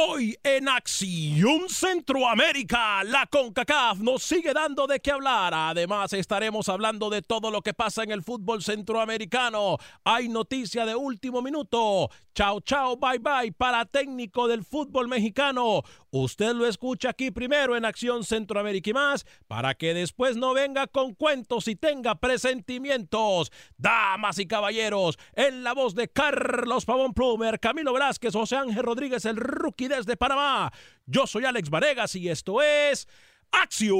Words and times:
Hoy 0.00 0.38
en 0.44 0.68
Acción 0.68 1.68
Centroamérica, 1.68 3.02
la 3.02 3.26
CONCACAF 3.26 3.98
nos 3.98 4.22
sigue 4.22 4.52
dando 4.52 4.86
de 4.86 5.00
qué 5.00 5.10
hablar. 5.10 5.52
Además, 5.52 6.12
estaremos 6.12 6.68
hablando 6.68 7.10
de 7.10 7.20
todo 7.20 7.50
lo 7.50 7.62
que 7.62 7.74
pasa 7.74 8.04
en 8.04 8.12
el 8.12 8.22
fútbol 8.22 8.62
centroamericano. 8.62 9.76
Hay 10.04 10.28
noticia 10.28 10.86
de 10.86 10.94
último 10.94 11.42
minuto. 11.42 12.10
Chao, 12.32 12.60
chao, 12.60 12.96
bye, 12.96 13.18
bye 13.18 13.50
para 13.50 13.84
técnico 13.86 14.46
del 14.46 14.64
fútbol 14.64 15.08
mexicano. 15.08 15.82
Usted 16.10 16.54
lo 16.54 16.66
escucha 16.66 17.10
aquí 17.10 17.30
primero 17.30 17.76
en 17.76 17.84
Acción 17.84 18.24
Centroamérica 18.24 18.90
y 18.90 18.94
más 18.94 19.26
para 19.46 19.74
que 19.74 19.92
después 19.92 20.36
no 20.36 20.54
venga 20.54 20.86
con 20.86 21.14
cuentos 21.14 21.68
y 21.68 21.76
tenga 21.76 22.14
presentimientos. 22.14 23.52
Damas 23.76 24.38
y 24.38 24.46
caballeros, 24.46 25.18
en 25.34 25.62
la 25.62 25.74
voz 25.74 25.94
de 25.94 26.08
Carlos 26.08 26.86
Pavón 26.86 27.12
Plumer, 27.12 27.60
Camilo 27.60 27.92
Velázquez, 27.92 28.32
José 28.32 28.56
Ángel 28.56 28.82
Rodríguez, 28.82 29.26
el 29.26 29.36
rookie 29.36 29.88
desde 29.88 30.16
Panamá. 30.16 30.72
Yo 31.06 31.26
soy 31.26 31.44
Alex 31.44 31.68
Varegas 31.68 32.16
y 32.16 32.28
esto 32.28 32.62
es 32.62 33.06
Acción 33.50 33.98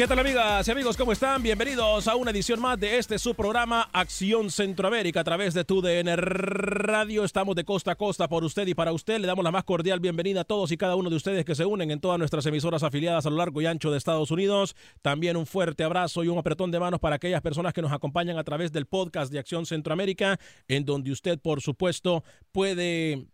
¿Qué 0.01 0.07
tal 0.07 0.17
amigas 0.17 0.67
y 0.67 0.71
amigos? 0.71 0.97
¿Cómo 0.97 1.11
están? 1.11 1.43
Bienvenidos 1.43 2.07
a 2.07 2.15
una 2.15 2.31
edición 2.31 2.59
más 2.59 2.79
de 2.79 2.97
este 2.97 3.19
su 3.19 3.35
programa 3.35 3.87
Acción 3.93 4.49
Centroamérica 4.49 5.19
a 5.19 5.23
través 5.23 5.53
de 5.53 5.63
TUDN 5.63 6.17
Radio. 6.17 7.23
Estamos 7.23 7.55
de 7.55 7.63
costa 7.63 7.91
a 7.91 7.95
costa 7.95 8.27
por 8.27 8.43
usted 8.43 8.65
y 8.65 8.73
para 8.73 8.93
usted. 8.93 9.19
Le 9.19 9.27
damos 9.27 9.43
la 9.43 9.51
más 9.51 9.63
cordial 9.63 9.99
bienvenida 9.99 10.41
a 10.41 10.43
todos 10.43 10.71
y 10.71 10.77
cada 10.77 10.95
uno 10.95 11.11
de 11.11 11.17
ustedes 11.17 11.45
que 11.45 11.53
se 11.53 11.67
unen 11.67 11.91
en 11.91 11.99
todas 11.99 12.17
nuestras 12.17 12.43
emisoras 12.47 12.81
afiliadas 12.81 13.27
a 13.27 13.29
lo 13.29 13.35
largo 13.35 13.61
y 13.61 13.67
ancho 13.67 13.91
de 13.91 13.99
Estados 13.99 14.31
Unidos. 14.31 14.75
También 15.03 15.37
un 15.37 15.45
fuerte 15.45 15.83
abrazo 15.83 16.23
y 16.23 16.29
un 16.29 16.39
apretón 16.39 16.71
de 16.71 16.79
manos 16.79 16.99
para 16.99 17.17
aquellas 17.17 17.43
personas 17.43 17.71
que 17.71 17.83
nos 17.83 17.91
acompañan 17.91 18.39
a 18.39 18.43
través 18.43 18.71
del 18.71 18.87
podcast 18.87 19.31
de 19.31 19.37
Acción 19.37 19.67
Centroamérica, 19.67 20.39
en 20.67 20.83
donde 20.83 21.11
usted, 21.11 21.37
por 21.37 21.61
supuesto, 21.61 22.23
puede 22.51 23.27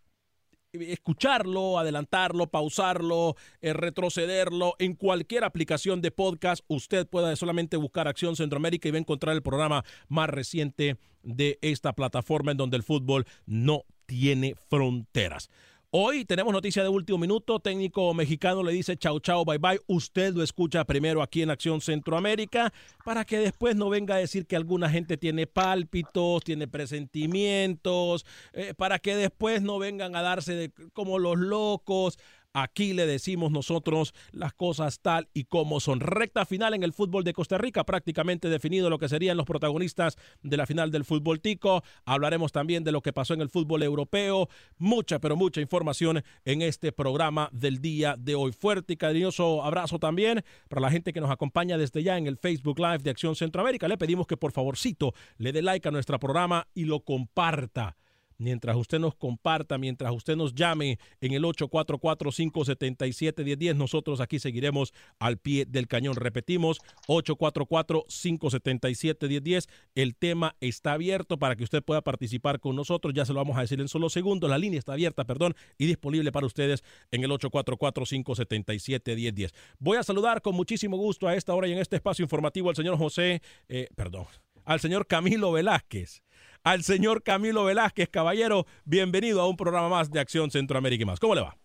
escucharlo, 0.82 1.80
adelantarlo, 1.80 2.48
pausarlo, 2.48 3.36
eh, 3.62 3.74
retrocederlo 3.74 4.76
en 4.80 4.96
cualquier 4.96 5.44
aplicación 5.44 6.02
de 6.02 6.12
podcast. 6.12 6.64
Usted 6.68 7.08
puede 7.08 7.36
solamente 7.36 7.78
buscar 7.78 8.08
Acción 8.08 8.36
Centroamérica 8.36 8.88
y 8.88 8.92
va 8.92 8.98
a 8.98 9.02
encontrar 9.02 9.36
el 9.36 9.42
programa 9.42 9.84
más 10.08 10.30
reciente 10.30 10.98
de 11.24 11.60
esta 11.62 11.94
plataforma 11.94 12.52
en 12.52 12.58
donde 12.58 12.78
el 12.78 12.84
fútbol 12.84 13.26
no 13.46 13.84
tiene 14.06 14.56
fronteras. 14.70 15.50
Hoy 15.90 16.26
tenemos 16.26 16.52
noticia 16.52 16.84
de 16.84 16.90
último 16.90 17.18
minuto. 17.18 17.62
Técnico 17.62 18.14
mexicano 18.14 18.62
le 18.62 18.74
dice 18.74 18.98
chau 18.98 19.22
chau 19.22 19.46
bye 19.46 19.58
bye. 19.58 19.80
Usted 19.88 20.34
lo 20.34 20.44
escucha 20.44 20.84
primero 20.84 21.22
aquí 21.22 21.42
en 21.42 21.50
Acción 21.50 21.80
Centroamérica 21.80 22.74
para 23.06 23.24
que 23.24 23.38
después 23.40 23.78
no 23.78 23.90
venga 23.90 24.16
a 24.16 24.18
decir 24.18 24.46
que 24.48 24.58
alguna 24.58 24.90
gente 24.90 25.16
tiene 25.16 25.48
pálpitos, 25.48 26.44
tiene 26.44 26.68
presentimientos, 26.68 28.26
eh, 28.52 28.74
para 28.76 29.00
que 29.00 29.16
después 29.16 29.62
no 29.62 29.80
vengan 29.80 30.18
a 30.18 30.22
darse 30.22 30.56
de, 30.56 30.72
como 30.92 31.20
los 31.20 31.38
locos. 31.38 32.20
Aquí 32.60 32.94
le 32.94 33.06
decimos 33.06 33.52
nosotros 33.52 34.16
las 34.32 34.52
cosas 34.52 35.00
tal 35.00 35.30
y 35.32 35.44
como 35.44 35.80
son. 35.80 36.00
Recta 36.00 36.44
final 36.44 36.74
en 36.74 36.82
el 36.82 36.92
fútbol 36.92 37.24
de 37.24 37.32
Costa 37.32 37.60
Rica, 37.60 37.84
prácticamente 37.84 38.50
definido 38.50 38.90
lo 38.90 38.98
que 38.98 39.08
serían 39.08 39.38
los 39.38 39.46
protagonistas 39.46 40.18
de 40.42 40.58
la 40.58 40.66
final 40.66 40.90
del 40.90 41.06
fútbol 41.06 41.40
tico. 41.40 41.84
Hablaremos 42.04 42.52
también 42.52 42.84
de 42.84 42.92
lo 42.92 43.04
que 43.04 43.14
pasó 43.14 43.36
en 43.36 43.42
el 43.42 43.50
fútbol 43.50 43.84
europeo. 43.84 44.50
Mucha, 44.80 45.20
pero 45.20 45.36
mucha 45.36 45.62
información 45.62 46.24
en 46.46 46.64
este 46.64 46.92
programa 46.92 47.48
del 47.52 47.80
día 47.80 48.16
de 48.18 48.34
hoy. 48.34 48.52
Fuerte 48.54 48.94
y 48.94 48.98
cariñoso 48.98 49.64
abrazo 49.64 50.00
también 50.00 50.44
para 50.68 50.82
la 50.82 50.90
gente 50.90 51.14
que 51.14 51.22
nos 51.22 51.30
acompaña 51.30 51.78
desde 51.78 52.02
ya 52.02 52.18
en 52.18 52.26
el 52.26 52.38
Facebook 52.38 52.80
Live 52.80 53.04
de 53.04 53.12
Acción 53.12 53.36
Centroamérica. 53.36 53.88
Le 53.88 54.00
pedimos 54.00 54.26
que 54.26 54.36
por 54.36 54.52
favorcito 54.52 55.14
le 55.38 55.52
dé 55.52 55.62
like 55.62 55.88
a 55.88 55.92
nuestro 55.92 56.18
programa 56.20 56.68
y 56.74 56.86
lo 56.86 57.02
comparta 57.02 57.96
mientras 58.38 58.76
usted 58.76 59.00
nos 59.00 59.16
comparta, 59.16 59.78
mientras 59.78 60.12
usted 60.12 60.36
nos 60.36 60.54
llame 60.54 61.00
en 61.22 61.32
el 61.34 61.44
844-577-1010, 61.44 63.76
nosotros 63.76 64.20
aquí 64.22 64.40
seguiremos 64.40 64.94
al 65.20 65.38
pie 65.38 65.66
del 65.66 65.88
cañón. 65.88 66.16
Repetimos, 66.16 66.80
844-577-1010. 67.08 69.68
El 69.96 70.16
tema 70.16 70.56
está 70.60 70.94
abierto 70.94 71.38
para 71.38 71.56
que 71.56 71.64
usted 71.64 71.84
pueda 71.84 72.02
participar 72.02 72.60
con 72.60 72.76
nosotros. 72.76 73.14
Ya 73.14 73.24
se 73.26 73.34
lo 73.34 73.40
vamos 73.40 73.58
a 73.58 73.62
decir 73.62 73.82
en 73.82 73.88
solo 73.88 74.10
segundos. 74.10 74.50
La 74.50 74.58
línea 74.58 74.80
está 74.80 74.94
abierta, 74.94 75.26
perdón, 75.26 75.54
y 75.78 75.86
disponible 75.86 76.32
para 76.32 76.46
ustedes 76.46 76.84
en 77.12 77.24
el 77.24 77.32
844-577-1010. 77.32 79.54
Voy 79.80 79.98
a 79.98 80.04
saludar 80.04 80.42
con 80.42 80.56
muchísimo 80.56 80.96
gusto 80.98 81.28
a 81.28 81.36
esta 81.36 81.54
hora 81.54 81.68
y 81.68 81.74
en 81.74 81.80
este 81.80 81.98
espacio 81.98 82.24
informativo 82.24 82.70
al 82.70 82.76
señor 82.76 82.98
José, 82.98 83.42
eh, 83.70 83.88
perdón, 83.96 84.26
al 84.68 84.82
señor 84.82 85.08
Camilo 85.08 85.52
Velázquez 85.52 86.22
al 86.64 86.84
señor 86.84 87.24
Camilo 87.24 87.64
Velázquez. 87.64 88.10
Caballero, 88.10 88.66
bienvenido 88.84 89.40
a 89.40 89.48
un 89.48 89.56
programa 89.56 89.88
más 89.88 90.12
de 90.12 90.20
Acción 90.20 90.52
Centroamérica 90.52 91.04
y 91.04 91.06
más. 91.06 91.18
¿Cómo 91.18 91.34
le 91.34 91.42
va? 91.42 91.58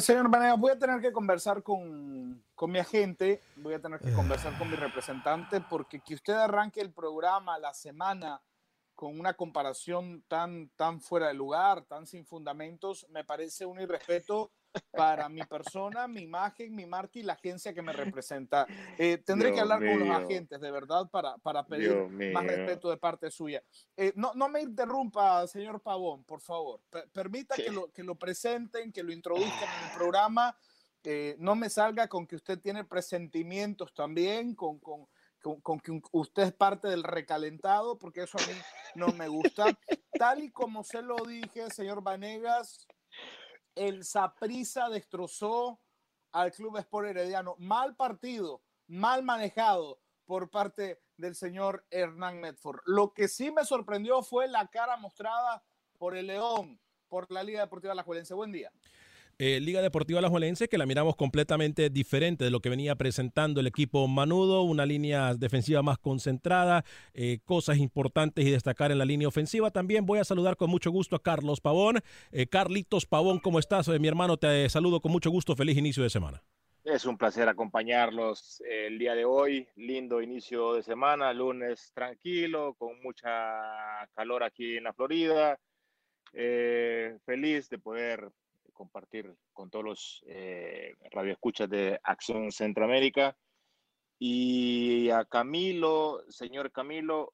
Señor 0.00 0.28
Banega, 0.28 0.54
voy 0.54 0.72
a 0.72 0.78
tener 0.78 1.00
que 1.00 1.12
conversar 1.12 1.62
con, 1.62 2.42
con, 2.56 2.72
mi 2.72 2.80
agente, 2.80 3.40
voy 3.54 3.74
a 3.74 3.80
tener 3.80 4.00
que 4.00 4.12
conversar 4.12 4.58
con 4.58 4.68
mi 4.68 4.74
representante, 4.74 5.60
porque 5.60 6.00
que 6.00 6.14
usted 6.14 6.32
arranque 6.32 6.80
el 6.80 6.90
programa, 6.90 7.56
la 7.60 7.72
semana, 7.72 8.42
con 8.96 9.20
una 9.20 9.34
comparación 9.34 10.24
tan, 10.26 10.70
tan 10.70 11.00
fuera 11.00 11.28
de 11.28 11.34
lugar, 11.34 11.82
tan 11.82 12.08
sin 12.08 12.26
fundamentos, 12.26 13.06
me 13.10 13.22
parece 13.22 13.64
un 13.64 13.80
irrespeto 13.80 14.50
para 14.90 15.28
mi 15.28 15.42
persona, 15.42 16.06
mi 16.08 16.22
imagen, 16.22 16.74
mi 16.74 16.86
marca 16.86 17.18
y 17.18 17.22
la 17.22 17.34
agencia 17.34 17.72
que 17.74 17.82
me 17.82 17.92
representa. 17.92 18.66
Eh, 18.98 19.18
tendré 19.18 19.50
que 19.50 19.54
Dios 19.56 19.62
hablar 19.62 19.78
con 19.80 19.98
los 19.98 20.08
mío. 20.08 20.16
agentes, 20.16 20.60
de 20.60 20.70
verdad, 20.70 21.08
para, 21.10 21.36
para 21.38 21.66
pedir 21.66 21.90
Dios 21.90 22.10
más 22.32 22.42
mío. 22.44 22.52
respeto 22.56 22.90
de 22.90 22.96
parte 22.96 23.30
suya. 23.30 23.62
Eh, 23.96 24.12
no, 24.16 24.32
no 24.34 24.48
me 24.48 24.60
interrumpa, 24.62 25.46
señor 25.46 25.80
Pavón, 25.80 26.24
por 26.24 26.40
favor. 26.40 26.80
Per- 26.90 27.08
permita 27.10 27.56
que 27.56 27.70
lo, 27.70 27.90
que 27.92 28.02
lo 28.02 28.14
presenten, 28.16 28.92
que 28.92 29.02
lo 29.02 29.12
introduzcan 29.12 29.68
en 29.82 29.90
el 29.90 29.96
programa. 29.96 30.56
Eh, 31.02 31.36
no 31.38 31.54
me 31.54 31.68
salga 31.68 32.08
con 32.08 32.26
que 32.26 32.36
usted 32.36 32.58
tiene 32.60 32.82
presentimientos 32.84 33.92
también, 33.92 34.54
con, 34.54 34.78
con, 34.78 35.06
con, 35.42 35.60
con 35.60 35.78
que 35.78 36.00
usted 36.12 36.44
es 36.44 36.52
parte 36.54 36.88
del 36.88 37.02
recalentado, 37.02 37.98
porque 37.98 38.22
eso 38.22 38.38
a 38.38 38.46
mí 38.46 38.58
no 38.94 39.08
me 39.08 39.28
gusta. 39.28 39.66
Tal 40.18 40.42
y 40.42 40.50
como 40.50 40.82
se 40.82 41.02
lo 41.02 41.16
dije, 41.26 41.68
señor 41.70 42.02
Vanegas, 42.02 42.86
el 43.74 44.04
Saprissa 44.04 44.88
destrozó 44.88 45.80
al 46.32 46.52
Club 46.52 46.78
Sport 46.78 47.08
Herediano. 47.08 47.54
Mal 47.58 47.96
partido, 47.96 48.62
mal 48.86 49.22
manejado 49.22 50.00
por 50.24 50.50
parte 50.50 51.00
del 51.16 51.34
señor 51.34 51.86
Hernán 51.90 52.40
Medford. 52.40 52.80
Lo 52.86 53.12
que 53.12 53.28
sí 53.28 53.50
me 53.50 53.64
sorprendió 53.64 54.22
fue 54.22 54.48
la 54.48 54.66
cara 54.68 54.96
mostrada 54.96 55.64
por 55.98 56.16
el 56.16 56.26
León, 56.26 56.80
por 57.08 57.30
la 57.30 57.42
Liga 57.42 57.60
Deportiva 57.60 57.92
Alajuelense. 57.92 58.34
Buen 58.34 58.52
día. 58.52 58.72
Eh, 59.38 59.58
Liga 59.58 59.82
Deportiva 59.82 60.20
Alajuelense, 60.20 60.68
que 60.68 60.78
la 60.78 60.86
miramos 60.86 61.16
completamente 61.16 61.90
diferente 61.90 62.44
de 62.44 62.52
lo 62.52 62.60
que 62.60 62.68
venía 62.68 62.94
presentando 62.94 63.60
el 63.60 63.66
equipo 63.66 64.06
Manudo, 64.06 64.62
una 64.62 64.86
línea 64.86 65.34
defensiva 65.34 65.82
más 65.82 65.98
concentrada, 65.98 66.84
eh, 67.14 67.40
cosas 67.44 67.78
importantes 67.78 68.46
y 68.46 68.50
destacar 68.52 68.92
en 68.92 68.98
la 68.98 69.04
línea 69.04 69.26
ofensiva. 69.26 69.72
También 69.72 70.06
voy 70.06 70.20
a 70.20 70.24
saludar 70.24 70.56
con 70.56 70.70
mucho 70.70 70.92
gusto 70.92 71.16
a 71.16 71.22
Carlos 71.22 71.60
Pavón. 71.60 72.00
Eh, 72.30 72.46
Carlitos 72.46 73.06
Pavón, 73.06 73.40
¿cómo 73.40 73.58
estás? 73.58 73.88
Mi 73.88 74.06
hermano, 74.06 74.36
te 74.36 74.68
saludo 74.68 75.00
con 75.00 75.10
mucho 75.10 75.30
gusto. 75.30 75.56
Feliz 75.56 75.76
inicio 75.76 76.04
de 76.04 76.10
semana. 76.10 76.40
Es 76.84 77.04
un 77.04 77.18
placer 77.18 77.48
acompañarlos 77.48 78.62
el 78.68 78.98
día 79.00 79.16
de 79.16 79.24
hoy. 79.24 79.66
Lindo 79.74 80.22
inicio 80.22 80.74
de 80.74 80.84
semana, 80.84 81.32
lunes 81.32 81.90
tranquilo, 81.92 82.74
con 82.74 83.02
mucha 83.02 83.32
calor 84.14 84.44
aquí 84.44 84.76
en 84.76 84.84
la 84.84 84.92
Florida. 84.92 85.58
Feliz 86.30 87.70
de 87.70 87.78
poder 87.78 88.30
compartir 88.74 89.34
con 89.54 89.70
todos 89.70 89.84
los 89.84 90.24
eh, 90.26 90.92
radioescuchas 91.10 91.70
de 91.70 91.98
Acción 92.02 92.52
Centroamérica. 92.52 93.36
Y 94.18 95.10
a 95.10 95.24
Camilo, 95.24 96.22
señor 96.28 96.70
Camilo, 96.72 97.32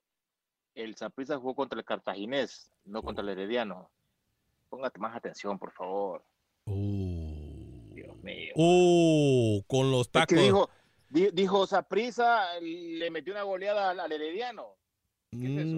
el 0.75 0.95
Saprissa 0.97 1.37
jugó 1.37 1.55
contra 1.55 1.79
el 1.79 1.85
Cartaginés, 1.85 2.71
no 2.85 3.03
contra 3.03 3.23
el 3.23 3.29
Herediano. 3.31 3.91
Póngate 4.69 4.99
más 5.01 5.17
atención, 5.17 5.59
por 5.59 5.73
favor. 5.73 6.25
Dios 6.67 8.17
mío. 8.23 8.53
Uh, 8.57 9.63
con 9.67 9.91
los 9.91 10.03
Es 10.03 10.07
que 10.09 10.13
tacos. 10.21 10.39
dijo, 10.39 10.71
di- 11.09 11.31
dijo 11.33 11.67
le 12.63 13.11
metió 13.11 13.33
una 13.33 13.43
goleada 13.43 13.91
al, 13.91 14.01
al 14.01 14.13
Herediano. 14.13 14.77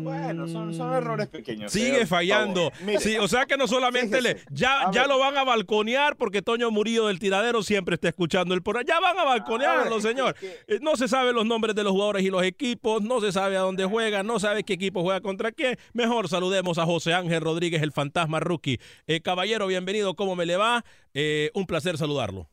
Bueno, 0.02 0.48
son, 0.48 0.72
son 0.72 0.94
errores 0.94 1.28
pequeños. 1.28 1.70
Sigue 1.70 2.06
fallando. 2.06 2.72
Sí, 2.98 3.18
o 3.18 3.28
sea 3.28 3.44
que 3.44 3.58
no 3.58 3.68
solamente 3.68 4.22
le, 4.22 4.38
ya, 4.50 4.90
ya 4.92 5.06
lo 5.06 5.18
van 5.18 5.36
a 5.36 5.44
balconear 5.44 6.16
porque 6.16 6.40
Toño 6.40 6.70
Murillo 6.70 7.06
del 7.08 7.18
tiradero 7.18 7.62
siempre 7.62 7.96
está 7.96 8.08
escuchando 8.08 8.54
el 8.54 8.62
programa. 8.62 8.86
Ya 8.88 8.98
van 9.00 9.18
a 9.18 9.24
balconearlo, 9.24 10.00
señor. 10.00 10.34
que- 10.34 10.52
Eh, 10.68 10.78
No 10.80 10.96
se 10.96 11.06
sabe 11.06 11.34
los 11.34 11.44
nombres 11.44 11.74
de 11.74 11.84
los 11.84 11.92
jugadores 11.92 12.22
y 12.24 12.30
los 12.30 12.42
equipos, 12.44 13.02
no 13.02 13.20
se 13.20 13.30
sabe 13.30 13.56
a 13.58 13.60
dónde 13.60 13.84
juegan, 13.84 14.26
no 14.26 14.40
sabe 14.40 14.64
qué 14.64 14.72
equipo 14.72 15.02
juega 15.02 15.20
contra 15.20 15.52
quién. 15.52 15.76
Mejor 15.92 16.28
saludemos 16.28 16.78
a 16.78 16.86
José 16.86 17.12
Ángel 17.12 17.42
Rodríguez, 17.42 17.82
el 17.82 17.92
fantasma 17.92 18.40
rookie. 18.40 18.80
Eh, 19.06 19.20
caballero, 19.20 19.66
bienvenido, 19.66 20.14
¿cómo 20.14 20.34
me 20.34 20.46
le 20.46 20.56
va? 20.56 20.82
Eh, 21.12 21.50
un 21.54 21.66
placer 21.66 21.98
saludarlo. 21.98 22.48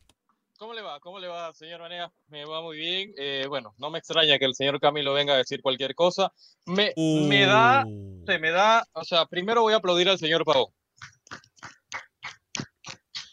¿Cómo 0.60 0.74
le 0.74 0.82
va? 0.82 1.00
¿Cómo 1.00 1.18
le 1.18 1.26
va, 1.26 1.54
señor 1.54 1.80
Vanega? 1.80 2.12
Me 2.28 2.44
va 2.44 2.60
muy 2.60 2.76
bien. 2.76 3.14
Eh, 3.16 3.46
bueno, 3.48 3.72
no 3.78 3.88
me 3.88 3.98
extraña 3.98 4.38
que 4.38 4.44
el 4.44 4.54
señor 4.54 4.78
Camilo 4.78 5.14
venga 5.14 5.32
a 5.32 5.38
decir 5.38 5.62
cualquier 5.62 5.94
cosa. 5.94 6.34
Me, 6.66 6.92
me 6.98 7.46
da, 7.46 7.82
Uh. 7.86 8.22
se 8.26 8.38
me 8.38 8.50
da, 8.50 8.86
o 8.92 9.02
sea, 9.02 9.24
primero 9.24 9.62
voy 9.62 9.72
a 9.72 9.76
aplaudir 9.76 10.10
al 10.10 10.18
señor 10.18 10.44
Pavón, 10.44 10.66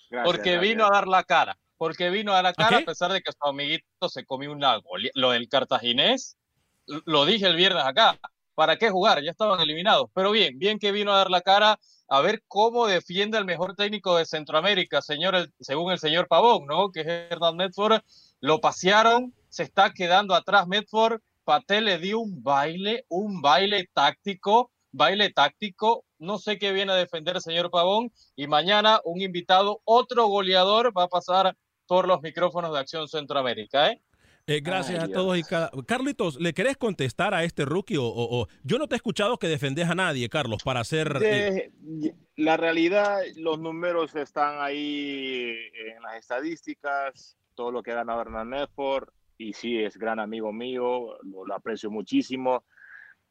Gracias, 0.10 0.24
porque 0.24 0.52
gracias. 0.54 0.62
vino 0.62 0.86
a 0.86 0.90
dar 0.90 1.06
la 1.10 1.26
cara, 1.26 1.60
porque 1.76 2.10
vino 2.10 2.32
a 2.32 2.36
dar 2.36 2.46
la 2.46 2.54
cara 2.54 2.78
a 2.78 2.82
pesar 2.86 3.12
de 3.12 3.20
que 3.22 3.34
su 3.34 3.46
amiguito 3.46 4.08
se 4.08 4.24
comió 4.26 4.50
una 4.54 4.78
golea- 4.80 5.12
Lo 5.14 5.32
del 5.32 5.50
cartaginés, 5.50 6.38
lo 6.86 7.26
dije 7.26 7.46
el 7.46 7.58
viernes 7.58 7.84
acá, 7.84 8.18
¿para 8.58 8.78
qué 8.78 8.90
jugar? 8.90 9.24
Ya 9.24 9.32
estaban 9.32 9.60
eliminados. 9.62 10.10
Pero 10.16 10.32
bien, 10.32 10.58
bien 10.58 10.80
que 10.80 10.92
vino 10.92 11.14
a 11.14 11.18
dar 11.18 11.30
la 11.30 11.42
cara 11.42 11.80
a 12.10 12.22
ver 12.22 12.44
cómo 12.48 12.88
defiende 12.88 13.38
al 13.38 13.46
mejor 13.46 13.76
técnico 13.76 14.18
de 14.18 14.26
Centroamérica, 14.26 15.02
señor, 15.04 15.36
el- 15.36 15.54
según 15.60 15.92
el 15.92 16.00
señor 16.00 16.28
Pavón, 16.28 16.66
¿no? 16.66 16.92
Que 16.92 17.02
es 17.02 17.08
Hernán 17.08 17.56
Medford. 17.58 18.02
Lo 18.42 18.60
pasearon, 18.62 19.34
se 19.50 19.64
está 19.64 19.94
quedando 19.94 20.34
atrás 20.36 20.68
Medford. 20.68 21.22
Paté 21.44 21.82
le 21.82 22.00
dio 22.00 22.20
un 22.20 22.42
baile, 22.44 23.06
un 23.10 23.42
baile 23.42 23.88
táctico, 23.94 24.72
baile 24.92 25.32
táctico. 25.32 26.06
No 26.20 26.40
sé 26.40 26.58
qué 26.58 26.72
viene 26.74 26.94
a 26.94 26.96
defender 26.96 27.36
el 27.36 27.42
señor 27.42 27.70
Pavón. 27.70 28.12
Y 28.36 28.48
mañana 28.48 29.02
un 29.04 29.22
invitado, 29.22 29.82
otro 29.86 30.28
goleador, 30.28 30.98
va 30.98 31.04
a 31.04 31.08
pasar 31.10 31.56
por 31.86 32.08
los 32.08 32.22
micrófonos 32.22 32.74
de 32.74 32.80
Acción 32.80 33.08
Centroamérica, 33.08 33.92
¿eh? 33.92 34.02
Eh, 34.50 34.62
gracias 34.62 35.00
Ay, 35.00 35.04
a 35.04 35.08
Dios. 35.08 35.18
todos 35.18 35.38
y 35.38 35.44
cada. 35.44 35.70
Carlitos, 35.86 36.40
¿le 36.40 36.54
querés 36.54 36.78
contestar 36.78 37.34
a 37.34 37.44
este 37.44 37.66
rookie? 37.66 37.98
O, 37.98 38.06
o- 38.06 38.42
o- 38.42 38.48
Yo 38.64 38.78
no 38.78 38.88
te 38.88 38.96
he 38.96 38.98
escuchado 38.98 39.38
que 39.38 39.48
defendés 39.50 39.90
a 39.90 39.96
nadie, 39.96 40.30
Carlos, 40.30 40.64
para 40.64 40.80
hacer. 40.80 41.18
eh, 41.22 41.70
De- 41.80 42.16
la 42.38 42.56
realidad, 42.56 43.20
los 43.36 43.60
números 43.60 44.16
están 44.16 44.62
ahí 44.62 45.52
en 45.74 46.02
las 46.02 46.16
estadísticas, 46.16 47.36
todo 47.56 47.72
lo 47.72 47.84
que 47.84 47.92
ha 47.92 47.96
ganado 47.96 48.22
Hernán 48.22 48.48
Medford, 48.48 49.10
y 49.38 49.52
sí, 49.52 49.80
es 49.84 49.98
gran 49.98 50.20
amigo 50.20 50.54
mío, 50.54 51.18
lo, 51.24 51.46
lo 51.46 51.54
aprecio 51.54 51.92
muchísimo. 51.92 52.64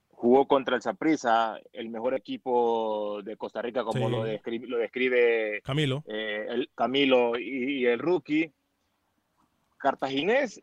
Jugó 0.08 0.46
contra 0.46 0.76
el 0.76 0.82
Saprissa, 0.82 1.58
el 1.72 1.88
mejor 1.88 2.12
equipo 2.14 3.22
de 3.22 3.36
Costa 3.38 3.62
Rica, 3.62 3.84
como 3.84 4.06
Sí. 4.08 4.12
lo, 4.14 4.24
describe, 4.24 4.66
lo 4.66 4.76
describe 4.78 5.60
Camilo. 5.62 6.04
eh, 6.08 6.46
el 6.48 6.70
Camilo 6.74 7.38
y, 7.38 7.80
y 7.80 7.86
el 7.86 7.98
rookie. 8.00 8.52
Cartaginés 9.78 10.62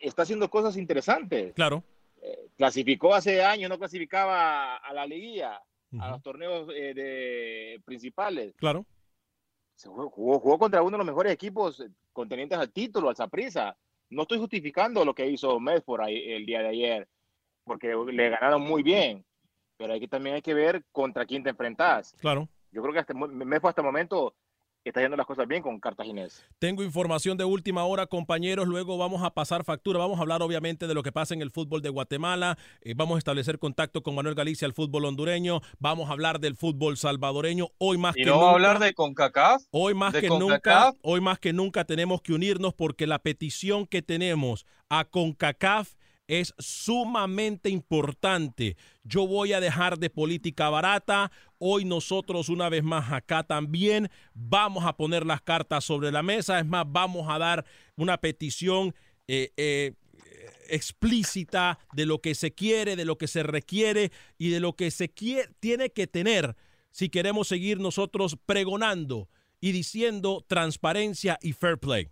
está 0.00 0.22
haciendo 0.22 0.48
cosas 0.50 0.76
interesantes. 0.76 1.52
Claro. 1.54 1.84
Clasificó 2.56 3.14
hace 3.14 3.42
años, 3.42 3.70
no 3.70 3.78
clasificaba 3.78 4.76
a 4.76 4.92
la 4.92 5.06
liguilla, 5.06 5.54
a 5.56 5.62
Ujú. 5.92 6.10
los 6.10 6.22
torneos 6.22 6.68
eh, 6.74 6.92
de, 6.94 7.82
principales. 7.84 8.54
Claro. 8.56 8.84
Se 9.74 9.88
jugó, 9.88 10.10
jugó, 10.10 10.38
jugó 10.40 10.58
contra 10.58 10.82
uno 10.82 10.92
de 10.92 10.98
los 10.98 11.06
mejores 11.06 11.32
equipos 11.32 11.82
contendientes 12.12 12.58
al 12.58 12.70
título, 12.70 13.08
al 13.08 13.16
Saprissa. 13.16 13.74
No 14.10 14.22
estoy 14.22 14.38
justificando 14.38 15.04
lo 15.04 15.14
que 15.14 15.26
hizo 15.26 15.58
Medford 15.58 16.02
ahí 16.02 16.32
el 16.32 16.44
día 16.44 16.60
de 16.60 16.68
ayer, 16.68 17.08
porque 17.64 17.94
le 18.12 18.28
ganaron 18.28 18.60
muy 18.60 18.82
bien, 18.82 19.24
pero 19.78 19.94
hay 19.94 20.00
que, 20.00 20.08
también 20.08 20.34
hay 20.34 20.42
que 20.42 20.52
ver 20.52 20.84
contra 20.92 21.24
quién 21.24 21.42
te 21.42 21.50
enfrentas. 21.50 22.14
Claro. 22.20 22.48
Yo 22.72 22.82
creo 22.82 22.92
que 22.92 23.00
hasta, 23.00 23.14
Medford 23.14 23.70
hasta 23.70 23.80
el 23.80 23.86
momento 23.86 24.34
está 24.88 25.00
haciendo 25.00 25.16
las 25.16 25.26
cosas 25.26 25.46
bien 25.46 25.62
con 25.62 25.78
Cartaginés. 25.78 26.44
Tengo 26.58 26.82
información 26.82 27.36
de 27.36 27.44
última 27.44 27.84
hora, 27.84 28.06
compañeros. 28.06 28.66
Luego 28.66 28.96
vamos 28.96 29.22
a 29.22 29.30
pasar 29.30 29.62
factura. 29.64 29.98
Vamos 29.98 30.18
a 30.18 30.22
hablar, 30.22 30.42
obviamente, 30.42 30.86
de 30.86 30.94
lo 30.94 31.02
que 31.02 31.12
pasa 31.12 31.34
en 31.34 31.42
el 31.42 31.50
fútbol 31.50 31.82
de 31.82 31.90
Guatemala. 31.90 32.56
Eh, 32.80 32.94
vamos 32.96 33.16
a 33.16 33.18
establecer 33.18 33.58
contacto 33.58 34.02
con 34.02 34.14
Manuel 34.14 34.34
Galicia, 34.34 34.66
el 34.66 34.72
fútbol 34.72 35.04
hondureño. 35.04 35.60
Vamos 35.78 36.08
a 36.08 36.12
hablar 36.12 36.40
del 36.40 36.56
fútbol 36.56 36.96
salvadoreño. 36.96 37.68
Hoy 37.78 37.98
más 37.98 38.16
Y 38.16 38.20
que 38.20 38.26
no 38.26 38.32
nunca. 38.34 38.44
va 38.44 38.50
a 38.50 38.54
hablar 38.54 38.78
de 38.78 38.94
CONCACAF. 38.94 39.62
Hoy 39.70 39.94
más 39.94 40.14
que 40.14 40.28
nunca, 40.28 40.94
hoy 41.02 41.20
más 41.20 41.38
que 41.38 41.52
nunca 41.52 41.84
tenemos 41.84 42.22
que 42.22 42.32
unirnos 42.32 42.72
porque 42.74 43.06
la 43.06 43.18
petición 43.18 43.86
que 43.86 44.02
tenemos 44.02 44.64
a 44.88 45.04
CONCACAF 45.04 45.94
es 46.30 46.54
sumamente 46.58 47.70
importante. 47.70 48.76
Yo 49.02 49.26
voy 49.26 49.52
a 49.52 49.58
dejar 49.58 49.98
de 49.98 50.10
política 50.10 50.70
barata. 50.70 51.32
Hoy 51.58 51.84
nosotros 51.84 52.48
una 52.48 52.68
vez 52.68 52.84
más 52.84 53.10
acá 53.10 53.42
también 53.42 54.08
vamos 54.32 54.84
a 54.84 54.96
poner 54.96 55.26
las 55.26 55.42
cartas 55.42 55.84
sobre 55.84 56.12
la 56.12 56.22
mesa. 56.22 56.60
Es 56.60 56.66
más, 56.66 56.84
vamos 56.86 57.28
a 57.28 57.38
dar 57.38 57.64
una 57.96 58.16
petición 58.18 58.94
eh, 59.26 59.52
eh, 59.56 59.94
explícita 60.68 61.80
de 61.94 62.06
lo 62.06 62.20
que 62.20 62.36
se 62.36 62.52
quiere, 62.52 62.94
de 62.94 63.04
lo 63.04 63.18
que 63.18 63.26
se 63.26 63.42
requiere 63.42 64.12
y 64.38 64.50
de 64.50 64.60
lo 64.60 64.76
que 64.76 64.92
se 64.92 65.08
quiere, 65.08 65.50
tiene 65.58 65.90
que 65.90 66.06
tener 66.06 66.54
si 66.92 67.08
queremos 67.08 67.48
seguir 67.48 67.80
nosotros 67.80 68.36
pregonando 68.46 69.28
y 69.60 69.72
diciendo 69.72 70.44
transparencia 70.48 71.38
y 71.42 71.54
fair 71.54 71.78
play. 71.78 72.08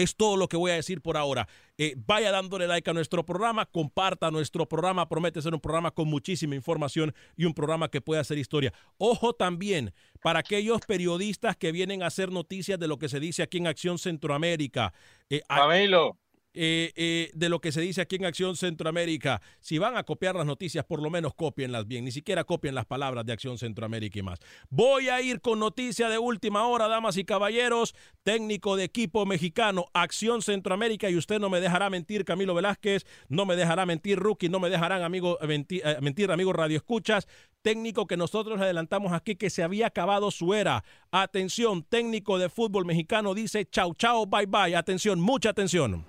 Es 0.00 0.16
todo 0.16 0.36
lo 0.36 0.48
que 0.48 0.56
voy 0.56 0.70
a 0.70 0.74
decir 0.74 1.02
por 1.02 1.18
ahora. 1.18 1.46
Eh, 1.76 1.94
vaya 2.06 2.30
dándole 2.30 2.66
like 2.66 2.88
a 2.88 2.94
nuestro 2.94 3.24
programa, 3.24 3.66
comparta 3.66 4.30
nuestro 4.30 4.66
programa, 4.66 5.08
promete 5.08 5.42
ser 5.42 5.52
un 5.52 5.60
programa 5.60 5.90
con 5.90 6.08
muchísima 6.08 6.54
información 6.54 7.14
y 7.36 7.44
un 7.44 7.52
programa 7.52 7.90
que 7.90 8.00
pueda 8.00 8.22
hacer 8.22 8.38
historia. 8.38 8.72
Ojo 8.96 9.34
también 9.34 9.92
para 10.22 10.40
aquellos 10.40 10.80
periodistas 10.86 11.56
que 11.56 11.70
vienen 11.70 12.02
a 12.02 12.06
hacer 12.06 12.32
noticias 12.32 12.78
de 12.78 12.88
lo 12.88 12.98
que 12.98 13.10
se 13.10 13.20
dice 13.20 13.42
aquí 13.42 13.58
en 13.58 13.66
Acción 13.66 13.98
Centroamérica. 13.98 14.94
Eh, 15.28 15.42
Camilo, 15.48 16.16
eh, 16.52 16.92
eh, 16.96 17.30
de 17.32 17.48
lo 17.48 17.60
que 17.60 17.70
se 17.70 17.80
dice 17.80 18.00
aquí 18.00 18.16
en 18.16 18.24
Acción 18.24 18.56
Centroamérica. 18.56 19.40
Si 19.60 19.78
van 19.78 19.96
a 19.96 20.02
copiar 20.02 20.34
las 20.34 20.46
noticias, 20.46 20.84
por 20.84 21.00
lo 21.00 21.08
menos 21.08 21.34
copienlas 21.34 21.86
bien. 21.86 22.04
Ni 22.04 22.10
siquiera 22.10 22.44
copien 22.44 22.74
las 22.74 22.86
palabras 22.86 23.24
de 23.24 23.32
Acción 23.32 23.58
Centroamérica 23.58 24.18
y 24.18 24.22
más. 24.22 24.40
Voy 24.68 25.08
a 25.08 25.20
ir 25.20 25.40
con 25.40 25.60
noticia 25.60 26.08
de 26.08 26.18
última 26.18 26.66
hora, 26.66 26.88
damas 26.88 27.16
y 27.16 27.24
caballeros. 27.24 27.94
Técnico 28.24 28.76
de 28.76 28.84
equipo 28.84 29.26
mexicano, 29.26 29.86
Acción 29.94 30.42
Centroamérica. 30.42 31.08
Y 31.08 31.16
usted 31.16 31.38
no 31.38 31.50
me 31.50 31.60
dejará 31.60 31.88
mentir, 31.88 32.24
Camilo 32.24 32.54
Velázquez. 32.54 33.06
No 33.28 33.46
me 33.46 33.54
dejará 33.56 33.86
mentir, 33.86 34.18
Rookie. 34.18 34.48
No 34.48 34.58
me 34.58 34.70
dejarán 34.70 35.02
amigo, 35.02 35.38
mentir, 35.46 35.82
eh, 35.84 35.98
mentir 36.00 36.30
amigos 36.30 36.56
Radio 36.56 36.76
Escuchas 36.76 37.26
técnico 37.62 38.06
que 38.06 38.16
nosotros 38.16 38.58
adelantamos 38.58 39.12
aquí 39.12 39.36
que 39.36 39.50
se 39.50 39.62
había 39.62 39.88
acabado 39.88 40.30
su 40.30 40.54
era. 40.54 40.82
Atención, 41.10 41.82
técnico 41.82 42.38
de 42.38 42.48
fútbol 42.48 42.86
mexicano 42.86 43.34
dice 43.34 43.66
chau 43.66 43.94
chau, 43.94 44.26
bye 44.26 44.46
bye. 44.46 44.74
Atención, 44.74 45.20
mucha 45.20 45.50
atención. 45.50 46.06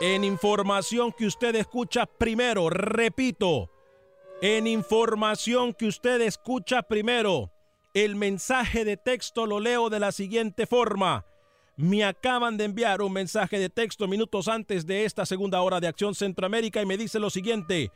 En 0.00 0.22
información 0.22 1.10
que 1.10 1.26
usted 1.26 1.56
escucha 1.56 2.06
primero, 2.06 2.70
repito, 2.70 3.68
en 4.40 4.68
información 4.68 5.74
que 5.74 5.86
usted 5.86 6.20
escucha 6.20 6.82
primero, 6.82 7.50
el 7.94 8.14
mensaje 8.14 8.84
de 8.84 8.96
texto 8.96 9.44
lo 9.44 9.58
leo 9.58 9.90
de 9.90 9.98
la 9.98 10.12
siguiente 10.12 10.68
forma. 10.68 11.26
Me 11.76 12.04
acaban 12.04 12.56
de 12.56 12.66
enviar 12.66 13.02
un 13.02 13.12
mensaje 13.12 13.58
de 13.58 13.70
texto 13.70 14.06
minutos 14.06 14.46
antes 14.46 14.86
de 14.86 15.04
esta 15.04 15.26
segunda 15.26 15.62
hora 15.62 15.80
de 15.80 15.88
Acción 15.88 16.14
Centroamérica 16.14 16.80
y 16.80 16.86
me 16.86 16.96
dice 16.96 17.18
lo 17.18 17.28
siguiente. 17.28 17.90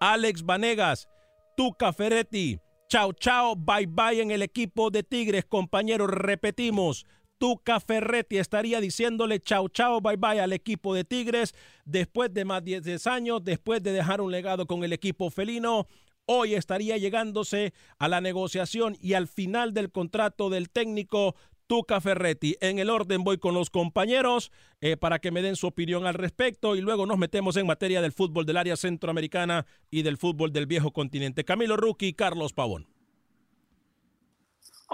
Alex 0.00 0.44
Vanegas, 0.44 1.06
Tuca 1.54 1.92
Ferretti, 1.92 2.60
chao 2.88 3.12
chao, 3.12 3.56
bye 3.56 3.86
bye 3.86 4.22
en 4.22 4.30
el 4.30 4.40
equipo 4.40 4.90
de 4.90 5.02
Tigres, 5.02 5.44
compañeros, 5.44 6.08
repetimos. 6.08 7.04
Tuca 7.42 7.80
Ferretti 7.80 8.38
estaría 8.38 8.80
diciéndole 8.80 9.40
chao 9.40 9.68
chao, 9.68 10.00
bye 10.00 10.16
bye 10.16 10.40
al 10.40 10.52
equipo 10.52 10.94
de 10.94 11.02
Tigres 11.02 11.56
después 11.84 12.32
de 12.32 12.44
más 12.44 12.64
de 12.64 12.80
10 12.80 13.04
años, 13.08 13.42
después 13.42 13.82
de 13.82 13.90
dejar 13.90 14.20
un 14.20 14.30
legado 14.30 14.64
con 14.64 14.84
el 14.84 14.92
equipo 14.92 15.28
felino. 15.28 15.88
Hoy 16.24 16.54
estaría 16.54 16.98
llegándose 16.98 17.74
a 17.98 18.06
la 18.06 18.20
negociación 18.20 18.96
y 19.00 19.14
al 19.14 19.26
final 19.26 19.74
del 19.74 19.90
contrato 19.90 20.50
del 20.50 20.70
técnico 20.70 21.34
Tuca 21.66 22.00
Ferretti. 22.00 22.54
En 22.60 22.78
el 22.78 22.88
orden 22.88 23.24
voy 23.24 23.38
con 23.38 23.54
los 23.54 23.70
compañeros 23.70 24.52
eh, 24.80 24.96
para 24.96 25.18
que 25.18 25.32
me 25.32 25.42
den 25.42 25.56
su 25.56 25.66
opinión 25.66 26.06
al 26.06 26.14
respecto 26.14 26.76
y 26.76 26.80
luego 26.80 27.06
nos 27.06 27.18
metemos 27.18 27.56
en 27.56 27.66
materia 27.66 28.00
del 28.00 28.12
fútbol 28.12 28.46
del 28.46 28.58
área 28.58 28.76
centroamericana 28.76 29.66
y 29.90 30.02
del 30.02 30.16
fútbol 30.16 30.52
del 30.52 30.66
viejo 30.66 30.92
continente. 30.92 31.42
Camilo 31.42 31.76
Ruki 31.76 32.12
Carlos 32.12 32.52
Pavón. 32.52 32.91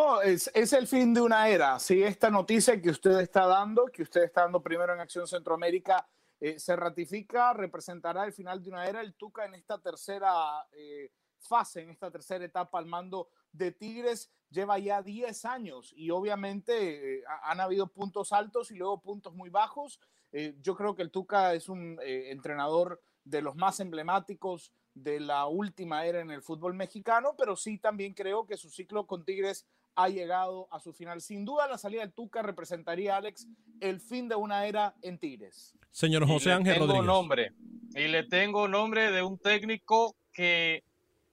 Oh, 0.00 0.20
es, 0.22 0.48
es, 0.54 0.72
el 0.74 0.86
fin 0.86 1.12
de 1.12 1.20
una 1.20 1.48
era. 1.48 1.76
Si 1.80 2.00
esta 2.00 2.30
noticia 2.30 2.80
que 2.80 2.90
usted 2.90 3.18
está 3.18 3.46
dando, 3.46 3.86
que 3.86 4.02
usted 4.02 4.22
está 4.22 4.42
dando 4.42 4.62
primero 4.62 4.94
en 4.94 5.00
Acción 5.00 5.26
Centroamérica, 5.26 6.08
eh, 6.38 6.56
se 6.56 6.76
ratifica, 6.76 7.52
representará 7.52 8.24
el 8.24 8.32
final 8.32 8.62
de 8.62 8.70
una 8.70 8.86
era. 8.86 9.00
El 9.00 9.14
Tuca 9.14 9.44
en 9.44 9.54
esta 9.54 9.78
tercera 9.78 10.64
eh, 10.70 11.10
fase, 11.40 11.82
en 11.82 11.90
esta 11.90 12.12
tercera 12.12 12.44
etapa 12.44 12.78
al 12.78 12.86
mando 12.86 13.30
de 13.50 13.72
Tigres, 13.72 14.30
lleva 14.50 14.78
ya 14.78 15.02
10 15.02 15.44
años 15.46 15.92
y 15.96 16.10
obviamente 16.10 17.16
eh, 17.16 17.24
han 17.42 17.58
habido 17.58 17.88
puntos 17.88 18.32
altos 18.32 18.70
y 18.70 18.76
luego 18.76 19.00
puntos 19.00 19.34
muy 19.34 19.50
bajos. 19.50 19.98
Eh, 20.30 20.54
yo 20.60 20.76
creo 20.76 20.94
que 20.94 21.02
el 21.02 21.10
Tuca 21.10 21.54
es 21.54 21.68
un 21.68 21.98
eh, 22.02 22.30
entrenador 22.30 23.00
de 23.24 23.42
los 23.42 23.56
más 23.56 23.80
emblemáticos 23.80 24.72
de 24.94 25.20
la 25.20 25.46
última 25.46 26.06
era 26.06 26.20
en 26.20 26.30
el 26.30 26.42
fútbol 26.42 26.74
mexicano, 26.74 27.34
pero 27.36 27.56
sí 27.56 27.78
también 27.78 28.14
creo 28.14 28.46
que 28.46 28.56
su 28.56 28.70
ciclo 28.70 29.06
con 29.06 29.24
Tigres 29.24 29.66
ha 29.98 30.08
llegado 30.08 30.68
a 30.70 30.78
su 30.78 30.92
final. 30.92 31.20
Sin 31.20 31.44
duda, 31.44 31.66
la 31.66 31.76
salida 31.76 32.02
del 32.02 32.12
Tuca 32.12 32.40
representaría, 32.40 33.16
Alex, 33.16 33.48
el 33.80 34.00
fin 34.00 34.28
de 34.28 34.36
una 34.36 34.64
era 34.64 34.94
en 35.02 35.18
Tigres. 35.18 35.74
Señor 35.90 36.24
José 36.24 36.52
Ángel 36.52 36.74
tengo 36.74 36.86
Rodríguez. 36.86 37.06
Nombre, 37.06 37.52
y 37.96 38.06
le 38.06 38.22
tengo 38.22 38.68
nombre 38.68 39.10
de 39.10 39.22
un 39.22 39.38
técnico 39.38 40.14
que 40.32 40.84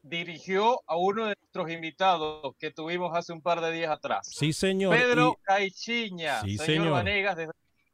dirigió 0.02 0.82
a 0.88 0.98
uno 0.98 1.28
de 1.28 1.36
nuestros 1.40 1.70
invitados 1.70 2.56
que 2.58 2.72
tuvimos 2.72 3.16
hace 3.16 3.34
un 3.34 3.42
par 3.42 3.62
de 3.62 3.72
días 3.72 3.92
atrás. 3.92 4.30
Sí, 4.32 4.52
señor. 4.52 4.98
Pedro 4.98 5.38
y... 5.40 5.46
Caixinha. 5.46 6.42
Sí, 6.42 6.58
señor, 6.58 6.66
señor. 6.66 6.92
Vanegas, 6.92 7.38
desde 7.38 7.52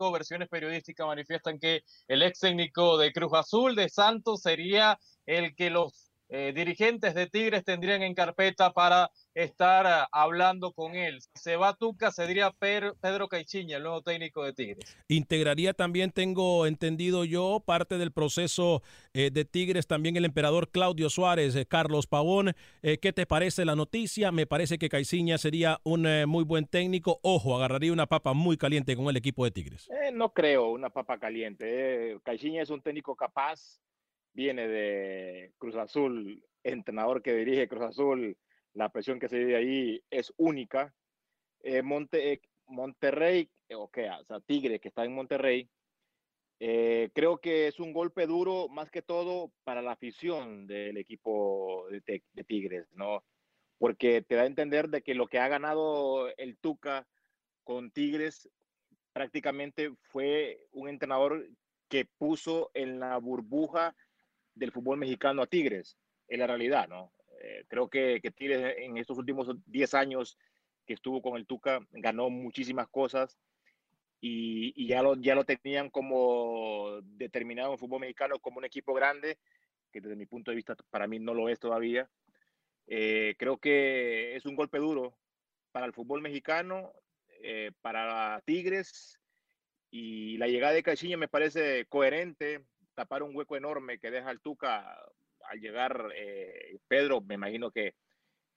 versiones 0.09 0.47
periodísticas 0.47 1.05
manifiestan 1.05 1.59
que 1.59 1.83
el 2.07 2.23
ex 2.23 2.39
técnico 2.39 2.97
de 2.97 3.11
Cruz 3.11 3.33
Azul 3.33 3.75
de 3.75 3.89
Santos 3.89 4.41
sería 4.41 4.97
el 5.25 5.53
que 5.53 5.69
los 5.69 6.10
eh, 6.31 6.53
dirigentes 6.55 7.13
de 7.13 7.27
Tigres 7.27 7.63
tendrían 7.63 8.01
en 8.01 8.15
carpeta 8.15 8.73
para 8.73 9.11
estar 9.35 9.85
uh, 9.85 10.07
hablando 10.11 10.71
con 10.71 10.95
él. 10.95 11.21
Si 11.21 11.29
se 11.35 11.55
va 11.57 11.75
Tuca, 11.75 12.11
se 12.11 12.25
diría 12.25 12.51
per, 12.51 12.93
Pedro 13.01 13.27
Caixinha, 13.27 13.77
el 13.77 13.83
nuevo 13.83 14.01
técnico 14.01 14.43
de 14.43 14.53
Tigres. 14.53 14.97
Integraría 15.07 15.73
también, 15.73 16.11
tengo 16.11 16.65
entendido 16.65 17.25
yo, 17.25 17.61
parte 17.65 17.97
del 17.97 18.11
proceso 18.11 18.81
eh, 19.13 19.29
de 19.31 19.45
Tigres, 19.45 19.87
también 19.87 20.15
el 20.15 20.25
emperador 20.25 20.69
Claudio 20.69 21.09
Suárez, 21.09 21.55
eh, 21.55 21.65
Carlos 21.65 22.07
Pavón. 22.07 22.53
Eh, 22.81 22.97
¿Qué 22.97 23.13
te 23.13 23.25
parece 23.25 23.65
la 23.65 23.75
noticia? 23.75 24.31
Me 24.31 24.47
parece 24.47 24.77
que 24.77 24.89
Caixinha 24.89 25.37
sería 25.37 25.79
un 25.83 26.05
eh, 26.07 26.25
muy 26.25 26.43
buen 26.43 26.65
técnico. 26.65 27.19
Ojo, 27.23 27.55
agarraría 27.55 27.91
una 27.91 28.07
papa 28.07 28.33
muy 28.33 28.57
caliente 28.57 28.95
con 28.95 29.07
el 29.07 29.17
equipo 29.17 29.43
de 29.43 29.51
Tigres. 29.51 29.89
Eh, 29.89 30.11
no 30.13 30.31
creo 30.31 30.71
una 30.71 30.89
papa 30.89 31.19
caliente. 31.19 32.17
Caixinha 32.23 32.61
es 32.61 32.69
un 32.69 32.81
técnico 32.81 33.15
capaz, 33.15 33.81
viene 34.33 34.67
de 34.67 35.53
Cruz 35.57 35.75
Azul, 35.75 36.43
entrenador 36.63 37.21
que 37.21 37.33
dirige 37.33 37.67
Cruz 37.67 37.83
Azul 37.83 38.37
la 38.73 38.89
presión 38.89 39.19
que 39.19 39.27
se 39.27 39.37
vive 39.37 39.55
ahí 39.55 40.03
es 40.09 40.33
única. 40.37 40.93
Eh, 41.61 41.81
Monte, 41.81 42.33
eh, 42.33 42.41
Monterrey, 42.67 43.49
eh, 43.69 43.75
okay, 43.75 44.07
o 44.07 44.23
sea, 44.25 44.39
Tigre, 44.39 44.79
que 44.79 44.87
está 44.87 45.03
en 45.03 45.13
Monterrey, 45.13 45.69
eh, 46.59 47.09
creo 47.13 47.39
que 47.39 47.67
es 47.67 47.79
un 47.79 47.91
golpe 47.91 48.27
duro 48.27 48.69
más 48.69 48.91
que 48.91 49.01
todo 49.01 49.51
para 49.63 49.81
la 49.81 49.93
afición 49.93 50.67
del 50.67 50.97
equipo 50.97 51.87
de, 51.89 52.23
de, 52.33 52.43
Tigres, 52.43 52.87
¿no? 52.93 53.23
Porque 53.77 54.21
te 54.21 54.35
da 54.35 54.43
a 54.43 54.45
entender 54.45 54.89
de 54.89 55.01
que 55.01 55.15
lo 55.15 55.27
que 55.27 55.39
ha 55.39 55.47
ganado 55.47 56.29
el 56.37 56.57
Tuca 56.57 57.07
con 57.63 57.91
Tigres 57.91 58.49
prácticamente 59.11 59.91
fue 60.03 60.67
un 60.71 60.87
entrenador 60.87 61.49
que 61.89 62.05
puso 62.05 62.69
en 62.73 62.99
la 62.99 63.17
burbuja 63.17 63.95
del 64.55 64.71
fútbol 64.71 64.97
mexicano 64.97 65.41
a 65.41 65.47
Tigres, 65.47 65.97
en 66.27 66.39
la 66.39 66.47
realidad, 66.47 66.87
¿no? 66.87 67.13
Eh, 67.41 67.65
creo 67.67 67.89
que, 67.89 68.19
Tigres 68.35 68.75
en 68.77 68.97
estos 68.97 69.17
últimos 69.17 69.49
10 69.65 69.93
años 69.95 70.37
que 70.85 70.93
estuvo 70.93 71.21
con 71.21 71.37
el 71.37 71.47
Tuca 71.47 71.79
ganó 71.91 72.29
muchísimas 72.29 72.87
cosas 72.87 73.37
y, 74.19 74.87
ya, 74.87 75.01
lo, 75.01 75.15
ya 75.15 75.33
lo 75.33 75.45
tenían 75.45 75.89
como 75.89 77.01
determinado 77.01 77.71
en 77.71 77.79
fútbol 77.79 78.01
mexicano 78.01 78.39
como 78.39 78.59
un 78.59 78.65
equipo 78.65 78.93
grande, 78.93 79.39
que 79.91 80.01
desde 80.01 80.15
mi 80.15 80.27
punto 80.27 80.51
de 80.51 80.55
vista 80.55 80.75
para 80.91 81.07
mí 81.07 81.19
no 81.19 81.33
lo 81.33 81.49
es 81.49 81.59
todavía. 81.59 82.09
Eh, 82.87 83.35
creo 83.39 83.57
que 83.57 84.35
es 84.35 84.45
un 84.45 84.55
golpe 84.55 84.77
duro 84.77 85.17
para 85.71 85.87
el 85.87 85.93
fútbol 85.93 86.21
mexicano, 86.21 86.93
eh, 87.41 87.71
para 87.81 88.41
Tigres 88.45 89.19
y 89.89 90.37
la 90.37 90.47
llegada 90.47 90.73
de 90.73 90.83
Caixinha 90.83 91.17
me 91.17 91.27
parece 91.27 91.85
coherente, 91.87 92.63
tapar 92.93 93.23
un 93.23 93.35
hueco 93.35 93.55
enorme 93.55 93.99
que 93.99 94.11
deja 94.11 94.31
el 94.31 94.41
Tuca 94.41 94.97
al 95.49 95.59
llegar 95.59 96.09
eh, 96.15 96.77
Pedro, 96.87 97.21
me 97.21 97.35
imagino 97.35 97.71
que, 97.71 97.95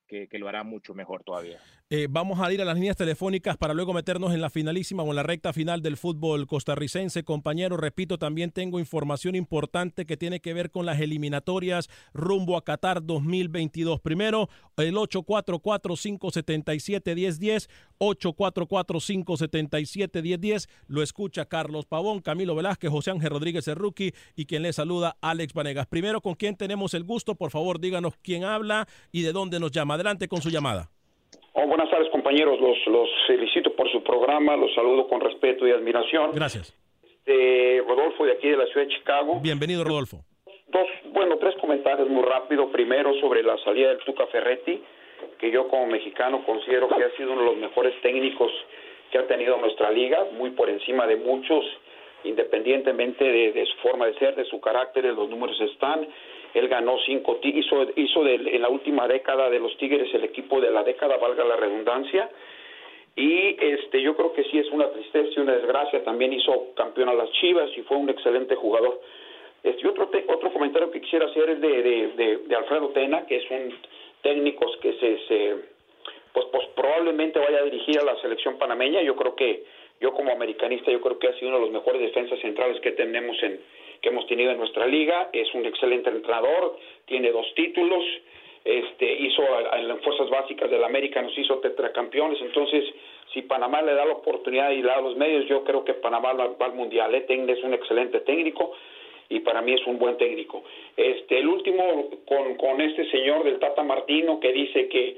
que, 0.07 0.29
lo 0.39 0.49
hará 0.49 0.65
mucho 0.65 0.95
mejor 0.95 1.23
todavía. 1.25 1.59
Eh, 1.91 2.07
vamos 2.11 2.41
a 2.41 2.51
ir 2.53 2.63
a 2.63 2.65
las 2.65 2.77
líneas 2.77 2.97
telefónicas 2.97 3.57
para 3.57 3.75
luego 3.75 3.93
meternos 3.93 4.33
en 4.33 4.41
la 4.41 4.51
finalísima 4.51 5.03
o 5.03 5.11
en 5.11 5.17
la 5.17 5.23
recta 5.23 5.53
final 5.53 5.83
del 5.83 5.97
fútbol 5.97 6.47
costarricense. 6.47 7.25
Compañero, 7.25 7.77
repito, 7.77 8.19
también 8.19 8.53
tengo 8.53 8.81
información 8.81 9.35
importante 9.35 10.07
que 10.07 10.17
tiene 10.17 10.41
que 10.41 10.55
ver 10.55 10.71
con 10.71 10.87
las 10.87 11.01
eliminatorias 11.01 11.91
rumbo 12.13 12.57
a 12.57 12.65
Qatar 12.65 13.05
2022. 13.05 14.01
Primero, 14.01 14.49
el 14.77 14.95
844-577-1010, 14.95 17.69
844-577-1010. 17.99 20.69
Lo 20.89 21.03
escucha 21.03 21.47
Carlos 21.47 21.87
Pavón, 21.87 22.21
Camilo 22.21 22.55
Velázquez, 22.55 22.91
José 22.91 23.11
Ángel 23.11 23.31
Rodríguez 23.31 23.65
rookie 23.75 24.15
y 24.37 24.47
quien 24.47 24.63
le 24.63 24.73
saluda 24.73 25.17
Alex 25.21 25.53
Vanegas. 25.53 25.87
Primero, 25.87 26.21
¿con 26.21 26.35
quién 26.35 26.57
tenemos 26.57 26.95
el 26.95 27.05
gusto? 27.05 27.35
Por 27.35 27.51
favor, 27.51 27.81
díganos 27.81 28.15
quién 28.23 28.45
habla 28.45 28.87
y 29.13 29.23
de 29.23 29.33
dónde 29.33 29.61
nos 29.61 29.71
llama. 29.71 29.94
Adelante 29.95 30.27
con 30.27 30.43
su 30.43 30.51
llamada. 30.51 30.89
Oh, 31.53 31.67
buenas 31.69 31.89
tardes, 31.89 32.09
compañeros. 32.11 32.61
Los, 32.61 32.77
los 32.89 33.09
felicito 33.29 33.73
por 33.77 33.89
su 33.93 34.03
programa. 34.03 34.57
Los 34.57 34.75
saludo 34.75 35.07
con 35.07 35.21
respeto 35.21 35.69
y 35.69 35.71
admiración. 35.71 36.33
Gracias. 36.35 36.75
Este, 37.03 37.81
Rodolfo, 37.87 38.25
de 38.27 38.33
aquí 38.33 38.49
de 38.49 38.57
la 38.57 38.67
ciudad 38.67 38.89
de 38.89 38.93
Chicago. 38.93 39.39
Bienvenido, 39.41 39.85
Rodolfo. 39.85 40.25
Dos, 40.67 40.89
bueno, 41.13 41.37
tres 41.39 41.55
comentarios 41.61 42.09
muy 42.09 42.25
rápido. 42.25 42.73
Primero, 42.73 43.15
sobre 43.21 43.45
la 43.45 43.57
salida 43.59 43.91
del 43.91 43.99
Tuca 43.99 44.27
Ferretti, 44.27 44.83
que 45.39 45.53
yo 45.53 45.69
como 45.69 45.87
mexicano 45.87 46.45
considero 46.45 46.89
que 46.89 47.05
ha 47.05 47.11
sido 47.17 47.33
uno 47.33 47.43
de 47.43 47.47
los 47.47 47.57
mejores 47.57 47.95
técnicos 48.03 48.51
que 49.13 49.19
ha 49.19 49.27
tenido 49.29 49.57
nuestra 49.59 49.93
liga, 49.93 50.27
muy 50.33 50.51
por 50.51 50.69
encima 50.69 51.07
de 51.07 51.15
muchos, 51.15 51.65
independientemente 52.25 53.25
de, 53.25 53.53
de 53.53 53.65
su 53.67 53.77
forma 53.77 54.07
de 54.07 54.19
ser, 54.19 54.35
de 54.35 54.45
su 54.47 54.61
carácter, 54.61 55.05
los 55.05 55.31
números 55.31 55.61
están. 55.61 56.09
Él 56.55 56.69
ganó 56.69 56.97
cinco, 57.05 57.41
hizo, 57.43 57.87
hizo 57.97 58.27
en 58.27 58.63
la 58.63 58.69
última 58.69 59.09
década 59.09 59.51
de 59.51 59.59
los 59.59 59.77
Tigres 59.77 60.13
el 60.15 60.25
equipo 60.25 60.61
de 60.61 60.71
la 60.71 60.85
década, 60.85 61.17
valga 61.17 61.45
la 61.45 61.57
redundancia. 61.57 62.31
Y 63.17 63.57
este, 63.61 64.01
yo 64.01 64.17
creo 64.17 64.33
que 64.33 64.45
sí 64.45 64.59
es 64.59 64.71
una 64.71 64.89
tristeza 64.91 65.31
y 65.37 65.41
una 65.41 65.55
desgracia. 65.55 66.05
También 66.05 66.33
hizo 66.33 66.75
campeón 66.75 67.09
a 67.09 67.15
las 67.15 67.31
Chivas 67.33 67.71
y 67.77 67.83
fue 67.83 67.97
un 67.97 68.09
excelente 68.09 68.55
jugador. 68.55 69.01
Este, 69.65 69.89
otro, 69.89 70.09
otro 70.29 70.53
comentario 70.53 70.91
que 70.91 71.01
quisiera 71.01 71.27
hacer 71.27 71.51
es 71.51 71.61
de, 71.61 71.83
de, 71.83 72.37
de, 72.47 72.57
Alfredo 72.57 72.89
Tena, 72.91 73.27
que 73.27 73.37
es 73.37 73.51
un 73.51 73.75
técnico 74.23 74.67
que 74.81 74.93
se, 74.95 75.19
se 75.27 75.57
pues, 76.33 76.47
pues 76.53 76.67
probablemente 76.75 77.39
vaya 77.39 77.59
a 77.59 77.65
dirigir 77.65 77.99
a 77.99 78.05
la 78.05 78.17
selección 78.21 78.59
panameña. 78.59 79.03
Yo 79.03 79.17
creo 79.17 79.35
que 79.35 79.65
yo 80.01 80.13
como 80.13 80.33
americanista 80.33 80.91
yo 80.91 81.01
creo 81.01 81.19
que 81.19 81.29
ha 81.29 81.35
sido 81.35 81.49
uno 81.49 81.59
de 81.59 81.65
los 81.65 81.73
mejores 81.73 82.01
defensas 82.01 82.39
centrales 82.41 82.81
que 82.81 82.93
tenemos 82.93 83.41
en 83.43 83.61
que 84.01 84.09
hemos 84.09 84.27
tenido 84.27 84.51
en 84.51 84.59
nuestra 84.59 84.87
liga. 84.87 85.31
Es 85.33 85.53
un 85.55 85.65
excelente 85.67 86.11
entrenador, 86.11 86.79
tiene 87.07 87.31
dos 87.31 87.47
títulos, 87.55 88.05
este 88.65 89.13
hizo 89.13 89.43
en 89.75 89.89
las 89.89 90.01
fuerzas 90.01 90.31
básicas 90.31 90.71
del 90.71 90.83
América 90.85 91.21
nos 91.21 91.37
hizo 91.37 91.59
tetracampeones. 91.59 92.41
Entonces 92.41 92.85
si 93.33 93.43
Panamá 93.43 93.83
le 93.83 93.95
da 93.95 94.07
la 94.07 94.15
oportunidad 94.15 94.71
y 94.71 94.77
le 94.81 94.89
da 94.89 95.01
los 95.01 95.17
medios, 95.17 95.47
yo 95.47 95.65
creo 95.65 95.85
que 95.85 95.95
Panamá 95.95 96.33
va 96.33 96.55
al 96.67 96.75
mundial. 96.75 97.15
¿eh? 97.15 97.27
Es 97.29 97.63
un 97.63 97.75
excelente 97.75 98.21
técnico 98.21 98.73
y 99.29 99.41
para 99.41 99.61
mí 99.61 99.73
es 99.73 99.87
un 99.87 99.99
buen 99.99 100.17
técnico. 100.17 100.63
Este, 100.97 101.39
el 101.39 101.49
último 101.49 102.11
con, 102.27 102.55
con 102.55 102.81
este 102.81 103.11
señor 103.11 103.45
del 103.45 103.59
Tata 103.59 103.83
Martino 103.83 104.39
que 104.41 104.53
dice 104.53 104.89
que, 104.89 105.17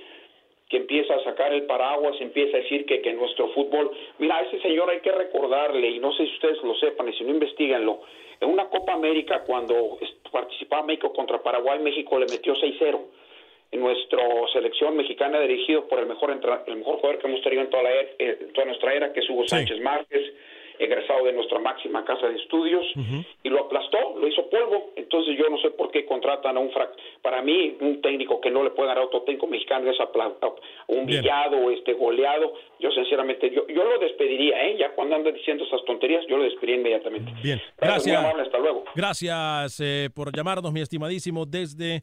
que 0.69 0.79
empieza 0.79 1.15
a 1.15 1.25
sacar 1.25 1.53
el 1.53 1.65
paraguas, 1.65 2.17
empieza 2.21 2.57
a 2.57 2.61
decir 2.61 2.87
que, 2.87 3.01
que 3.01 3.13
nuestro 3.13 3.49
fútbol, 3.51 3.91
mira, 4.19 4.39
a 4.39 4.43
ese 4.43 4.61
señor 4.61 4.91
hay 4.91 5.01
que 5.01 5.13
recordarle, 5.13 5.91
y 5.91 5.99
no 6.01 6.13
sé 6.13 6.27
si 6.27 6.33
ustedes 6.35 6.63
lo 6.63 6.75
sepan, 6.77 7.09
y 7.09 7.13
si 7.13 7.25
no 7.25 7.31
investiguenlo, 7.31 8.01
en 8.41 8.51
una 8.51 8.69
Copa 8.69 8.93
América 8.93 9.45
cuando 9.47 9.99
participaba 10.31 10.83
México 10.83 11.13
contra 11.13 11.43
Paraguay, 11.43 11.79
México 11.79 12.19
le 12.19 12.27
metió 12.27 12.55
6-0 12.55 13.01
en 13.73 13.81
nuestra 13.81 14.23
selección 14.53 14.97
mexicana 14.97 15.41
dirigido 15.41 15.89
por 15.89 15.99
el 15.99 16.07
mejor 16.07 16.31
el 16.31 16.77
mejor 16.77 16.97
jugador 16.97 17.19
que 17.19 17.27
hemos 17.27 17.43
tenido 17.43 17.63
en 17.63 17.71
toda, 17.71 17.83
la, 17.83 17.91
eh, 18.19 18.49
toda 18.55 18.67
nuestra 18.67 18.95
era, 18.95 19.13
que 19.13 19.21
es 19.21 19.31
Hugo 19.31 19.47
Sánchez 19.49 19.81
Márquez, 19.81 20.23
egresado 20.79 21.25
de 21.25 21.33
nuestra 21.33 21.59
máxima 21.59 22.05
casa 22.05 22.29
de 22.29 22.37
estudios, 22.37 22.87
y 23.43 23.49
lo 23.49 23.61
aplastó, 23.61 24.17
lo 24.19 24.27
hizo 24.27 24.49
polvo. 24.49 24.91
Entonces 24.97 25.37
yo 25.39 25.49
no 25.49 25.59
sé 25.59 25.71
por 25.71 25.91
qué 25.91 26.05
contratan 26.07 26.57
a 26.57 26.61
un 26.61 26.71
frac 26.71 26.91
para 27.23 27.43
mí 27.43 27.77
un 27.81 28.01
técnico 28.01 28.41
que 28.41 28.51
no 28.51 28.63
le 28.63 28.71
puede 28.71 28.89
dar 28.89 28.99
a 28.99 29.05
otro 29.05 29.23
técnico 29.23 29.47
mexicano 29.47 29.91
es 29.91 29.99
un 30.89 31.07
villado, 31.07 31.71
este 31.71 31.93
goleado. 31.95 32.55
Yo 32.81 32.91
sinceramente 32.91 33.51
yo, 33.55 33.67
yo 33.69 33.85
lo 33.85 33.99
despediría, 33.99 34.67
¿eh? 34.67 34.77
Ya 34.79 34.95
cuando 34.95 35.17
anda 35.17 35.31
diciendo 35.31 35.65
esas 35.65 35.85
tonterías, 35.85 36.25
yo 36.29 36.37
lo 36.37 36.45
despediría 36.45 36.77
inmediatamente. 36.77 37.33
Bien, 37.43 37.61
gracias. 37.79 38.25
hasta 38.25 38.59
luego. 38.59 38.85
Gracias 38.95 39.81
eh, 39.81 40.11
por 40.15 40.35
llamarnos, 40.35 40.73
mi 40.73 40.81
estimadísimo, 40.81 41.47
desde 41.47 42.03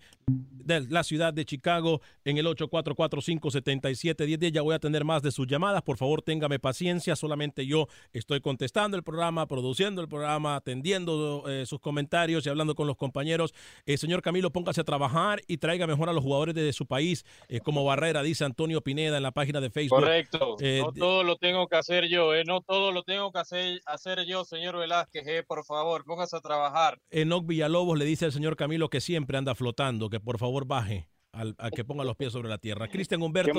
de 0.64 0.82
la 0.90 1.04
ciudad 1.04 1.34
de 1.34 1.46
Chicago 1.46 2.02
en 2.24 2.38
el 2.38 2.46
844-577-1010. 2.48 4.52
Ya 4.52 4.62
voy 4.62 4.76
a 4.76 4.80
tener 4.80 5.04
más 5.04 5.22
de 5.22 5.32
sus 5.32 5.48
llamadas. 5.48 5.82
Por 5.82 5.98
favor, 5.98 6.22
téngame 6.22 6.60
paciencia. 6.60 7.16
Solamente 7.16 7.66
yo 7.66 7.88
estoy 8.14 8.42
contestando 8.42 8.98
el 8.98 9.04
programa, 9.04 9.48
produciendo 9.48 10.02
el 10.02 10.08
programa, 10.08 10.56
atendiendo 10.56 11.44
eh, 11.48 11.66
sus 11.66 11.80
comentarios 11.80 12.46
y 12.46 12.50
hablando 12.50 12.76
con 12.76 12.88
los 12.88 12.98
compañeros. 12.98 13.54
Eh, 13.86 13.98
señor 13.98 14.22
Camilo, 14.22 14.52
póngase 14.52 14.82
a 14.82 14.84
trabajar 14.84 15.42
y 15.48 15.58
traiga 15.58 15.88
mejor 15.88 16.10
a 16.10 16.14
los 16.14 16.24
jugadores 16.24 16.56
de 16.56 16.72
su 16.74 16.86
país 16.86 17.26
eh, 17.50 17.60
como 17.60 17.84
Barrera, 17.84 18.24
dice 18.24 18.46
Antonio 18.46 18.82
Pineda 18.82 19.18
en 19.18 19.24
la 19.24 19.32
página 19.32 19.62
de 19.62 19.70
Facebook. 19.70 20.00
Correcto. 20.00 20.58
No 20.80 20.94
todo 20.94 21.24
lo 21.24 21.36
tengo 21.38 21.68
que 21.68 21.76
hacer 21.76 22.08
yo, 22.08 22.32
no 22.46 22.62
todo 22.62 22.92
lo 22.92 23.04
tengo 23.04 23.32
que 23.32 23.40
hacer, 23.40 23.82
hacer 23.86 24.26
yo, 24.26 24.46
señor 24.46 24.78
Velázquez. 24.78 25.46
por 25.46 25.66
favor, 25.66 26.04
póngase 26.06 26.38
a 26.38 26.42
trabajar. 26.42 27.00
Enoc 27.10 27.46
Villalobos 27.46 27.98
le 27.98 28.06
dice 28.06 28.26
al 28.26 28.32
señor 28.32 28.56
Camilo 28.56 28.90
que 28.90 29.02
siempre 29.02 29.38
anda 29.38 29.56
flotando, 29.56 30.10
que 30.10 30.20
por 30.20 30.40
favor 30.40 30.66
baje 30.66 31.10
al, 31.32 31.56
a 31.58 31.70
que 31.70 31.84
ponga 31.84 32.04
los 32.04 32.16
pies 32.16 32.32
sobre 32.32 32.50
la 32.50 32.58
tierra. 32.58 32.88
Cristian 32.88 33.22
Humberto. 33.22 33.52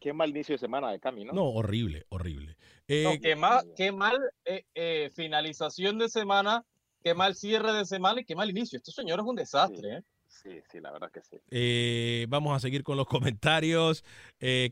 Qué 0.00 0.14
mal, 0.14 0.30
inicio 0.30 0.54
de 0.54 0.58
semana 0.58 0.90
de 0.90 0.98
Cami, 0.98 1.26
¿no? 1.26 1.32
No, 1.34 1.44
horrible, 1.50 2.06
horrible. 2.08 2.56
Eh, 2.88 3.18
qué 3.20 3.36
mal, 3.36 3.66
qué 3.76 3.92
mal 3.92 4.18
eh, 4.46 4.64
eh, 4.74 5.10
finalización 5.14 5.98
de 5.98 6.08
semana, 6.08 6.64
qué 7.02 7.12
mal 7.14 7.34
cierre 7.34 7.74
de 7.74 7.84
semana 7.84 8.22
y 8.22 8.24
qué 8.24 8.34
mal 8.34 8.48
inicio. 8.48 8.78
Este 8.78 8.92
señor 8.92 9.20
es 9.20 9.26
un 9.26 9.36
desastre, 9.36 10.00
sí. 10.00 10.06
Sí, 10.30 10.80
la 10.80 10.90
verdad 10.92 11.10
que 11.10 11.20
sí. 11.22 12.26
vamos 12.28 12.56
a 12.56 12.60
seguir 12.60 12.82
con 12.82 12.96
los 12.96 13.06
comentarios. 13.06 14.04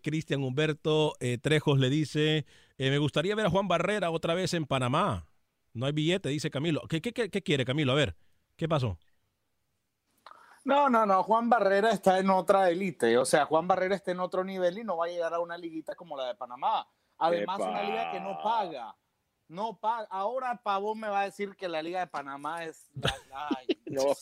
Cristian 0.03 0.43
Humberto 0.43 1.15
Trejos 1.43 1.79
le 1.79 1.91
dice, 1.91 2.47
me 2.79 2.99
gustaría 2.99 3.35
ver 3.35 3.47
a 3.47 3.51
Juan 3.51 3.69
Barrera 3.69 4.11
otra 4.11 4.35
vez 4.35 4.55
en 4.55 4.65
Panamá. 4.65 5.27
No 5.75 5.87
hay 5.87 5.93
billete, 5.93 6.29
dice 6.31 6.51
Camilo. 6.51 6.83
¿Qué, 6.89 7.01
qué, 7.01 7.13
qué 7.13 7.43
quiere 7.43 7.65
Camilo? 7.65 7.93
A 7.93 7.97
ver, 7.97 8.17
¿qué 8.57 8.69
pasó? 8.69 8.99
No, 10.65 10.91
no, 10.91 11.07
no. 11.07 11.23
Juan 11.23 11.49
Barrera 11.49 11.91
está 11.93 12.19
en 12.19 12.29
otra 12.29 12.69
élite. 12.69 13.17
O 13.17 13.25
sea, 13.25 13.47
Juan 13.47 13.67
Barrera 13.67 13.95
está 13.95 14.11
en 14.11 14.21
otro 14.21 14.45
nivel 14.45 14.79
y 14.79 14.85
no 14.85 14.99
va 14.99 15.07
a 15.07 15.09
llegar 15.09 15.33
a 15.33 15.41
una 15.41 15.57
liguita 15.57 15.95
como 15.95 16.15
la 16.15 16.27
de 16.27 16.35
Panamá. 16.35 16.87
Además, 17.17 17.61
una 17.61 17.83
liga 17.83 18.13
que 18.13 18.21
no 18.21 18.39
paga. 18.43 18.95
No 19.49 19.79
paga. 19.79 20.07
Ahora 20.11 20.61
Pavón 20.63 21.01
me 21.01 21.09
va 21.09 21.23
a 21.23 21.25
decir 21.25 21.57
que 21.57 21.69
la 21.69 21.81
liga 21.81 22.01
de 22.01 22.07
Panamá 22.07 22.65
es. 22.65 22.91
yo, 23.87 24.15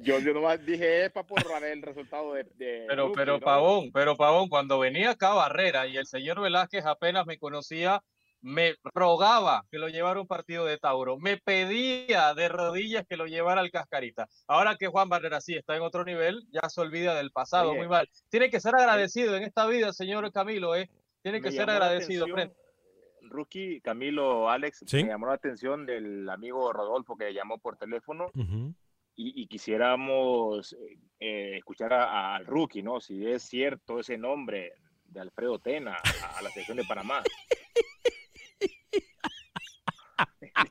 yo, 0.00 0.18
yo, 0.18 0.34
nomás 0.34 0.64
dije 0.64 1.04
es 1.04 1.12
para 1.12 1.26
por 1.26 1.42
el 1.64 1.82
resultado 1.82 2.34
de. 2.34 2.46
pero, 2.88 3.12
pero 3.12 3.40
Pavón, 3.40 3.90
pero 3.92 4.16
Pavón, 4.16 4.48
cuando 4.48 4.78
venía 4.78 5.10
acá 5.10 5.34
Barrera 5.34 5.86
y 5.86 5.96
el 5.96 6.06
señor 6.06 6.40
Velázquez 6.40 6.86
apenas 6.86 7.26
me 7.26 7.38
conocía, 7.38 8.02
me 8.40 8.76
rogaba 8.94 9.64
que 9.70 9.78
lo 9.78 9.88
llevara 9.88 10.20
un 10.20 10.26
partido 10.26 10.64
de 10.64 10.78
Tauro, 10.78 11.18
me 11.18 11.36
pedía 11.36 12.34
de 12.34 12.48
rodillas 12.48 13.04
que 13.08 13.16
lo 13.16 13.26
llevara 13.26 13.60
al 13.60 13.70
Cascarita. 13.70 14.28
Ahora 14.46 14.76
que 14.76 14.86
Juan 14.86 15.08
Barrera 15.08 15.40
sí 15.40 15.54
está 15.54 15.76
en 15.76 15.82
otro 15.82 16.04
nivel, 16.04 16.46
ya 16.50 16.68
se 16.68 16.80
olvida 16.80 17.14
del 17.16 17.30
pasado, 17.30 17.74
muy 17.74 17.88
mal. 17.88 18.08
Tiene 18.28 18.50
que 18.50 18.60
ser 18.60 18.74
agradecido 18.76 19.36
en 19.36 19.42
esta 19.42 19.66
vida, 19.66 19.92
señor 19.92 20.30
Camilo, 20.32 20.76
¿eh? 20.76 20.88
Tiene 21.22 21.40
que 21.40 21.50
ser 21.50 21.68
agradecido. 21.68 22.26
Rookie, 23.30 23.80
Camilo, 23.82 24.48
Alex, 24.48 24.84
me 24.92 25.04
llamó 25.04 25.26
la 25.26 25.34
atención 25.34 25.84
del 25.84 26.28
amigo 26.30 26.72
Rodolfo 26.72 27.16
que 27.16 27.34
llamó 27.34 27.58
por 27.58 27.76
teléfono 27.76 28.30
y, 29.20 29.48
quisiéramos 29.48 30.76
eh, 31.18 31.56
escuchar 31.56 31.92
al 31.92 32.46
rookie, 32.46 32.82
¿no? 32.82 33.00
Si 33.00 33.26
es 33.26 33.42
cierto 33.42 33.98
ese 33.98 34.16
nombre 34.16 34.74
de 35.06 35.20
Alfredo 35.20 35.58
Tena 35.58 35.96
a 36.36 36.42
la 36.42 36.50
selección 36.50 36.76
de 36.76 36.84
Panamá. 36.84 37.24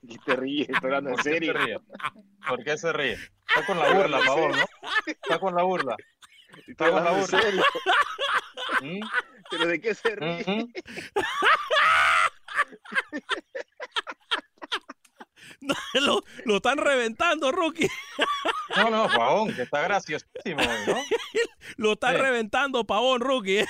¿Qué 0.07 0.17
te 0.25 0.35
ríes? 0.37 0.69
Estoy 0.69 0.87
hablando 0.87 1.09
en 1.09 1.23
serio. 1.23 1.53
¿Por 2.47 2.63
qué 2.63 2.77
se 2.77 2.93
ríe? 2.93 3.13
Está 3.13 3.65
con 3.65 3.77
la 3.79 3.93
burla, 3.93 4.17
por 4.17 4.25
favor, 4.25 4.57
¿no? 4.57 4.65
Está 5.05 5.39
con 5.39 5.55
la 5.55 5.63
burla. 5.63 5.97
Está 6.65 6.89
con 6.89 7.03
la 7.03 7.11
burla. 7.11 7.63
¿Mm? 8.81 8.99
¿Pero 9.49 9.67
de 9.67 9.81
qué 9.81 9.93
se 9.93 10.15
ríe? 10.15 10.67
lo, 16.01 16.23
lo, 16.45 16.55
están 16.57 16.77
reventando, 16.77 17.51
Rookie. 17.51 17.89
No, 18.75 18.89
no, 18.89 19.07
Pavón, 19.07 19.53
que 19.55 19.63
está 19.63 19.81
graciosísimo, 19.81 20.61
¿no? 20.87 20.95
Lo 21.77 21.93
están 21.93 22.17
reventando, 22.17 22.85
Pavón, 22.85 23.21
Rookie. 23.21 23.59
Eh, 23.59 23.67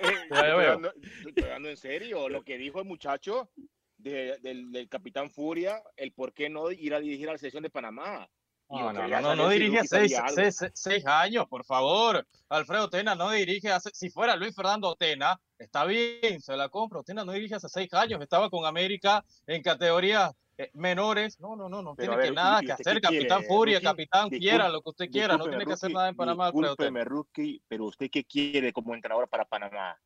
estoy, 0.00 0.38
hablando, 0.38 0.92
estoy 1.26 1.44
hablando 1.44 1.68
en 1.68 1.76
serio. 1.76 2.28
Lo 2.28 2.42
que 2.42 2.56
dijo 2.56 2.78
el 2.78 2.86
muchacho 2.86 3.50
del, 3.98 4.88
capitán 4.88 5.30
Furia 5.30 5.82
el 5.96 6.12
por 6.12 6.32
qué 6.32 6.48
no 6.48 6.70
ir 6.70 6.94
a 6.94 7.00
dirigir 7.00 7.28
a 7.28 7.32
la 7.32 7.38
selección 7.38 7.62
de 7.62 7.70
Panamá. 7.70 8.28
No, 8.70 8.92
no, 8.92 9.08
no, 9.08 9.34
no, 9.34 9.48
dirige 9.48 9.82
seis, 9.86 10.14
seis, 10.74 11.06
años, 11.06 11.46
por 11.48 11.64
favor. 11.64 12.26
Alfredo 12.50 12.90
Tena 12.90 13.14
no 13.14 13.30
dirige 13.30 13.70
hace, 13.70 13.90
si 13.94 14.10
fuera 14.10 14.36
Luis 14.36 14.54
Fernando 14.54 14.94
Tena, 14.94 15.40
está 15.58 15.86
bien, 15.86 16.42
se 16.42 16.54
la 16.54 16.68
compro. 16.68 17.02
Tena 17.02 17.24
no 17.24 17.32
dirige 17.32 17.54
hace 17.54 17.68
seis 17.70 17.92
años, 17.94 18.20
estaba 18.20 18.50
con 18.50 18.66
América 18.66 19.24
en 19.46 19.62
categorías 19.62 20.32
eh, 20.58 20.70
menores. 20.74 21.38
No, 21.38 21.54
no, 21.54 21.68
no, 21.68 21.82
no 21.82 21.94
tiene 21.94 22.18
que 22.18 22.32
nada 22.32 22.60
que 22.60 22.72
hacer. 22.72 23.00
Capitán 23.00 23.44
Furia, 23.44 23.80
Capitán 23.80 24.28
quiera, 24.28 24.68
lo 24.68 24.82
que 24.82 24.90
usted 24.90 25.10
quiera, 25.10 25.36
no 25.36 25.48
tiene 25.48 25.64
que 25.64 25.72
hacer 25.72 25.92
nada 25.92 26.08
en 26.08 26.16
Panamá. 26.16 26.50
Rookie, 26.50 27.62
pero 27.68 27.84
usted 27.84 28.10
qué 28.10 28.24
quiere 28.24 28.72
como 28.72 28.94
entrenador 28.94 29.28
para 29.28 29.44
Panamá? 29.44 29.96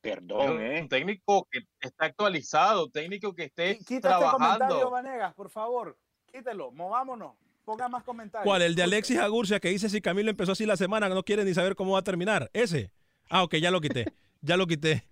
Perdón, 0.00 0.62
¿eh? 0.62 0.82
Un 0.82 0.88
técnico 0.88 1.48
que 1.50 1.64
está 1.80 2.06
actualizado, 2.06 2.84
un 2.84 2.92
técnico 2.92 3.34
que 3.34 3.44
esté 3.44 3.78
Quita 3.78 4.10
trabajando. 4.10 4.44
Este 4.46 4.58
comentario, 4.58 4.90
Vanegas, 4.90 5.34
por 5.34 5.50
favor. 5.50 5.98
Quítelo, 6.32 6.70
movámonos. 6.70 7.34
Ponga 7.64 7.88
más 7.88 8.04
comentarios. 8.04 8.44
¿Cuál? 8.44 8.62
El 8.62 8.76
de 8.76 8.84
Alexis 8.84 9.18
Agurcia 9.18 9.58
que 9.58 9.68
dice 9.68 9.90
si 9.90 10.00
Camilo 10.00 10.30
empezó 10.30 10.52
así 10.52 10.64
la 10.64 10.76
semana, 10.76 11.08
no 11.08 11.24
quiere 11.24 11.44
ni 11.44 11.52
saber 11.52 11.74
cómo 11.74 11.94
va 11.94 11.98
a 11.98 12.04
terminar. 12.04 12.48
Ese. 12.52 12.92
Ah, 13.28 13.42
ok, 13.42 13.56
ya 13.56 13.72
lo 13.72 13.80
quité. 13.80 14.06
ya 14.40 14.56
lo 14.56 14.66
quité. 14.66 15.04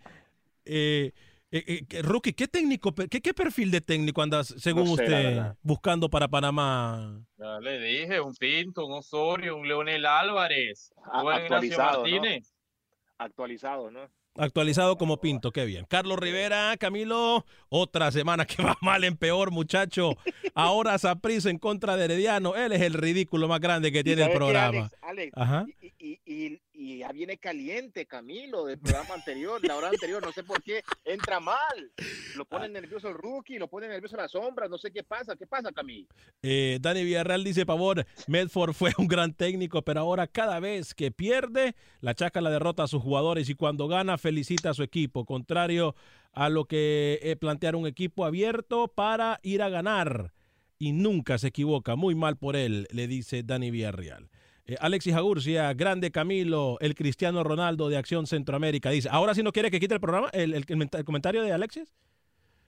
Eh, 0.64 1.12
eh, 1.51 1.85
eh 1.89 2.03
Rookie, 2.03 2.33
¿qué 2.33 2.49
técnico, 2.49 2.95
qué, 2.95 3.21
qué, 3.21 3.35
perfil 3.35 3.71
de 3.71 3.81
técnico 3.81 4.23
andas, 4.23 4.55
según 4.59 4.89
usted, 4.89 5.55
buscando 5.63 6.09
para 6.11 6.29
Panamá? 6.29 7.25
Ya 7.37 7.61
le 7.61 7.81
dije, 7.81 8.21
un 8.21 8.35
Pinto, 8.35 8.87
un 8.87 8.95
Osorio, 8.95 9.57
un 9.57 9.69
Leonel 9.69 10.07
Álvarez, 10.07 10.93
un 10.97 11.33
Actualizado, 11.33 12.03
Martínez. 12.03 12.53
¿no? 12.53 13.25
Actualizado, 13.25 13.91
¿no? 13.91 14.11
Actualizado 14.39 14.99
como 14.99 15.19
Pinto, 15.19 15.51
qué 15.51 15.65
bien. 15.65 15.87
Carlos 15.89 16.19
Rivera, 16.19 16.77
Camilo, 16.79 17.47
otra 17.69 18.11
semana 18.13 18.45
que 18.45 18.63
va 18.63 18.77
mal 18.83 19.05
en 19.05 19.17
peor, 19.17 19.51
muchacho. 19.51 20.17
Ahora 20.55 20.99
Saprissa 20.99 21.49
en 21.49 21.59
contra 21.59 21.97
de 21.97 22.05
Herediano. 22.05 22.55
Él 22.55 22.73
es 22.73 22.83
el 22.83 22.95
ridículo 22.95 23.49
más 23.49 23.61
grande 23.61 23.93
que 23.93 24.05
tiene 24.05 24.25
el 24.25 24.33
programa. 24.33 24.91
Alex, 25.01 25.33
Ajá. 25.37 25.65
Y, 25.81 25.95
y, 25.99 26.21
y, 26.27 26.61
y 26.77 26.99
ya 26.99 27.11
viene 27.11 27.39
caliente 27.39 28.07
Camilo 28.07 28.67
del 28.67 28.79
programa 28.79 29.15
anterior, 29.15 29.65
la 29.65 29.77
hora 29.77 29.89
anterior, 29.89 30.23
no 30.25 30.33
sé 30.33 30.45
por 30.45 30.62
qué, 30.62 30.83
entra 31.05 31.41
mal. 31.41 31.91
Lo 32.37 32.45
pone 32.45 32.69
nervioso 32.69 33.09
el 33.09 33.15
rookie, 33.15 33.59
lo 33.59 33.69
pone 33.69 33.89
nervioso 33.89 34.17
la 34.17 34.29
sombra, 34.29 34.69
no 34.69 34.77
sé 34.77 34.91
qué 34.93 35.03
pasa. 35.03 35.37
¿Qué 35.37 35.47
pasa, 35.47 35.73
Camilo? 35.73 36.09
Eh, 36.43 36.79
Dani 36.81 37.03
Villarreal 37.03 37.43
dice, 37.43 37.65
Pavor, 37.65 38.07
Medford 38.27 38.75
fue 38.75 38.93
un 38.99 39.09
gran 39.09 39.33
técnico, 39.33 39.83
pero 39.83 40.01
ahora 40.01 40.27
cada 40.27 40.61
vez 40.61 40.95
que 40.95 41.11
pierde, 41.11 41.75
la 42.01 42.15
chaca 42.15 42.41
la 42.41 42.51
derrota 42.51 42.83
a 42.83 42.89
sus 42.89 43.03
jugadores 43.03 43.49
y 43.49 43.55
cuando 43.55 43.89
gana 43.89 44.19
felicita 44.19 44.71
a 44.71 44.75
su 44.75 44.83
equipo, 44.83 45.25
contrario 45.25 45.95
a 46.33 46.51
lo 46.51 46.67
que 46.67 47.19
eh, 47.23 47.37
plantear 47.37 47.77
un 47.77 47.87
equipo 47.87 48.25
abierto 48.27 48.89
para 48.89 49.41
ir 49.43 49.62
a 49.62 49.71
ganar 49.71 50.35
y 50.79 50.93
nunca 50.93 51.39
se 51.39 51.49
equivoca, 51.49 51.97
muy 51.97 52.15
mal 52.15 52.37
por 52.37 52.55
él, 52.55 52.87
le 52.91 53.07
dice 53.07 53.43
Dani 53.43 53.71
Villarreal. 53.71 54.29
Eh, 54.67 54.77
Alexis 54.81 55.15
Agurcia, 55.15 55.73
grande 55.75 56.11
Camilo, 56.11 56.77
el 56.81 56.95
Cristiano 56.95 57.45
Ronaldo 57.45 57.89
de 57.89 57.97
Acción 57.97 58.27
Centroamérica, 58.27 58.91
dice, 58.91 59.09
ahora 59.13 59.35
sí 59.35 59.43
no 59.43 59.53
quiere 59.53 59.71
que 59.71 59.79
quite 59.79 59.95
el 59.95 60.01
programa, 60.01 60.29
el, 60.33 60.55
el- 60.55 60.65
el 60.93 61.05
comentario 61.05 61.43
de 61.43 61.53
Alexis. 61.53 61.93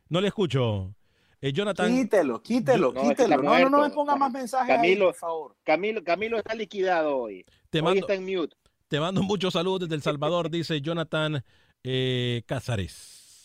No 0.08 0.20
le 0.20 0.28
escucho. 0.28 0.94
Eh, 1.40 1.52
Jonathan. 1.52 1.94
Quítelo, 1.94 2.42
quítelo, 2.42 2.92
No, 2.92 3.02
quítelo. 3.02 3.42
No, 3.42 3.58
no, 3.58 3.68
no 3.70 3.82
me 3.82 3.90
ponga 3.90 4.16
más 4.16 4.32
mensajes 4.32 4.70
ahí, 4.70 4.76
Camilo, 4.76 5.06
por 5.06 5.14
favor. 5.14 5.56
Camilo, 5.64 6.02
Camilo 6.02 6.38
está 6.38 6.54
liquidado 6.54 7.16
hoy. 7.16 7.44
Te 7.70 7.78
hoy 7.78 7.84
mando- 7.84 8.00
está 8.00 8.14
en 8.14 8.24
mute. 8.24 8.56
Te 8.88 8.98
mando 9.00 9.22
muchos 9.22 9.52
saludos 9.52 9.80
desde 9.80 9.94
El 9.96 10.02
Salvador, 10.02 10.50
dice 10.50 10.80
Jonathan 10.80 11.44
eh, 11.84 12.42
Cázares. 12.46 13.44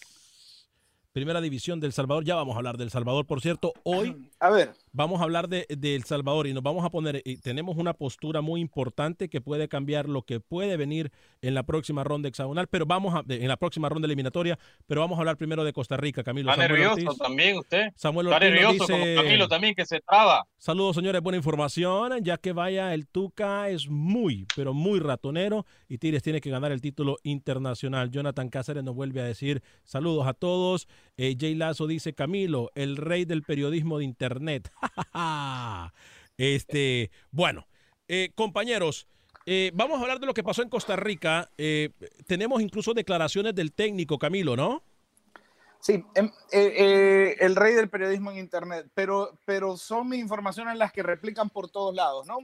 Primera 1.11 1.41
división 1.41 1.79
del 1.79 1.93
Salvador. 1.93 2.23
Ya 2.23 2.35
vamos 2.35 2.55
a 2.55 2.57
hablar 2.57 2.77
del 2.77 2.89
Salvador, 2.89 3.25
por 3.27 3.41
cierto. 3.41 3.73
Hoy 3.83 4.29
A 4.39 4.49
ver, 4.49 4.73
vamos 4.93 5.19
a 5.19 5.23
hablar 5.25 5.49
de, 5.49 5.65
de 5.69 5.95
El 5.95 6.03
Salvador 6.05 6.47
y 6.47 6.53
nos 6.53 6.63
vamos 6.63 6.85
a 6.85 6.89
poner, 6.89 7.21
y 7.25 7.37
tenemos 7.37 7.75
una 7.77 7.93
postura 7.93 8.41
muy 8.41 8.61
importante 8.61 9.27
que 9.27 9.41
puede 9.41 9.67
cambiar 9.67 10.07
lo 10.07 10.21
que 10.21 10.39
puede 10.39 10.77
venir 10.77 11.11
en 11.41 11.53
la 11.55 11.63
próxima 11.63 12.03
ronda 12.03 12.29
hexagonal, 12.29 12.67
pero 12.67 12.85
vamos 12.85 13.13
a, 13.15 13.23
en 13.27 13.47
la 13.47 13.57
próxima 13.57 13.89
ronda 13.89 14.05
eliminatoria, 14.05 14.57
pero 14.87 15.01
vamos 15.01 15.17
a 15.17 15.21
hablar 15.21 15.35
primero 15.37 15.63
de 15.63 15.73
Costa 15.73 15.97
Rica, 15.97 16.23
Camilo. 16.23 16.51
Está 16.51 16.61
Samuel 16.63 16.81
nervioso 16.81 17.09
Ortiz. 17.09 17.17
también 17.19 17.57
usted. 17.57 17.87
Samuel 17.95 18.27
Está 18.27 18.37
Ortiz 18.37 18.79
como 18.79 18.97
dice- 18.97 19.15
Camilo 19.15 19.47
también, 19.47 19.75
que 19.75 19.85
se 19.85 19.99
traba. 19.99 20.45
Saludos, 20.57 20.95
señores. 20.95 21.21
Buena 21.21 21.37
información. 21.37 22.23
Ya 22.23 22.37
que 22.37 22.53
vaya 22.53 22.93
el 22.93 23.05
Tuca 23.07 23.67
es 23.69 23.89
muy, 23.89 24.47
pero 24.55 24.73
muy 24.73 24.99
ratonero 24.99 25.65
y 25.89 25.97
Tigres 25.97 26.23
tiene 26.23 26.39
que 26.39 26.49
ganar 26.49 26.71
el 26.71 26.79
título 26.79 27.17
internacional. 27.23 28.11
Jonathan 28.11 28.47
Cáceres 28.49 28.83
nos 28.83 28.95
vuelve 28.95 29.19
a 29.19 29.25
decir 29.25 29.61
saludos 29.83 30.25
a 30.27 30.33
todos. 30.33 30.87
Eh, 31.17 31.35
Jay 31.39 31.53
Lazo 31.55 31.85
dice 31.87 32.13
Camilo, 32.13 32.71
el 32.75 32.97
rey 32.97 33.25
del 33.25 33.43
periodismo 33.43 33.99
de 33.99 34.05
Internet. 34.05 34.71
este, 36.37 37.11
bueno, 37.31 37.67
eh, 38.07 38.31
compañeros. 38.35 39.07
eh, 39.45 39.71
vamos 39.73 39.99
a 39.99 40.01
hablar 40.01 40.19
de 40.19 40.25
lo 40.25 40.33
que 40.33 40.43
pasó 40.43 40.61
en 40.63 40.69
Costa 40.69 40.95
Rica. 40.95 41.49
Tenemos 42.27 42.61
incluso 42.61 42.93
declaraciones 42.93 43.53
del 43.53 43.71
técnico 43.73 44.17
Camilo, 44.17 44.55
¿no? 44.55 44.83
sí, 45.79 46.01
em, 46.15 46.31
el 46.51 47.55
rey 47.57 47.73
del 47.73 47.89
periodismo 47.89 48.31
en 48.31 48.37
Internet, 48.37 48.87
pero, 48.93 49.37
pero 49.45 49.75
son 49.75 50.07
mis 50.07 50.21
informaciones 50.21 50.77
las 50.77 50.93
que 50.93 51.03
replican 51.03 51.49
por 51.49 51.69
todos 51.69 51.93
lados, 51.93 52.25
¿no? 52.25 52.37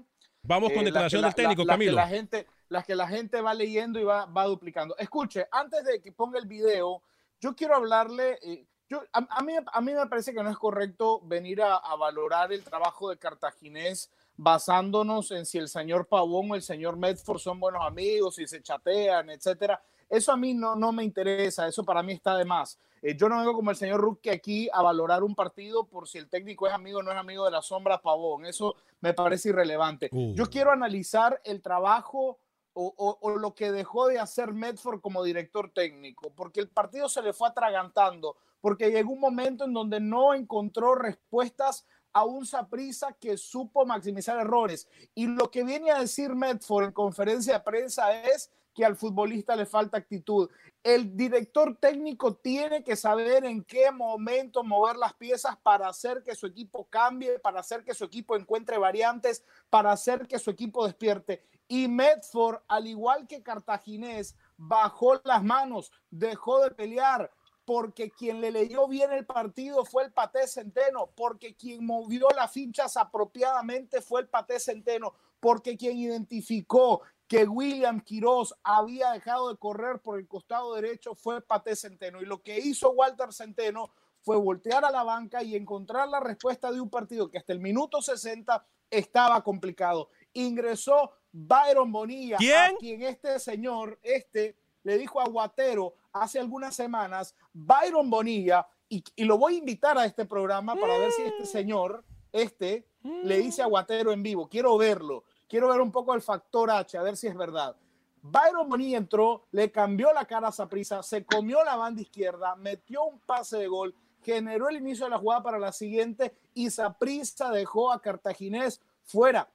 Vamos 0.44 0.72
con 0.74 0.84
declaración 0.84 1.22
del 1.22 1.34
técnico, 1.34 1.64
la- 1.64 1.74
Camilo. 1.74 1.94
la 1.94 2.08
gente, 2.08 2.46
las 2.68 2.86
que 2.86 2.96
la 2.96 3.08
gente 3.08 3.40
va 3.42 3.54
leyendo 3.54 3.98
y 4.00 4.04
va, 4.04 4.26
va 4.26 4.44
duplicando. 4.46 4.96
Escuche, 4.98 5.46
antes 5.52 5.84
de 5.86 6.02
que 6.02 6.12
ponga 6.12 6.38
el 6.38 6.48
video, 6.48 7.02
yo 7.40 7.56
quiero 7.56 7.76
hablarle. 7.76 8.40
eh, 8.42 8.66
yo, 8.88 9.04
a, 9.14 9.28
a 9.30 9.44
mí, 9.44 9.54
a 9.72 9.82
mí 9.82 9.94
me 9.94 10.08
parece 10.08 10.34
que 10.34 10.42
no 10.42 10.50
es 10.50 10.58
correcto 10.58 11.22
venir 11.24 11.62
a, 11.62 11.76
a 11.76 11.96
valorar 11.96 12.52
el 12.52 12.64
trabajo 12.64 13.10
de 13.10 13.18
Cartaginés 13.18 14.10
basándonos 14.36 15.32
en 15.32 15.46
si 15.46 15.58
el 15.58 15.68
señor 15.68 16.08
Pavón 16.08 16.52
o 16.52 16.56
el 16.56 16.62
señor 16.62 16.96
Medford 16.96 17.40
son 17.40 17.60
buenos 17.60 17.86
amigos, 17.86 18.36
si 18.36 18.48
se 18.48 18.62
chatean, 18.62 19.30
etcétera. 19.30 19.82
Eso 20.10 20.32
a 20.32 20.38
mí 20.38 20.54
no, 20.56 20.76
no 20.76 20.92
me 20.92 21.04
interesa, 21.04 21.68
eso 21.68 21.84
para 21.84 22.02
mí 22.02 22.14
está 22.14 22.36
de 22.36 22.46
más. 22.46 22.80
Eh, 23.02 23.16
yo 23.16 23.30
no 23.30 23.38
vengo 23.38 23.54
como 23.54 23.70
el 23.70 23.78
señor 23.78 24.02
Ruque 24.02 24.32
aquí 24.32 24.68
a 24.74 24.82
valorar 24.82 25.24
un 25.24 25.36
partido 25.36 25.84
por 25.86 26.08
si 26.08 26.18
el 26.18 26.28
técnico 26.28 26.68
es 26.68 26.74
amigo 26.74 27.00
o 27.00 27.04
no 27.04 27.12
es 27.12 27.18
amigo 27.18 27.46
de 27.46 27.52
la 27.52 27.62
sombra 27.62 28.02
Pavón. 28.02 28.46
Eso 28.46 28.76
me 29.02 29.14
parece 29.14 29.50
irrelevante. 29.50 30.10
Uh. 30.12 30.34
Yo 30.34 30.50
quiero 30.50 30.72
analizar 30.72 31.40
el 31.44 31.62
trabajo 31.62 32.40
o, 32.82 33.38
lo 33.38 33.54
que 33.54 33.72
dejó 33.72 34.08
de 34.08 34.20
hacer 34.20 34.54
Medford 34.54 35.02
como 35.02 35.24
director 35.24 35.72
técnico, 35.72 36.32
porque 36.34 36.62
el 36.62 36.70
partido 36.70 37.10
se 37.10 37.22
le 37.22 37.34
fue 37.34 37.50
atragantando, 37.50 38.38
porque 38.62 38.92
llegó 38.92 39.12
un 39.12 39.20
momento 39.20 39.66
en 39.66 39.74
donde 39.74 40.00
no 40.00 40.34
encontró 40.34 40.96
respuestas 40.96 41.86
a 42.14 42.24
un 42.24 42.46
Saprisa 42.46 43.14
que 43.14 43.38
supo 43.38 43.86
maximizar 43.86 44.40
errores. 44.40 44.88
Y 45.14 45.28
lo 45.28 45.52
que 45.52 45.64
viene 45.64 45.92
a 45.92 46.00
decir 46.00 46.34
Medford 46.34 46.86
en 46.86 46.92
conferencia 46.92 47.54
de 47.54 47.60
prensa 47.60 48.14
es 48.24 48.50
que 48.74 48.86
al 48.86 48.96
futbolista 48.96 49.56
le 49.56 49.66
falta 49.66 49.98
actitud. 49.98 50.50
El 50.82 51.16
director 51.16 51.76
técnico 51.76 52.36
tiene 52.36 52.84
que 52.84 52.96
saber 52.96 53.44
en 53.44 53.64
qué 53.64 53.92
momento 53.92 54.64
mover 54.64 54.96
las 54.96 55.14
piezas 55.14 55.58
para 55.58 55.90
hacer 55.90 56.24
que 56.24 56.36
su 56.36 56.48
equipo 56.48 56.88
cambie, 56.90 57.40
para 57.40 57.60
hacer 57.60 57.84
que 57.84 57.94
su 57.94 58.06
equipo 58.06 58.38
encuentre 58.38 58.78
variantes, 58.78 59.44
para 59.70 59.92
hacer 59.92 60.28
que 60.28 60.40
su 60.40 60.50
equipo 60.50 60.86
despierte. 60.86 61.44
Y 61.72 61.88
Medford, 61.88 62.64
al 62.68 62.88
igual 62.88 63.28
que 63.28 63.44
Cartaginés, 63.44 64.36
bajó 64.58 65.22
las 65.24 65.44
manos, 65.44 65.92
dejó 66.10 66.62
de 66.62 66.72
pelear, 66.72 67.32
porque 67.64 68.10
quien 68.10 68.42
le 68.42 68.50
leyó 68.50 68.88
bien 68.88 69.12
el 69.12 69.28
partido 69.28 69.86
fue 69.86 70.06
el 70.06 70.12
Paté 70.12 70.48
Centeno, 70.48 71.12
porque 71.16 71.56
quien 71.56 71.86
movió 71.86 72.28
las 72.36 72.52
fichas 72.52 72.98
apropiadamente 72.98 74.02
fue 74.02 74.22
el 74.22 74.28
Paté 74.28 74.60
Centeno, 74.60 75.14
porque 75.40 75.78
quien 75.78 76.00
identificó 76.00 77.04
que 77.28 77.44
William 77.44 78.02
Quiroz 78.02 78.56
había 78.64 79.12
dejado 79.12 79.50
de 79.50 79.58
correr 79.58 80.02
por 80.02 80.18
el 80.18 80.28
costado 80.28 80.74
derecho 80.74 81.14
fue 81.14 81.42
Paté 81.42 81.76
Centeno. 81.76 82.20
Y 82.20 82.26
lo 82.26 82.42
que 82.42 82.58
hizo 82.58 82.90
Walter 82.90 83.32
Centeno 83.32 83.92
fue 84.22 84.36
voltear 84.38 84.84
a 84.84 84.90
la 84.90 85.04
banca 85.04 85.44
y 85.44 85.56
encontrar 85.56 86.10
la 86.10 86.20
respuesta 86.20 86.72
de 86.72 86.82
un 86.82 86.90
partido 86.90 87.30
que 87.30 87.38
hasta 87.38 87.54
el 87.54 87.60
minuto 87.60 88.02
60 88.02 88.66
estaba 88.90 89.44
complicado. 89.44 90.10
Ingresó 90.34 91.12
Byron 91.32 91.92
Bonilla, 91.92 92.38
¿Quién? 92.38 92.76
a 92.76 92.78
quien 92.78 93.04
este 93.04 93.40
señor, 93.40 94.00
este, 94.02 94.56
le 94.84 94.98
dijo 94.98 95.22
a 95.22 95.28
Guatero 95.28 95.94
hace 96.12 96.40
algunas 96.40 96.76
semanas, 96.76 97.36
Byron 97.54 98.10
Bonilla, 98.10 98.68
y, 98.88 99.04
y 99.16 99.24
lo 99.26 99.38
voy 99.38 99.56
a 99.56 99.58
invitar 99.58 99.98
a 99.98 100.06
este 100.06 100.26
programa 100.26 100.76
para 100.76 100.98
ver 100.98 101.12
si 101.12 101.22
este 101.22 101.46
señor, 101.46 102.04
este, 102.32 102.88
le 103.04 103.38
dice 103.38 103.62
a 103.62 103.68
Guatero 103.68 104.12
en 104.12 104.24
vivo, 104.24 104.50
quiero 104.50 104.78
verlo, 104.78 105.24
quiero 105.48 105.70
ver 105.70 105.82
un 105.82 105.92
poco 105.92 106.14
el 106.14 106.22
factor 106.22 106.72
H, 106.72 106.98
a 106.98 107.04
ver 107.04 107.16
si 107.16 107.28
es 107.28 107.36
verdad. 107.36 107.76
Byron 108.22 108.68
Bonilla 108.68 108.98
entró, 108.98 109.46
le 109.52 109.72
cambió 109.72 110.12
la 110.14 110.26
cara 110.26 110.50
a 110.50 110.52
Saprisa, 110.52 111.02
se 111.04 111.24
comió 111.24 111.64
la 111.64 111.76
banda 111.76 112.02
izquierda, 112.02 112.56
metió 112.56 113.04
un 113.04 113.20
pase 113.20 113.58
de 113.58 113.68
gol, 113.68 113.96
generó 114.22 114.70
el 114.70 114.78
inicio 114.78 115.06
de 115.06 115.12
la 115.12 115.18
jugada 115.18 115.44
para 115.44 115.60
la 115.60 115.72
siguiente 115.72 116.34
y 116.54 116.70
Saprisa 116.70 117.52
dejó 117.52 117.92
a 117.92 118.02
Cartaginés 118.02 118.82
fuera. 119.04 119.50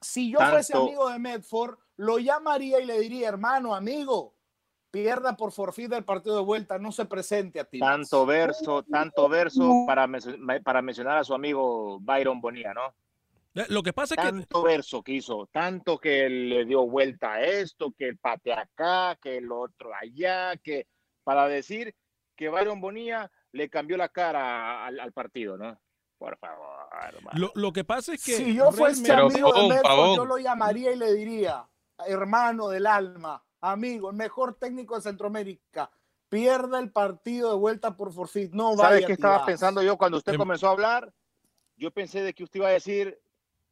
Si 0.00 0.30
yo 0.30 0.38
fuese 0.38 0.76
amigo 0.76 1.08
de 1.10 1.18
Medford, 1.18 1.78
lo 1.96 2.18
llamaría 2.18 2.80
y 2.80 2.86
le 2.86 3.00
diría, 3.00 3.28
hermano, 3.28 3.74
amigo, 3.74 4.34
pierda 4.90 5.36
por 5.36 5.52
forfait 5.52 5.90
del 5.90 6.04
partido 6.04 6.36
de 6.36 6.44
vuelta, 6.44 6.78
no 6.78 6.92
se 6.92 7.04
presente 7.06 7.60
a 7.60 7.64
ti. 7.64 7.78
Tanto 7.80 8.24
verso, 8.24 8.84
tanto 8.84 9.28
verso 9.28 9.84
para, 9.86 10.08
para 10.62 10.82
mencionar 10.82 11.18
a 11.18 11.24
su 11.24 11.34
amigo 11.34 11.98
Byron 12.00 12.40
Bonilla, 12.40 12.72
¿no? 12.74 12.94
Eh, 13.54 13.66
Lo 13.68 13.82
que 13.82 13.92
pasa 13.92 14.14
es 14.14 14.20
que 14.20 14.26
Tanto 14.28 14.62
verso 14.62 15.02
que 15.02 15.12
hizo, 15.12 15.48
tanto 15.50 15.98
que 15.98 16.28
le 16.28 16.64
dio 16.64 16.86
vuelta 16.86 17.34
a 17.34 17.42
esto, 17.42 17.92
que 17.96 18.08
el 18.08 18.18
pate 18.18 18.52
acá, 18.52 19.18
que 19.20 19.38
el 19.38 19.50
otro 19.50 19.90
allá, 19.94 20.56
que 20.56 20.86
para 21.24 21.48
decir 21.48 21.94
que 22.36 22.48
Byron 22.48 22.80
Bonilla 22.80 23.30
le 23.52 23.68
cambió 23.68 23.96
la 23.96 24.08
cara 24.08 24.86
al, 24.86 25.00
al 25.00 25.12
partido, 25.12 25.58
¿no? 25.58 25.78
Por 26.18 26.36
favor, 26.38 26.88
hermano. 27.06 27.38
lo, 27.38 27.52
lo 27.54 27.72
que 27.72 27.84
pasa 27.84 28.12
es 28.14 28.24
que 28.24 28.36
Si 28.36 28.54
yo 28.54 28.72
fuese 28.72 29.06
realmente- 29.06 29.40
amigo 29.40 29.68
de 29.74 29.80
Pavón. 29.82 30.16
yo 30.16 30.24
lo 30.24 30.38
llamaría 30.38 30.90
y 30.92 30.96
le 30.96 31.14
diría, 31.14 31.68
hermano 32.06 32.68
del 32.68 32.86
alma, 32.86 33.42
amigo, 33.60 34.10
el 34.10 34.16
mejor 34.16 34.54
técnico 34.54 34.96
de 34.96 35.02
Centroamérica, 35.02 35.90
pierda 36.28 36.78
el 36.80 36.90
partido 36.90 37.50
de 37.50 37.56
vuelta 37.56 37.96
por 37.96 38.12
forfait, 38.12 38.52
no 38.52 38.70
vaya. 38.76 38.82
¿Sabes 38.90 39.06
qué 39.06 39.12
estaba 39.12 39.46
pensando 39.46 39.80
yo 39.82 39.96
cuando 39.96 40.18
usted 40.18 40.32
Em- 40.32 40.38
comenzó 40.38 40.68
a 40.68 40.72
hablar? 40.72 41.12
Yo 41.76 41.90
pensé 41.92 42.22
de 42.22 42.34
que 42.34 42.42
usted 42.44 42.58
iba 42.58 42.68
a 42.68 42.72
decir, 42.72 43.18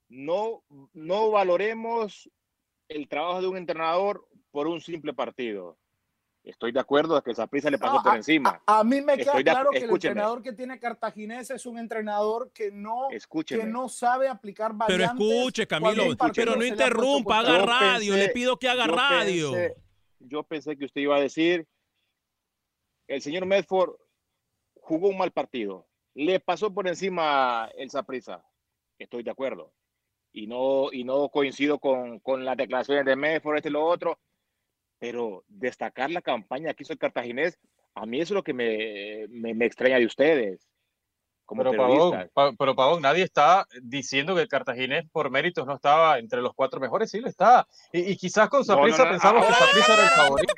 no, 0.09 0.63
no 0.95 1.31
valoremos 1.33 2.31
el 2.89 3.09
trabajo 3.09 3.41
de 3.41 3.49
un 3.49 3.57
entrenador 3.57 4.27
por 4.53 4.69
un 4.69 4.81
simple 4.81 5.13
partido. 5.13 5.77
Estoy 6.47 6.71
de 6.71 6.79
acuerdo, 6.79 7.19
es 7.19 7.25
que 7.25 7.35
Saprissa 7.35 7.69
le 7.71 7.77
pasó 7.77 7.95
No, 7.97 8.03
por 8.05 8.13
a- 8.13 8.17
encima. 8.17 8.63
A, 8.67 8.79
a 8.79 8.85
mí 8.85 9.01
me 9.01 9.17
queda 9.17 9.33
Estoy 9.33 9.43
de 9.43 9.51
ac- 9.51 9.55
claro 9.55 9.71
que 9.73 9.79
el 9.79 9.91
entrenador 9.91 10.43
que 10.43 10.53
tiene 10.53 10.79
Cartaginés 10.79 11.51
es 11.51 11.67
un 11.67 11.77
entrenador 11.77 12.53
que 12.53 12.71
no, 12.71 13.11
Escúcheme. 13.11 13.63
que 13.65 13.67
no 13.69 13.89
sabe 13.89 14.29
aplicar 14.29 14.71
Pero 14.87 14.97
variantes. 15.03 15.27
escuche, 15.29 15.67
cuando 15.67 15.89
Camilo, 15.91 16.17
pero 16.35 16.55
no 16.55 16.65
interrumpa, 16.65 17.41
haga 17.41 17.59
Yo 17.59 17.67
radio, 17.67 18.15
pensé- 18.15 18.27
le 18.27 18.29
pido 18.29 18.57
que 18.61 18.69
haga 18.69 18.87
yo 18.87 18.95
radio. 18.95 19.53
pensé- 19.53 19.75
yo 20.21 20.43
pensé 20.45 20.77
que 20.79 20.85
usted 20.85 21.01
iba 21.01 21.17
a 21.17 21.21
decir 21.21 21.67
el 23.09 23.21
señor 23.23 23.45
Medford 23.45 23.91
jugó 24.81 25.09
un 25.09 25.19
mal 25.19 25.33
partido. 25.33 25.87
Le 26.15 26.39
pasó 26.39 26.73
por 26.73 26.87
encima 26.87 27.69
el 27.77 27.91
Saprisa. 27.91 28.45
Estoy 28.99 29.25
de 29.25 29.31
acuerdo. 29.33 29.73
Y 30.33 30.47
no, 30.47 30.93
y 30.93 31.03
no 31.03 31.29
coincido 31.29 31.79
con, 31.81 32.21
con 32.21 32.45
las 32.45 32.57
declaraciones 32.57 33.05
de 33.05 33.17
Medford, 33.17 33.57
este 33.57 33.69
y 33.69 33.73
lo 33.73 33.85
otro. 33.85 34.19
Pero 34.99 35.45
destacar 35.49 36.11
la 36.11 36.23
campaña 36.23 36.75
que 36.75 36.83
hizo 36.83 36.93
el 36.93 36.99
cartaginés, 36.99 37.59
a 37.95 38.07
mí 38.07 38.21
eso 38.21 38.35
es 38.35 38.37
lo 38.37 38.43
que 38.43 38.55
me, 38.55 39.27
me, 39.29 39.55
me 39.55 39.67
extraña 39.67 39.99
de 39.99 40.07
ustedes 40.07 40.67
como 41.47 41.63
pero 41.63 41.77
Pavón, 41.77 42.31
pa, 42.35 42.53
pero 42.59 42.75
Pavón, 42.75 43.01
nadie 43.01 43.23
está 43.23 43.67
diciendo 43.81 44.35
que 44.35 44.43
el 44.43 44.49
cartaginés 44.49 45.09
por 45.13 45.31
méritos 45.31 45.65
no 45.65 45.77
estaba 45.77 46.19
entre 46.19 46.43
los 46.43 46.53
cuatro 46.55 46.81
mejores, 46.81 47.09
sí 47.09 47.21
lo 47.21 47.29
está. 47.29 47.67
Y, 47.93 48.01
y 48.01 48.17
quizás 48.17 48.49
con 48.49 48.65
Saprissa 48.65 49.05
no, 49.05 49.05
no, 49.05 49.11
no, 49.13 49.13
pensamos 49.13 49.47
que 49.47 49.53
Saprissa 49.53 49.95
era 49.95 50.03
el 50.03 50.09
favorito. 50.11 50.55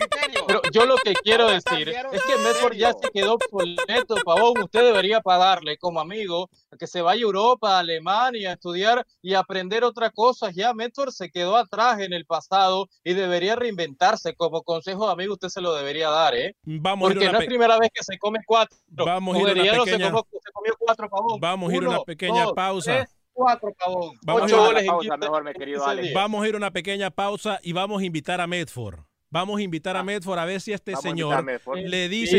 Pero 0.46 0.62
yo 0.72 0.86
lo 0.86 0.96
que 0.96 1.12
quiero 1.12 1.48
decir 1.48 1.90
es 1.90 2.22
que 2.24 2.36
Medford 2.42 2.74
ya 2.74 2.94
se 2.94 3.10
quedó 3.10 3.34
obsoleto, 3.34 4.16
Pavón. 4.24 4.62
Usted 4.62 4.82
debería 4.82 5.20
pagarle 5.20 5.76
como 5.76 6.00
amigo 6.00 6.48
que 6.76 6.86
se 6.86 7.00
vaya 7.00 7.20
a 7.20 7.22
Europa, 7.22 7.76
a 7.76 7.78
Alemania, 7.80 8.50
a 8.50 8.52
estudiar 8.54 9.06
y 9.22 9.34
aprender 9.34 9.84
otras 9.84 10.12
cosas. 10.12 10.54
Ya 10.54 10.74
Medford 10.74 11.10
se 11.10 11.30
quedó 11.30 11.56
atrás 11.56 12.00
en 12.00 12.12
el 12.12 12.26
pasado 12.26 12.88
y 13.04 13.14
debería 13.14 13.56
reinventarse. 13.56 14.34
Como 14.34 14.62
consejo 14.62 15.06
de 15.06 15.12
amigo, 15.12 15.34
usted 15.34 15.48
se 15.48 15.60
lo 15.60 15.74
debería 15.74 16.10
dar, 16.10 16.34
¿eh? 16.34 16.54
Vamos 16.64 17.08
Porque 17.08 17.30
no 17.30 17.38
es 17.38 17.46
primera 17.46 17.78
vez 17.78 17.90
que 17.92 18.04
se 18.04 18.18
come 18.18 18.40
cuatro. 18.46 18.76
Vamos 18.88 19.36
a 19.36 19.40
ir 19.40 19.48
a 19.48 19.52
una 19.52 19.84
pequeña... 19.84 19.84
se, 19.84 20.10
comió, 20.10 20.26
se 20.44 20.52
comió 20.52 20.74
cuatro, 20.78 21.08
Pavón. 21.08 21.40
Vamos 21.40 21.72
a 21.72 21.76
ir 21.76 21.84
a 21.84 21.88
una 21.88 22.00
pequeña 22.02 22.44
dos, 22.44 22.52
pausa. 22.54 22.96
Tres, 22.96 23.16
cuatro, 23.32 23.72
Pavón. 23.78 24.18
Vamos, 24.22 24.42
Ocho 24.42 24.62
a 24.62 24.66
goles 24.66 24.82
en 24.82 24.88
pausa, 24.88 25.16
mejor, 25.16 25.44
mi 25.44 25.52
querido 25.52 25.86
Alex. 25.86 26.14
vamos 26.14 26.44
a 26.44 26.48
ir 26.48 26.54
a 26.54 26.56
una 26.58 26.70
pequeña 26.70 27.10
pausa 27.10 27.60
y 27.62 27.72
vamos 27.72 28.02
a 28.02 28.04
invitar 28.04 28.40
a 28.40 28.46
Medford. 28.46 29.00
Vamos 29.30 29.58
a 29.58 29.62
invitar 29.62 29.96
a 29.96 30.02
Medford 30.02 30.38
a 30.38 30.44
ver 30.46 30.60
si 30.60 30.72
este 30.72 30.96
señor 30.96 31.44
le 31.74 32.08
dice. 32.08 32.38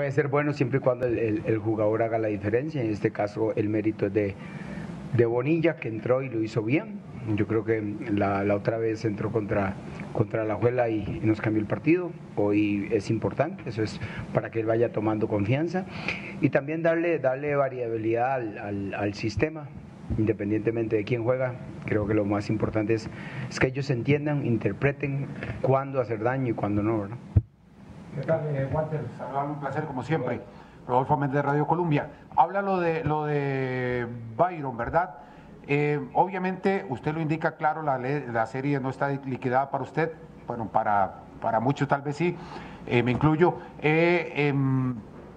Puede 0.00 0.12
ser 0.12 0.28
bueno 0.28 0.54
siempre 0.54 0.78
y 0.78 0.80
cuando 0.80 1.04
el, 1.04 1.58
jugador 1.58 2.02
haga 2.02 2.16
la 2.16 2.28
diferencia. 2.28 2.82
En 2.82 2.88
este 2.88 3.10
caso, 3.10 3.54
el 3.54 3.68
mérito 3.68 4.06
es 4.06 4.14
de, 4.14 5.26
Bonilla, 5.26 5.76
que 5.76 5.88
entró 5.88 6.22
y 6.22 6.30
lo 6.30 6.42
hizo 6.42 6.62
bien. 6.62 7.00
Yo 7.36 7.46
creo 7.46 7.66
que 7.66 7.82
la, 8.10 8.42
otra 8.54 8.78
vez 8.78 9.04
entró 9.04 9.30
contra, 9.30 9.74
contra 10.14 10.46
la 10.46 10.54
Juela 10.54 10.88
y, 10.88 11.20
nos 11.22 11.42
cambió 11.42 11.60
el 11.60 11.66
partido. 11.66 12.12
Hoy 12.34 12.88
es 12.90 13.10
importante, 13.10 13.68
eso 13.68 13.82
es 13.82 14.00
para 14.32 14.50
que 14.50 14.60
él 14.60 14.66
vaya 14.66 14.90
tomando 14.90 15.28
confianza. 15.28 15.84
Y 16.40 16.48
también 16.48 16.82
darle, 16.82 17.18
darle 17.18 17.54
variabilidad 17.54 18.36
al, 18.96 19.12
sistema, 19.12 19.68
independientemente 20.16 20.96
de 20.96 21.04
quién 21.04 21.24
juega. 21.24 21.56
Creo 21.84 22.06
que 22.06 22.14
lo 22.14 22.24
más 22.24 22.48
importante 22.48 22.94
es, 22.94 23.10
es 23.50 23.60
que 23.60 23.66
ellos 23.66 23.90
entiendan, 23.90 24.46
interpreten 24.46 25.26
cuándo 25.60 26.00
hacer 26.00 26.22
daño 26.22 26.52
y 26.52 26.54
cuándo 26.54 26.82
no. 26.82 27.02
¿verdad? 27.02 27.18
¿Qué 28.14 28.22
tal, 28.22 28.40
eh, 28.48 28.68
Walter? 28.72 29.00
Un 29.48 29.60
placer, 29.60 29.84
como 29.84 30.02
siempre. 30.02 30.40
Rodolfo 30.86 31.16
Méndez 31.16 31.36
de 31.36 31.42
Radio 31.42 31.66
Colombia. 31.66 32.08
Habla 32.36 32.62
lo 32.62 32.80
de, 32.80 33.04
lo 33.04 33.24
de 33.24 34.06
Byron, 34.36 34.76
¿verdad? 34.76 35.14
Eh, 35.68 36.00
obviamente, 36.14 36.84
usted 36.88 37.14
lo 37.14 37.20
indica 37.20 37.56
claro, 37.56 37.82
la, 37.82 37.98
la, 37.98 38.46
serie 38.46 38.80
no 38.80 38.90
está 38.90 39.08
liquidada 39.10 39.70
para 39.70 39.84
usted. 39.84 40.12
Bueno, 40.48 40.66
para, 40.66 41.20
para 41.40 41.60
muchos 41.60 41.86
tal 41.86 42.02
vez 42.02 42.16
sí, 42.16 42.36
eh, 42.86 43.04
me 43.04 43.12
incluyo. 43.12 43.54
Eh, 43.80 44.52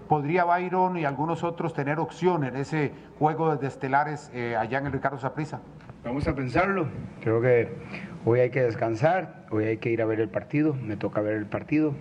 ¿Podría 0.09 0.43
Byron 0.43 0.97
y 0.97 1.05
algunos 1.05 1.43
otros 1.43 1.73
tener 1.73 1.99
opción 1.99 2.43
en 2.43 2.55
ese 2.55 2.91
juego 3.19 3.55
de 3.55 3.67
estelares 3.67 4.31
allá 4.57 4.79
en 4.79 4.87
el 4.87 4.91
Ricardo 4.91 5.17
Saprissa? 5.17 5.59
Vamos 6.03 6.27
a 6.27 6.35
pensarlo. 6.35 6.87
Creo 7.21 7.41
que 7.41 7.73
hoy 8.25 8.41
hay 8.41 8.49
que 8.49 8.61
descansar, 8.61 9.45
hoy 9.49 9.65
hay 9.65 9.77
que 9.77 9.89
ir 9.89 10.01
a 10.01 10.05
ver 10.05 10.19
el 10.19 10.29
partido, 10.29 10.75
me 10.75 10.97
toca 10.97 11.21
ver 11.21 11.35
el 11.35 11.45
partido, 11.45 11.93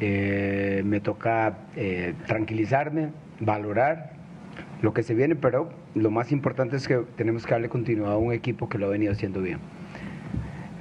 eh, 0.00 0.82
me 0.84 1.00
toca 1.00 1.58
eh, 1.76 2.14
tranquilizarme, 2.26 3.10
valorar 3.40 4.12
lo 4.82 4.92
que 4.92 5.02
se 5.02 5.14
viene, 5.14 5.36
pero 5.36 5.72
lo 5.94 6.10
más 6.10 6.32
importante 6.32 6.76
es 6.76 6.86
que 6.88 6.98
tenemos 7.16 7.46
que 7.46 7.52
darle 7.52 7.68
continuidad 7.68 8.12
a 8.12 8.18
un 8.18 8.32
equipo 8.32 8.68
que 8.68 8.78
lo 8.78 8.86
ha 8.86 8.90
venido 8.90 9.12
haciendo 9.12 9.40
bien. 9.40 9.58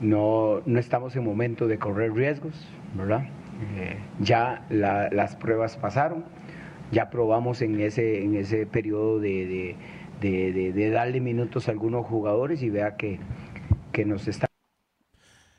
No, 0.01 0.61
no 0.65 0.79
estamos 0.79 1.15
en 1.15 1.23
momento 1.23 1.67
de 1.67 1.77
correr 1.79 2.13
riesgos, 2.13 2.67
¿verdad? 2.95 3.25
Eh, 3.77 3.97
ya 4.19 4.65
la, 4.69 5.09
las 5.09 5.35
pruebas 5.35 5.77
pasaron, 5.77 6.25
ya 6.91 7.09
probamos 7.09 7.61
en 7.61 7.79
ese, 7.79 8.23
en 8.23 8.35
ese 8.35 8.65
periodo 8.65 9.19
de, 9.19 9.75
de 10.19 10.89
darle 10.91 11.21
minutos 11.21 11.67
a 11.67 11.71
algunos 11.71 12.05
jugadores 12.05 12.61
y 12.63 12.69
vea 12.69 12.97
que, 12.97 13.19
que 13.93 14.03
nos 14.03 14.27
está... 14.27 14.47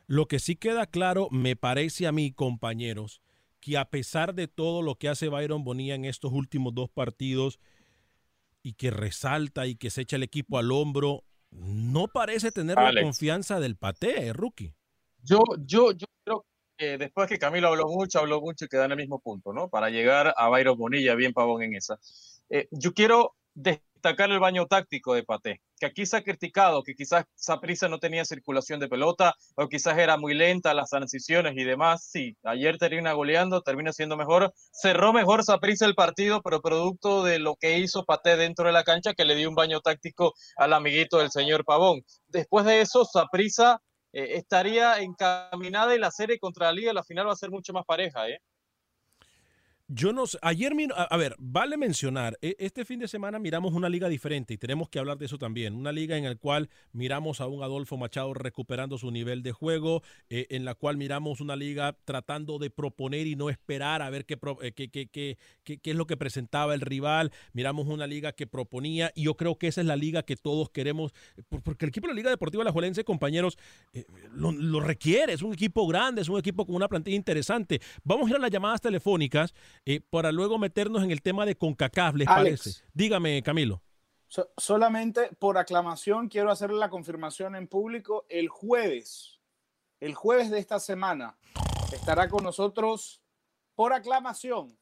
Lo 0.07 0.26
que 0.26 0.38
sí 0.38 0.57
queda 0.57 0.87
claro, 0.87 1.28
me 1.30 1.57
parece 1.57 2.07
a 2.07 2.12
mí, 2.12 2.30
compañeros, 2.30 3.22
que 3.64 3.79
a 3.79 3.87
pesar 3.87 4.35
de 4.35 4.46
todo 4.46 4.83
lo 4.83 4.96
que 4.96 5.09
hace 5.09 5.29
Byron 5.29 5.64
Bonilla 5.64 5.94
en 5.94 6.05
estos 6.05 6.33
últimos 6.33 6.74
dos 6.74 6.90
partidos 6.90 7.59
y 8.62 8.74
que 8.74 8.90
resalta 8.90 9.66
y 9.66 9.77
que 9.77 9.88
se 9.88 10.03
echa 10.03 10.16
el 10.16 10.22
equipo 10.22 10.59
al 10.59 10.70
hombro, 10.70 11.24
no 11.50 12.09
parece 12.09 12.53
tener 12.53 12.79
Alex. 12.79 12.94
la 12.94 13.03
confianza 13.03 13.61
del 13.61 13.77
Pate, 13.77 14.35
rookie. 14.35 14.74
Yo, 15.22 15.40
yo, 15.61 15.92
yo 15.92 16.07
creo 16.24 16.44
que 16.77 16.98
después 16.98 17.27
que 17.27 17.38
Camilo 17.38 17.68
habló 17.68 17.87
mucho, 17.88 18.18
habló 18.18 18.42
mucho 18.42 18.66
y 18.66 18.68
queda 18.68 18.85
en 18.85 18.92
el 18.92 18.98
mismo 18.98 19.18
punto, 19.20 19.55
¿no? 19.55 19.70
Para 19.70 19.88
llegar 19.88 20.35
a 20.37 20.48
Byron 20.50 20.77
Bonilla, 20.77 21.14
bien 21.14 21.33
pavón 21.33 21.62
en 21.62 21.74
esa. 21.74 21.98
Eh, 22.50 22.68
yo 22.70 22.92
quiero 22.92 23.35
destacar 24.05 24.31
el 24.31 24.38
baño 24.38 24.67
táctico 24.67 25.14
de 25.14 25.23
Pate, 25.23 25.62
que 25.81 25.87
aquí 25.87 26.05
se 26.05 26.19
ha 26.19 26.23
criticado 26.23 26.83
que 26.83 26.95
quizás 26.95 27.25
Saprissa 27.35 27.88
no 27.88 27.99
tenía 27.99 28.27
circulación 28.27 28.79
de 28.79 28.88
pelota 28.88 29.35
o 29.57 29.67
quizás 29.67 29.97
era 29.97 30.19
muy 30.19 30.35
lenta 30.35 30.75
las 30.75 30.90
transiciones 30.90 31.55
y 31.57 31.64
demás. 31.64 32.07
Sí, 32.11 32.37
ayer 32.45 32.77
termina 32.77 33.14
goleando, 33.14 33.62
termina 33.62 33.95
siendo 33.95 34.19
mejor. 34.19 34.53
Cerró 34.73 35.14
mejor 35.14 35.43
Saprissa 35.43 35.87
el 35.87 35.95
partido, 35.95 36.43
pero 36.43 36.61
producto 36.61 37.25
de 37.25 37.38
lo 37.38 37.57
que 37.57 37.79
hizo 37.79 38.05
Pate 38.05 38.37
dentro 38.37 38.67
de 38.67 38.73
la 38.73 38.85
cancha, 38.85 39.14
que 39.14 39.25
le 39.25 39.37
dio 39.37 39.49
un 39.49 39.55
baño 39.55 39.81
táctico 39.81 40.35
al 40.57 40.75
amiguito 40.75 41.19
del 41.19 41.31
señor 41.31 41.64
Pavón. 41.64 42.03
Después 42.29 42.67
de 42.67 42.83
eso, 42.83 43.07
Saprissa 43.07 43.81
eh, 44.12 44.37
estaría 44.37 44.99
encaminada 44.99 45.95
y 45.95 45.99
la 45.99 46.11
serie 46.11 46.38
contra 46.38 46.67
la 46.67 46.73
Liga, 46.73 46.93
la 46.93 47.05
final 47.05 47.27
va 47.27 47.33
a 47.33 47.37
ser 47.37 47.51
mucho 47.51 47.73
más 47.73 47.87
pareja, 47.87 48.29
¿eh? 48.29 48.38
Yo 49.87 50.14
no 50.14 50.27
sé, 50.27 50.38
ayer, 50.40 50.73
a, 50.97 51.03
a, 51.03 51.16
ver, 51.18 51.37
vale 51.38 51.77
mencionar, 51.77 52.38
este 52.40 52.87
fin 52.87 53.01
de 53.01 53.07
semana 53.07 53.38
miramos 53.38 53.75
una 53.75 53.90
liga 53.90 54.09
diferente 54.09 54.55
y 54.55 54.57
tenemos 54.57 54.88
que 54.88 54.99
hablar 54.99 55.18
de 55.18 55.27
eso 55.27 55.37
también, 55.37 55.75
una 55.75 55.92
liga 55.92 56.16
en 56.16 56.25
la 56.25 56.35
cual 56.37 56.70
miramos 56.92 57.42
a 57.42 57.49
un 57.49 57.62
Adolfo 57.62 57.99
Machado 57.99 58.33
recuperando 58.33 58.97
su 58.97 59.11
nivel 59.11 59.42
de 59.42 59.53
juego, 59.53 60.03
eh, 60.31 60.47
en 60.49 60.64
la 60.64 60.75
cual 60.75 60.97
miramos 60.97 61.42
una 61.42 61.55
liga 61.55 61.99
tratando 62.07 62.59
de 62.59 62.70
proponer 62.70 63.27
y 63.27 63.37
no 63.37 63.51
esperar 63.51 64.01
a 64.01 64.09
ver 64.09 64.25
qué, 64.25 64.38
eh, 64.62 64.73
qué, 64.73 64.88
qué, 64.88 65.37
qué, 65.62 65.79
es 65.83 65.97
lo 65.97 66.07
que 66.07 66.16
presentaba 66.16 66.73
el 66.73 66.81
rival, 66.81 67.31
miramos 67.53 67.87
una 67.87 68.07
liga 68.07 68.33
que 68.33 68.47
proponía 68.47 69.12
y 69.14 69.25
yo 69.25 69.37
creo 69.37 69.59
que 69.59 69.66
esa 69.66 69.83
es 69.83 69.87
la 69.87 69.97
liga 69.97 70.23
que 70.23 70.37
todos 70.37 70.70
queremos, 70.70 71.12
porque 71.62 71.85
el 71.85 71.90
equipo 71.90 72.07
de 72.07 72.14
la 72.14 72.16
Liga 72.16 72.31
Deportiva 72.31 72.62
Alajuelense, 72.62 73.05
compañeros, 73.05 73.59
eh, 73.92 74.07
lo, 74.33 74.51
lo 74.51 74.81
requiere, 74.81 75.35
es 75.35 75.42
un 75.42 75.53
equipo 75.53 75.87
grande, 75.87 76.23
es 76.23 76.31
un 76.31 76.38
equipo 76.38 76.64
con 76.64 76.75
una 76.75 76.88
plantilla 76.88 77.16
interesante. 77.16 77.83
Vamos 78.03 78.29
a 78.29 78.31
ir 78.31 78.37
a 78.37 78.38
las 78.38 78.51
llamadas 78.51 78.81
telefónicas. 78.81 79.53
Eh, 79.87 80.01
para 80.01 80.33
luego 80.33 80.59
meternos 80.59 81.03
en 81.03 81.11
el 81.11 81.23
tema 81.23 81.44
de 81.44 81.57
CONCACAF, 81.57 82.14
¿les 82.14 82.29
Alex, 82.29 82.62
parece? 82.62 82.85
Dígame, 82.92 83.42
Camilo. 83.42 83.83
So, 84.29 84.51
solamente 84.57 85.31
por 85.38 85.59
aclamación 85.59 86.29
quiero 86.29 86.51
hacerle 86.51 86.79
la 86.79 86.90
confirmación 86.90 87.55
en 87.55 87.68
público. 87.68 88.25
El 88.29 88.49
jueves, 88.49 89.40
el 90.01 90.14
jueves 90.14 90.51
de 90.51 90.59
esta 90.59 90.81
semana, 90.81 91.37
estará 91.92 92.29
con 92.29 92.42
nosotros 92.42 93.20
por 93.75 93.92
aclamación 93.92 94.77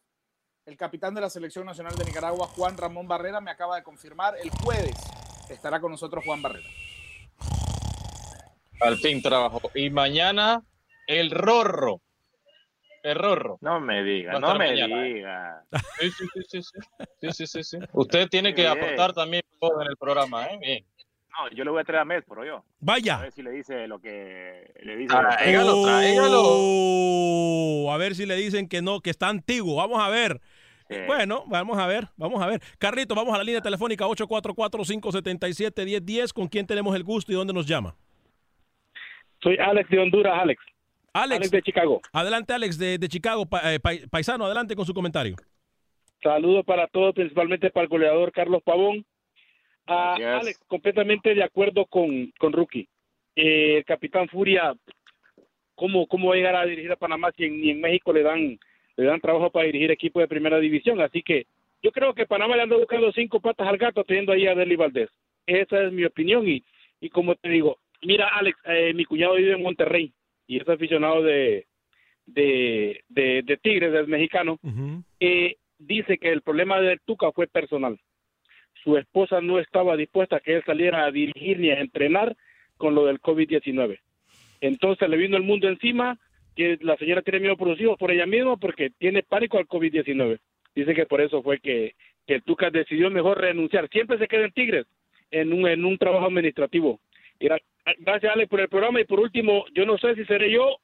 el 0.65 0.77
capitán 0.77 1.15
de 1.15 1.21
la 1.21 1.29
Selección 1.29 1.67
Nacional 1.67 1.95
de 1.97 2.05
Nicaragua, 2.05 2.47
Juan 2.47 2.77
Ramón 2.77 3.09
Barrera, 3.09 3.41
me 3.41 3.51
acaba 3.51 3.77
de 3.77 3.83
confirmar. 3.83 4.37
El 4.41 4.51
jueves 4.51 4.95
estará 5.49 5.81
con 5.81 5.91
nosotros 5.91 6.25
Juan 6.25 6.41
Barrera. 6.41 6.69
Al 8.81 8.97
fin 8.99 9.21
trabajo. 9.21 9.61
Y 9.75 9.91
mañana 9.91 10.63
el 11.07 11.31
Rorro 11.33 12.01
el 13.03 13.17
Rorro. 13.17 13.59
No 13.61 13.81
me 13.81 14.03
diga, 14.03 14.39
no 14.39 14.55
me 14.55 14.71
mañana, 14.71 15.07
¿eh? 15.07 15.15
diga. 15.15 15.63
Sí, 15.99 16.11
sí, 16.11 16.25
sí, 16.35 16.43
sí, 16.49 16.63
sí. 16.63 16.79
Sí, 17.21 17.33
sí, 17.33 17.47
sí, 17.47 17.65
sí. 17.65 17.79
Usted 17.93 18.29
tiene 18.29 18.55
que 18.55 18.63
Bien. 18.63 18.79
aportar 18.79 19.13
también 19.13 19.43
en 19.61 19.89
el 19.89 19.97
programa, 19.97 20.47
¿eh? 20.47 20.59
Bien. 20.61 20.85
No, 21.31 21.49
yo 21.51 21.65
le 21.65 21.71
voy 21.71 21.81
a 21.81 21.85
traer 21.85 22.03
a 22.03 22.05
Medford, 22.05 22.47
yo. 22.47 22.63
Vaya. 22.81 23.17
A 23.17 23.23
ver 23.23 23.33
si 23.33 23.43
le 23.43 23.51
dice 23.51 23.89
lo 23.89 23.99
que 23.99 24.71
le 24.83 24.97
dice. 24.97 25.17
Ah, 25.17 25.37
tráigalo, 25.39 25.83
tráigalo. 25.83 26.43
Oh, 26.45 27.91
a 27.93 27.97
ver 27.97 28.15
si 28.15 28.27
le 28.27 28.37
dicen 28.37 28.69
que 28.69 28.83
no, 28.83 29.01
que 29.01 29.09
está 29.11 29.29
antiguo. 29.29 29.77
Vamos 29.77 30.01
a 30.01 30.11
ver. 30.11 30.41
Bueno, 31.07 31.45
vamos 31.47 31.79
a 31.79 31.87
ver, 31.87 32.09
vamos 32.17 32.43
a 32.43 32.47
ver. 32.47 32.61
Carlito, 32.79 33.15
vamos 33.15 33.33
a 33.35 33.39
la 33.39 33.45
línea 33.45 33.63
telefónica 33.63 34.05
844-577-1010. 34.07 36.35
¿Con 36.35 36.49
quién 36.49 36.67
tenemos 36.67 36.95
el 36.95 37.03
gusto 37.03 37.33
y 37.33 37.35
dónde 37.35 37.55
nos 37.55 37.67
llama? 37.67 37.97
Soy 39.43 39.57
Alex 39.59 39.91
de 39.91 39.99
Honduras, 39.99 40.39
Alex. 40.41 40.63
Alex, 41.13 41.51
de 41.51 41.63
Chicago. 41.63 42.01
Adelante, 42.13 42.53
Alex, 42.53 42.79
de, 42.79 42.99
de 42.99 43.09
Chicago. 43.09 43.47
Pa- 43.47 43.75
eh, 43.75 43.81
pai- 43.81 44.07
paisano, 44.11 44.45
adelante 44.47 44.75
con 44.75 44.87
su 44.87 44.95
comentario. 44.95 45.37
Saludos 46.23 46.65
para 46.65 46.87
todos, 46.87 47.15
principalmente 47.15 47.71
para 47.71 47.85
el 47.85 47.89
goleador 47.89 48.33
Carlos 48.33 48.63
Pavón. 48.63 49.05
Ah, 49.87 50.15
Gracias. 50.19 50.43
Alex, 50.43 50.59
completamente 50.69 51.35
de 51.35 51.43
acuerdo 51.43 51.85
con, 51.87 52.33
con 52.39 52.53
Rookie. 52.53 52.89
Eh, 53.35 53.79
el 53.79 53.85
capitán 53.85 54.29
Furia, 54.29 54.75
¿cómo, 55.75 56.07
¿cómo 56.07 56.29
va 56.29 56.35
a 56.35 56.37
llegar 56.37 56.57
a 56.57 56.65
dirigir 56.67 56.93
a 56.93 56.97
Panamá 56.97 57.31
si 57.37 57.45
en, 57.45 57.61
ni 57.61 57.71
en 57.71 57.81
México 57.81 58.13
le 58.13 58.23
dan, 58.23 58.59
le 58.97 59.05
dan 59.05 59.21
trabajo 59.21 59.51
para 59.51 59.67
dirigir 59.67 59.91
equipos 59.91 60.23
de 60.23 60.29
primera 60.29 60.59
división? 60.61 61.01
Así 61.01 61.23
que 61.23 61.47
yo 61.83 61.91
creo 61.91 62.15
que 62.15 62.27
Panamá 62.27 62.57
le 62.57 62.63
anda 62.63 62.77
buscando 62.77 63.11
cinco 63.13 63.41
patas 63.41 63.67
al 63.67 63.77
gato 63.79 64.05
teniendo 64.05 64.33
ahí 64.33 64.47
a 64.47 64.55
Deli 64.55 64.77
Valdés. 64.77 65.11
Esa 65.47 65.83
es 65.83 65.93
mi 65.93 66.05
opinión 66.05 66.49
y, 66.49 66.63
y 67.01 67.11
como 67.11 67.35
te 67.35 67.49
digo, 67.49 67.79
mira 68.03 68.29
Alex, 68.29 68.57
eh, 68.67 68.93
mi 68.95 69.05
cuñado 69.05 69.35
vive 69.35 69.53
en 69.55 69.63
Monterrey 69.63 70.13
y 70.53 70.59
es 70.59 70.69
aficionado 70.69 71.23
de, 71.23 71.67
de, 72.27 73.03
de, 73.09 73.43
de 73.43 73.57
Tigres, 73.57 73.95
es 73.95 74.07
mexicano. 74.07 74.59
Eh, 75.19 75.57
dice 75.79 76.19
que 76.19 76.31
el 76.31 76.43
problema 76.43 76.79
del 76.79 77.01
Tuca 77.01 77.33
fue 77.33 77.47
personal. 77.47 77.99
Su 78.85 78.99
esposa 78.99 79.41
no 79.41 79.59
estaba 79.59 79.97
dispuesta 79.97 80.37
a 80.37 80.41
que 80.41 80.57
él 80.57 80.63
saliera 80.67 81.07
a 81.07 81.11
dirigir 81.11 81.59
ni 81.59 81.71
a 81.71 81.81
entrenar 81.81 82.37
con 82.77 82.95
lo 82.95 83.07
del 83.07 83.19
COVID-19. 83.23 83.99
Entonces 84.61 85.09
le 85.09 85.17
vino 85.17 85.39
el 85.39 85.43
mundo 85.43 85.69
encima, 85.69 86.19
que 86.55 86.77
la 86.83 86.99
señora 86.99 87.23
tiene 87.23 87.41
miedo 87.41 87.57
por 87.57 87.69
sus 87.69 87.81
hijos, 87.81 87.97
por 87.97 88.11
ella 88.11 88.27
misma, 88.27 88.59
porque 88.59 88.91
tiene 88.99 89.23
pánico 89.23 89.57
al 89.57 89.67
COVID-19. 89.67 90.39
Dice 90.75 90.95
que 90.95 91.07
por 91.07 91.23
eso 91.23 91.43
fue 91.43 91.61
que, 91.61 91.95
que 92.27 92.35
el 92.35 92.43
Tuca 92.43 92.69
decidió 92.69 93.11
mejor 93.11 93.41
renunciar. 93.41 93.89
Siempre 93.89 94.19
se 94.19 94.29
queda 94.29 94.45
en 94.45 94.53
Tigres, 94.53 94.87
en 95.31 95.51
un, 95.55 95.67
en 95.67 95.83
un 95.83 95.97
trabajo 95.97 96.27
administrativo. 96.27 97.01
Gracias, 97.99 98.33
Alex, 98.33 98.49
por 98.49 98.61
el 98.61 98.69
programa. 98.69 99.01
Y 99.01 99.05
por 99.05 99.21
último, 99.21 99.65
yo 99.75 99.85
no 99.85 99.99
sé 99.99 100.15
si 100.15 100.25
seré 100.25 100.53
yo, 100.53 100.77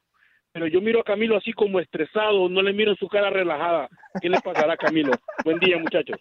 pero 0.51 0.67
yo 0.67 0.81
miro 0.81 0.99
a 0.99 1.03
Camilo 1.03 1.37
así 1.37 1.53
como 1.53 1.79
estresado, 1.79 2.49
no 2.49 2.61
le 2.61 2.73
miro 2.73 2.95
su 2.95 3.07
cara 3.07 3.29
relajada. 3.29 3.89
¿Qué 4.21 4.29
le 4.29 4.39
pasará 4.41 4.73
a 4.73 4.77
Camilo? 4.77 5.11
Buen 5.45 5.59
día, 5.59 5.77
muchachos. 5.77 6.19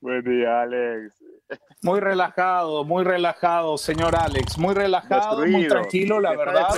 Buen 0.00 0.22
día, 0.22 0.62
Alex. 0.62 1.24
Muy 1.82 2.00
relajado, 2.00 2.84
muy 2.84 3.04
relajado, 3.04 3.76
señor 3.78 4.14
Alex. 4.16 4.58
Muy 4.58 4.74
relajado, 4.74 5.38
muy 5.38 5.46
Destruido. 5.46 5.70
tranquilo, 5.74 6.20
la 6.20 6.32
Está 6.32 6.44
verdad. 6.44 6.68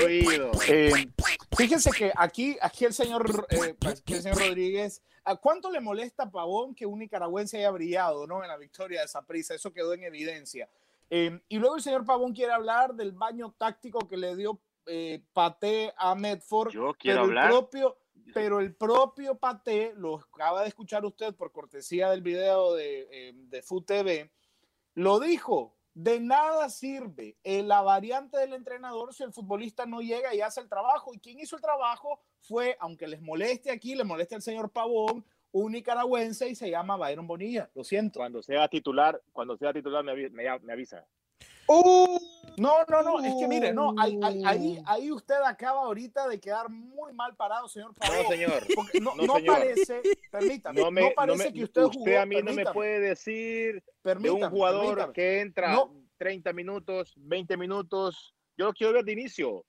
Eh, 0.69 0.91
fíjense 1.57 1.91
que 1.91 2.13
aquí, 2.17 2.57
aquí 2.61 2.85
el 2.85 2.93
señor, 2.93 3.47
eh, 3.51 3.75
aquí 3.87 4.15
el 4.15 4.23
señor 4.23 4.39
Rodríguez, 4.39 5.03
¿a 5.25 5.37
cuánto 5.37 5.71
le 5.71 5.81
molesta 5.81 6.25
a 6.25 6.31
Pavón 6.31 6.75
que 6.75 6.87
un 6.87 6.99
nicaragüense 6.99 7.59
haya 7.59 7.71
brillado 7.71 8.27
¿no? 8.27 8.43
en 8.43 8.49
la 8.49 8.57
victoria 8.57 9.03
de 9.03 9.09
Saprissa? 9.09 9.55
Eso 9.55 9.73
quedó 9.73 9.95
en 9.95 10.05
evidencia. 10.05 10.69
Eh, 11.11 11.41
y 11.49 11.59
luego 11.59 11.77
el 11.77 11.83
señor 11.83 12.05
Pavón 12.05 12.33
quiere 12.33 12.53
hablar 12.53 12.95
del 12.95 13.13
baño 13.13 13.55
táctico 13.57 14.01
que 14.09 14.17
le 14.17 14.35
dio 14.35 14.61
eh, 14.87 15.23
Paté 15.33 15.93
a 15.97 16.15
Medford. 16.15 16.73
Yo 16.73 16.95
quiero 16.95 17.23
pero 17.23 17.25
hablar. 17.25 17.45
El 17.45 17.51
propio, 17.51 17.99
pero 18.35 18.61
el 18.61 18.75
propio 18.75 19.37
Paté, 19.37 19.95
lo 19.97 20.17
acaba 20.17 20.63
de 20.63 20.69
escuchar 20.69 21.05
usted 21.05 21.35
por 21.35 21.53
cortesía 21.53 22.11
del 22.11 22.23
video 22.23 22.75
de, 22.75 23.09
eh, 23.11 23.33
de 23.35 23.63
Food 23.63 23.85
TV, 23.85 24.33
lo 24.95 25.21
dijo, 25.21 25.77
de 25.95 26.21
nada 26.21 26.69
sirve 26.69 27.39
la 27.43 27.81
variante 27.81 28.37
del 28.37 28.53
entrenador 28.53 29.15
si 29.15 29.23
el 29.23 29.33
futbolista 29.33 29.87
no 29.87 30.03
llega 30.03 30.35
y 30.35 30.43
hace 30.43 30.61
el 30.61 30.69
trabajo. 30.69 31.15
Y 31.15 31.19
quien 31.19 31.41
hizo 31.41 31.57
el 31.57 31.63
trabajo 31.63 32.21
fue, 32.41 32.77
aunque 32.81 33.07
les 33.07 33.23
moleste 33.23 33.71
aquí, 33.71 33.95
le 33.95 34.05
moleste 34.05 34.35
al 34.35 34.43
señor 34.43 34.71
Pavón, 34.71 35.25
un 35.53 35.73
nicaragüense 35.73 36.49
y 36.49 36.55
se 36.55 36.71
llama 36.71 36.97
Byron 36.97 37.27
Bonilla. 37.27 37.71
Lo 37.75 37.83
siento. 37.85 38.19
Cuando 38.21 38.43
sea 38.43 38.69
titular, 38.69 39.21
cuando 39.33 39.57
sea 39.57 39.73
titular 39.73 40.05
me, 40.05 40.15
me- 40.31 40.59
me 40.61 40.73
avisa. 40.73 41.05
No, 42.59 42.85
no, 42.89 43.03
no, 43.03 43.23
es 43.25 43.35
que 43.39 43.49
mire, 43.49 43.73
no, 43.75 43.95
ahí, 43.99 44.19
ahí, 44.23 44.43
ahí, 44.47 44.83
ahí 44.87 45.13
usted 45.13 45.35
acaba 45.45 45.81
ahorita 45.83 46.27
de 46.29 46.41
quedar 46.41 46.71
muy 46.71 47.13
mal 47.13 47.35
parado, 47.37 47.69
señor. 47.69 47.93
No, 48.01 48.29
señor. 48.31 48.63
No, 49.03 49.15
No, 49.15 49.27
no 49.27 49.35
señor. 49.37 49.55
parece, 49.59 50.01
permítame, 50.31 50.79
no, 50.81 50.87
No 50.87 50.91
me, 50.91 51.11
parece 51.11 51.39
no 51.39 51.45
me- 51.45 51.53
que 51.53 51.65
usted 51.65 51.83
jugó. 51.83 52.19
a 52.21 52.25
mí 52.27 52.37
no 52.37 52.41
me 52.43 52.47
permítame. 52.47 52.75
puede 52.75 53.01
decir 53.01 53.75
de 53.75 53.81
un 53.81 54.03
Permítame, 54.03 54.49
jugador 54.49 54.85
permítame. 54.85 55.13
que 55.13 55.41
entra 55.41 55.73
No. 55.73 55.93
30 56.17 56.53
minutos, 56.55 57.13
20 57.17 57.57
minutos. 57.59 58.35
Yo 58.57 58.67
lo 58.67 58.73
quiero 58.73 58.95
ver 58.95 59.05
de 59.05 59.13
inicio. 59.13 59.65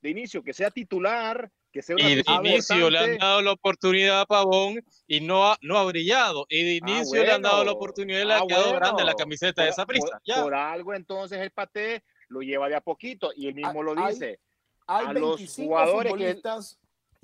De 0.00 0.10
inicio, 0.10 0.42
que 0.42 0.54
sea 0.54 0.70
titular, 0.70 1.50
que 1.72 1.82
sea 1.82 1.96
una 1.96 2.08
Y 2.08 2.14
de 2.16 2.24
inicio 2.26 2.90
le 2.90 2.98
han 2.98 3.18
dado 3.18 3.42
la 3.42 3.52
oportunidad 3.52 4.20
a 4.22 4.26
Pavón 4.26 4.82
y 5.06 5.20
no 5.20 5.46
ha, 5.52 5.58
no 5.62 5.76
ha 5.78 5.84
brillado. 5.84 6.46
Y 6.48 6.62
de 6.64 6.80
Ah, 6.82 6.90
inicio 6.90 7.22
le 7.22 7.32
han 7.32 7.42
dado 7.42 7.58
la 7.58 7.62
bueno. 7.64 7.72
oportunidad 7.76 8.20
y 8.20 8.24
le 8.24 8.32
ha 8.34 8.38
Ah, 8.38 8.44
quedado 8.48 8.64
bueno. 8.64 8.78
grande 8.80 9.04
la 9.04 9.14
camiseta 9.14 9.62
de 9.64 9.70
esa 9.70 9.84
prisa. 9.86 10.06
Por, 10.08 10.20
Ya. 10.24 10.42
por 10.42 10.54
algo 10.54 10.94
entonces 10.94 11.38
el 11.38 11.50
Paté 11.50 12.02
lo 12.28 12.40
lleva 12.40 12.68
de 12.68 12.76
a 12.76 12.80
poquito 12.80 13.30
y 13.36 13.48
él 13.48 13.54
mismo 13.54 13.82
lo 13.82 13.98
hay- 13.98 14.14
dice. 14.14 14.40
Hay 14.86 15.06
a 15.06 15.12
los 15.12 15.36
25 15.36 15.68
jugadores 15.68 16.14
que. 16.14 16.40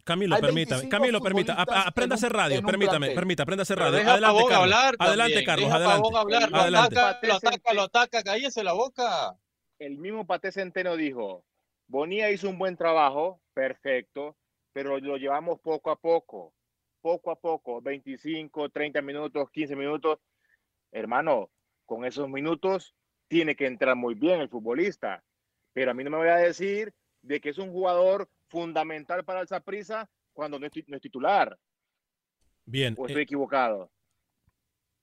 Camilo, 0.04 0.34
Hay 0.34 0.42
permítame. 0.42 0.80
25 0.82 0.90
Camilo, 0.90 1.20
permita. 1.22 1.54
Aprenda 1.62 2.14
a 2.14 2.18
hacer 2.18 2.30
radio. 2.30 2.62
Permítame, 2.62 3.10
permita, 3.12 3.42
aprenda 3.44 3.62
a 3.62 3.64
hacer 3.64 3.78
radio. 3.78 3.92
deja 3.96 4.10
a 4.10 4.12
Adelante, 4.12 4.34
Pavón 4.36 4.50
Carlos. 4.50 4.62
hablar 4.74 4.96
Adelante, 4.98 5.44
Carlos. 5.44 5.64
deja 5.66 5.76
Adelante. 5.76 6.02
Pavón 6.02 6.16
hablar. 6.16 6.50
Lo 6.50 6.56
Adelante. 6.58 6.98
ataca, 6.98 7.26
lo 7.26 7.34
ataca, 7.34 7.72
lo 7.74 7.82
ataca, 7.82 8.22
cállese 8.22 8.62
la 8.64 8.72
boca. 8.74 9.34
el 9.78 9.96
mismo 9.98 10.26
Paté 10.26 10.52
Centeno 10.52 10.96
dijo, 10.96 11.44
Bonilla 11.88 12.30
hizo 12.30 12.48
un 12.48 12.58
buen 12.58 12.76
trabajo, 12.76 13.40
perfecto, 13.54 14.36
pero 14.72 14.98
lo 14.98 15.16
llevamos 15.16 15.60
poco 15.60 15.90
a 15.90 15.96
poco, 15.96 16.52
poco 17.00 17.30
a 17.30 17.36
poco, 17.36 17.80
25, 17.80 18.68
30 18.70 19.00
minutos, 19.00 19.50
15 19.50 19.76
minutos. 19.76 20.18
Hermano, 20.92 21.50
con 21.86 22.04
esos 22.04 22.28
minutos 22.28 22.94
tiene 23.28 23.56
que 23.56 23.66
entrar 23.66 23.96
muy 23.96 24.14
bien 24.14 24.40
el 24.40 24.48
futbolista, 24.48 25.24
pero 25.72 25.90
a 25.90 25.94
mí 25.94 26.04
no 26.04 26.10
me 26.10 26.18
voy 26.18 26.28
a 26.28 26.36
decir 26.36 26.92
de 27.22 27.40
que 27.40 27.50
es 27.50 27.58
un 27.58 27.70
jugador 27.72 28.28
fundamental 28.48 29.24
para 29.24 29.40
el 29.40 29.48
Saprissa 29.48 30.08
cuando 30.32 30.58
no 30.58 30.66
es, 30.66 30.72
ti- 30.72 30.84
no 30.88 30.96
es 30.96 31.02
titular, 31.02 31.58
Bien. 32.66 32.94
o 32.98 33.04
eh, 33.04 33.06
estoy 33.08 33.22
equivocado. 33.22 33.90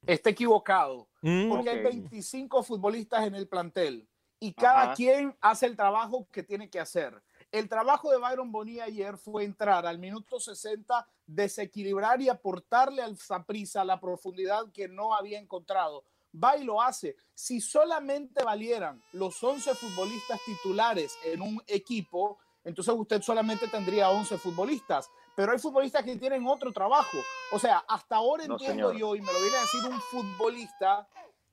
Está 0.05 0.29
equivocado. 0.31 1.07
Mm. 1.21 1.49
Porque 1.49 1.69
hay 1.69 1.77
Ok. 1.77 1.83
25 1.83 2.63
futbolistas 2.63 3.25
en 3.27 3.35
el 3.35 3.47
plantel 3.47 4.07
y 4.39 4.53
cada 4.53 4.83
Ajá. 4.83 4.93
quien 4.95 5.35
hace 5.41 5.67
el 5.67 5.75
trabajo 5.75 6.27
que 6.31 6.41
tiene 6.43 6.69
que 6.69 6.79
hacer. 6.79 7.21
El 7.51 7.67
trabajo 7.67 8.09
de 8.09 8.17
Byron 8.17 8.49
Bonilla 8.51 8.85
ayer 8.85 9.17
fue 9.17 9.43
entrar 9.43 9.85
al 9.85 9.99
minuto 9.99 10.39
60, 10.39 11.05
desequilibrar 11.27 12.21
y 12.21 12.29
aportarle 12.29 13.01
al 13.01 13.17
Saprissa 13.17 13.83
la 13.83 13.99
profundidad 13.99 14.71
que 14.71 14.87
no 14.87 15.13
había 15.13 15.37
encontrado. 15.37 16.05
Va 16.33 16.55
y 16.55 16.63
lo 16.63 16.81
hace. 16.81 17.17
Si 17.33 17.59
solamente 17.59 18.41
valieran 18.41 19.03
los 19.11 19.43
11 19.43 19.75
futbolistas 19.75 20.39
titulares 20.45 21.13
en 21.25 21.41
un 21.41 21.61
equipo, 21.67 22.39
entonces 22.63 22.93
usted 22.97 23.21
solamente 23.21 23.67
tendría 23.67 24.09
11 24.09 24.37
futbolistas. 24.37 25.09
Pero 25.35 25.51
hay 25.51 25.59
futbolistas 25.59 26.05
que 26.05 26.15
tienen 26.15 26.47
otro 26.47 26.71
trabajo. 26.71 27.17
O 27.51 27.59
sea, 27.59 27.83
hasta 27.85 28.15
ahora 28.15 28.47
No, 28.47 28.53
entiendo 28.53 28.93
señor. 28.93 28.97
yo, 28.97 29.15
y 29.15 29.21
me 29.21 29.33
lo 29.33 29.41
viene 29.41 29.57
a 29.57 29.61
decir 29.61 29.81
un 29.89 29.99
futbolista, 29.99 31.05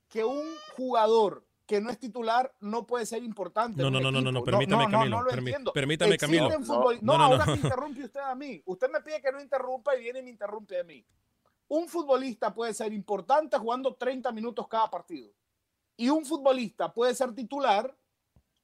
que 0.07 0.23
un 0.23 0.47
jugador 0.77 1.43
que 1.69 1.79
no 1.79 1.91
es 1.91 1.99
titular 1.99 2.51
no 2.61 2.87
puede 2.87 3.05
ser 3.05 3.21
importante. 3.21 3.79
No, 3.83 3.91
no, 3.91 3.99
no, 4.01 4.11
no, 4.11 4.21
no, 4.21 4.31
no, 4.31 4.43
permítame, 4.43 4.85
no, 4.85 4.89
no, 4.89 4.97
Camilo, 4.97 5.21
no 5.21 5.29
permi- 5.29 5.37
entiendo. 5.37 5.71
permítame, 5.71 6.17
Camilo. 6.17 6.49
Futboli- 6.61 6.99
No, 7.03 7.13
No, 7.13 7.17
no, 7.17 7.17
no, 7.19 7.23
ahora 7.25 7.45
no. 7.45 7.51
me 7.51 7.57
interrumpe 7.61 8.03
usted 8.05 8.19
a 8.21 8.33
mí. 8.33 8.59
Usted 8.65 8.89
me 8.89 9.01
pide 9.01 9.21
que 9.21 9.31
no 9.31 9.39
interrumpa 9.39 9.95
y 9.95 9.99
viene 9.99 10.17
y 10.17 10.23
me 10.23 10.31
interrumpe 10.31 10.79
a 10.79 10.83
mí. 10.83 11.05
Un 11.67 11.87
futbolista 11.87 12.51
puede 12.51 12.73
ser 12.73 12.91
importante 12.91 13.55
jugando 13.59 13.93
30 13.93 14.31
minutos 14.31 14.67
cada 14.67 14.89
partido. 14.89 15.31
Y 15.95 16.09
un 16.09 16.25
futbolista 16.25 16.91
puede 16.91 17.13
ser 17.13 17.35
titular 17.35 17.95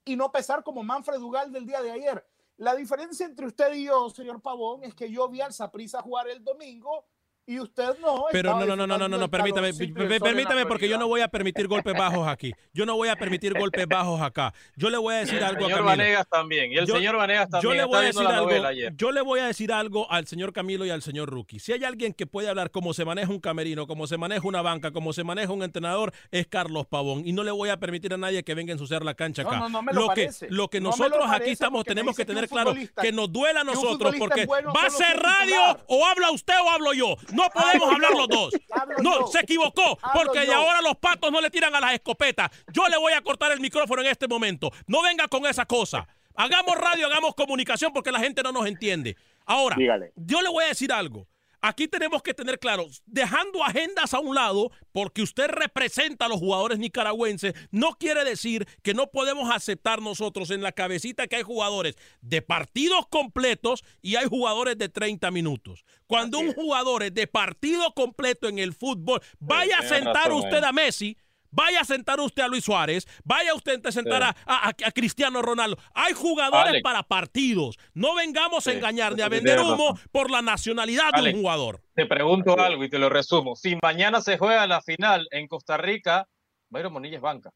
y 0.03 0.15
no 0.15 0.31
pesar 0.31 0.63
como 0.63 0.81
Manfred 0.81 1.19
Dugal 1.19 1.51
del 1.51 1.67
día 1.67 1.83
de 1.83 1.91
ayer. 1.91 2.27
La 2.57 2.73
diferencia 2.73 3.27
entre 3.27 3.45
usted 3.45 3.71
y 3.75 3.83
yo, 3.85 4.09
señor 4.09 4.41
Pavón, 4.41 4.83
es 4.83 4.95
que 4.95 5.11
yo 5.11 5.29
vi 5.29 5.41
al 5.41 5.53
Saprissa 5.53 6.01
jugar 6.01 6.27
el 6.27 6.43
domingo 6.43 7.05
y 7.47 7.59
usted 7.59 7.97
no. 8.01 8.25
Pero 8.31 8.57
no, 8.59 8.65
no, 8.65 8.75
no, 8.75 8.87
no, 8.87 8.97
no, 8.97 9.07
no, 9.07 9.17
no, 9.17 9.29
permítame, 9.29 9.71
permítame 9.73 10.65
porque 10.65 10.89
yo 10.89 10.97
no 10.97 11.07
voy 11.07 11.21
a 11.21 11.27
permitir 11.27 11.67
golpes 11.67 11.93
bajos 11.93 12.27
aquí. 12.27 12.53
Yo 12.73 12.85
no 12.85 12.95
voy 12.95 13.09
a 13.09 13.15
permitir 13.15 13.57
golpes 13.57 13.87
bajos 13.87 14.19
acá. 14.21 14.53
Yo 14.75 14.89
le 14.89 14.97
voy 14.97 15.13
a 15.15 15.17
decir 15.19 15.43
algo 15.43 15.65
a 15.65 15.67
señor 15.69 15.77
Camilo. 15.85 15.85
Vanegas 15.85 16.27
también. 16.27 16.71
Y 16.71 16.77
el 16.77 16.85
Yo- 16.87 16.95
señor 16.95 17.17
Vanegas 17.17 17.49
también. 17.49 17.71
Yo 17.73 17.75
le 17.75 17.83
voy 17.85 17.97
a 17.97 18.01
decir 18.01 18.25
algo. 18.27 18.49
Yo 18.95 19.11
le 19.11 19.21
voy 19.21 19.39
a 19.39 19.45
decir 19.47 19.71
algo 19.71 20.11
al 20.11 20.27
señor 20.27 20.53
Camilo 20.53 20.85
y 20.85 20.89
al 20.89 21.01
señor 21.01 21.29
Rookie. 21.29 21.59
Si 21.59 21.71
hay 21.73 21.83
alguien 21.83 22.13
que 22.13 22.25
puede 22.25 22.49
hablar 22.49 22.71
cómo 22.71 22.93
se 22.93 23.05
maneja 23.05 23.29
un 23.31 23.39
camerino, 23.39 23.87
cómo 23.87 24.07
se 24.07 24.17
maneja 24.17 24.47
una 24.47 24.61
banca, 24.61 24.91
cómo 24.91 25.13
se 25.13 25.23
maneja 25.23 25.51
un 25.51 25.63
entrenador, 25.63 26.13
es 26.31 26.47
Carlos 26.47 26.85
Pavón. 26.87 27.27
Y 27.27 27.31
no 27.33 27.43
le 27.43 27.51
voy 27.51 27.69
a 27.69 27.77
permitir 27.77 28.13
a 28.13 28.17
nadie 28.17 28.43
que 28.43 28.55
venga 28.55 28.71
a 28.71 28.73
ensuciar 28.73 29.03
la 29.03 29.13
cancha 29.13 29.43
No, 29.43 29.49
acá. 29.49 29.59
no, 29.59 29.69
no 29.69 29.81
me 29.83 29.93
lo 29.93 30.01
que, 30.09 30.23
parece. 30.23 30.47
lo 30.49 30.67
que 30.69 30.79
No 30.81 30.91
me 30.91 30.97
lo 30.97 31.03
nosotros 31.09 31.29
aquí 31.31 31.51
estamos 31.51 31.83
tenemos 31.85 32.15
que 32.15 32.23
que 32.23 32.25
tener 32.25 32.47
claro 32.49 32.73
que 33.01 33.11
nos 33.11 33.31
duela 33.31 33.61
a 33.61 33.63
que 33.65 33.71
nosotros 33.73 34.15
porque 34.17 34.45
va 34.47 34.85
a 34.87 34.89
ser 34.89 35.17
radio 35.17 35.45
titular. 35.55 35.85
o 35.87 36.05
habla 36.05 36.31
usted 36.31 36.53
o 36.65 36.69
hablo 36.71 36.93
yo. 36.93 37.15
No 37.35 37.49
podemos 37.49 37.93
hablar 37.93 38.11
los 38.11 38.27
dos. 38.27 38.53
No, 39.01 39.27
se 39.27 39.39
equivocó 39.41 39.97
porque 40.13 40.41
de 40.41 40.53
ahora 40.53 40.81
los 40.81 40.95
patos 40.97 41.31
no 41.31 41.41
le 41.41 41.49
tiran 41.49 41.75
a 41.75 41.79
las 41.79 41.93
escopetas. 41.93 42.49
Yo 42.71 42.87
le 42.87 42.97
voy 42.97 43.13
a 43.13 43.21
cortar 43.21 43.51
el 43.51 43.59
micrófono 43.59 44.01
en 44.01 44.07
este 44.07 44.27
momento. 44.27 44.71
No 44.87 45.01
venga 45.01 45.27
con 45.27 45.45
esa 45.45 45.65
cosa. 45.65 46.07
Hagamos 46.35 46.75
radio, 46.75 47.07
hagamos 47.07 47.33
comunicación 47.35 47.93
porque 47.93 48.11
la 48.11 48.19
gente 48.19 48.43
no 48.43 48.51
nos 48.51 48.65
entiende. 48.65 49.15
Ahora, 49.45 49.75
Dígale. 49.77 50.11
yo 50.15 50.41
le 50.41 50.49
voy 50.49 50.65
a 50.65 50.67
decir 50.67 50.91
algo. 50.91 51.27
Aquí 51.61 51.87
tenemos 51.87 52.21
que 52.21 52.33
tener 52.33 52.59
claro, 52.59 52.87
dejando 53.05 53.63
agendas 53.63 54.13
a 54.13 54.19
un 54.19 54.35
lado, 54.35 54.71
porque 54.91 55.21
usted 55.21 55.47
representa 55.47 56.25
a 56.25 56.29
los 56.29 56.39
jugadores 56.39 56.79
nicaragüenses, 56.79 57.53
no 57.71 57.93
quiere 57.93 58.23
decir 58.23 58.67
que 58.83 58.93
no 58.93 59.07
podemos 59.07 59.53
aceptar 59.53 60.01
nosotros 60.01 60.51
en 60.51 60.61
la 60.61 60.71
cabecita 60.71 61.27
que 61.27 61.37
hay 61.37 61.43
jugadores 61.43 61.95
de 62.21 62.41
partidos 62.41 63.07
completos 63.07 63.83
y 64.01 64.15
hay 64.15 64.25
jugadores 64.27 64.77
de 64.77 64.89
30 64.89 65.31
minutos. 65.31 65.85
Cuando 66.07 66.39
un 66.39 66.53
jugador 66.53 67.03
es 67.03 67.13
de 67.13 67.27
partido 67.27 67.93
completo 67.93 68.47
en 68.47 68.59
el 68.59 68.73
fútbol, 68.73 69.21
vaya 69.39 69.79
a 69.79 69.87
sentar 69.87 70.31
usted 70.31 70.63
eh. 70.63 70.65
a 70.65 70.71
Messi, 70.71 71.17
Vaya 71.55 71.79
a 71.81 71.85
sentar 71.85 72.19
usted 72.19 72.43
a 72.43 72.47
Luis 72.49 72.65
Suárez, 72.65 73.07
vaya 73.23 73.53
usted 73.55 73.79
a 73.85 73.91
sentar 73.91 74.21
Sí. 74.23 74.29
a, 74.45 74.67
a- 74.67 74.69
a 74.69 74.91
Cristiano 74.91 75.41
Ronaldo. 75.41 75.77
Hay 75.93 76.11
jugadores 76.13 76.67
Alex. 76.69 76.83
para 76.83 77.03
partidos. 77.03 77.77
No 77.93 78.13
vengamos 78.15 78.67
a 78.67 78.73
engañar 78.73 79.15
ni 79.15 79.21
a 79.21 79.29
vender 79.29 79.59
humo 79.61 79.97
por 80.11 80.29
la 80.29 80.41
nacionalidad 80.41 81.11
de 81.13 81.19
Alex. 81.19 81.35
un 81.35 81.41
jugador. 81.41 81.81
Te 81.95 82.05
pregunto 82.05 82.59
algo 82.59 82.83
y 82.83 82.89
te 82.89 82.99
lo 82.99 83.07
resumo. 83.09 83.55
Si 83.55 83.77
mañana 83.81 84.19
se 84.21 84.37
juega 84.37 84.67
la 84.67 84.81
final 84.81 85.27
en 85.31 85.47
Costa 85.47 85.77
Rica, 85.77 86.27
Bayron 86.69 86.91
Monilla 86.91 87.15
es 87.15 87.21
banca. 87.21 87.51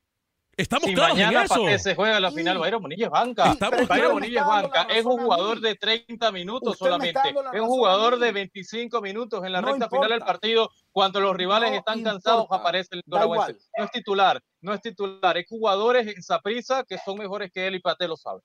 Estamos 0.59 0.89
si 0.89 0.93
claros 0.93 1.17
en 1.17 1.25
mañana 1.25 1.45
eso. 1.45 1.63
Paté 1.63 1.79
se 1.79 1.95
juega 1.95 2.19
la 2.19 2.31
final, 2.31 2.57
Bayron 2.57 2.81
Monilla 2.81 3.05
es 3.05 3.11
banca. 3.11 3.51
Estamos 3.51 3.87
Bayron. 3.87 4.13
Monilla 4.13 4.41
es 4.41 4.45
banca. 4.45 4.81
Es 4.89 5.05
un 5.05 5.17
jugador 5.19 5.61
de 5.61 5.75
30 5.75 6.31
minutos 6.33 6.73
Usted 6.73 6.85
solamente. 6.85 7.29
Es 7.53 7.61
un 7.61 7.67
jugador 7.67 8.19
de 8.19 8.31
25 8.33 9.01
minutos 9.01 9.45
en 9.45 9.53
la 9.53 9.61
No 9.61 9.67
recta 9.69 9.89
final 9.89 10.09
del 10.09 10.19
partido. 10.19 10.69
Cuando 10.91 11.21
los 11.21 11.33
rivales 11.35 11.71
No 11.71 11.77
están 11.77 12.03
cansados, 12.03 12.45
aparece 12.49 12.89
el 12.91 13.03
igual. 13.05 13.57
No 13.77 13.85
es 13.85 13.91
titular, 13.91 14.41
no 14.59 14.73
es 14.73 14.81
titular. 14.81 15.37
Es 15.37 15.45
jugadores 15.47 16.07
en 16.07 16.21
Saprissa 16.21 16.83
que 16.83 16.97
son 16.97 17.17
mejores 17.17 17.51
que 17.53 17.65
él 17.65 17.75
y 17.75 17.79
Pate 17.79 18.07
lo 18.07 18.17
sabe. 18.17 18.41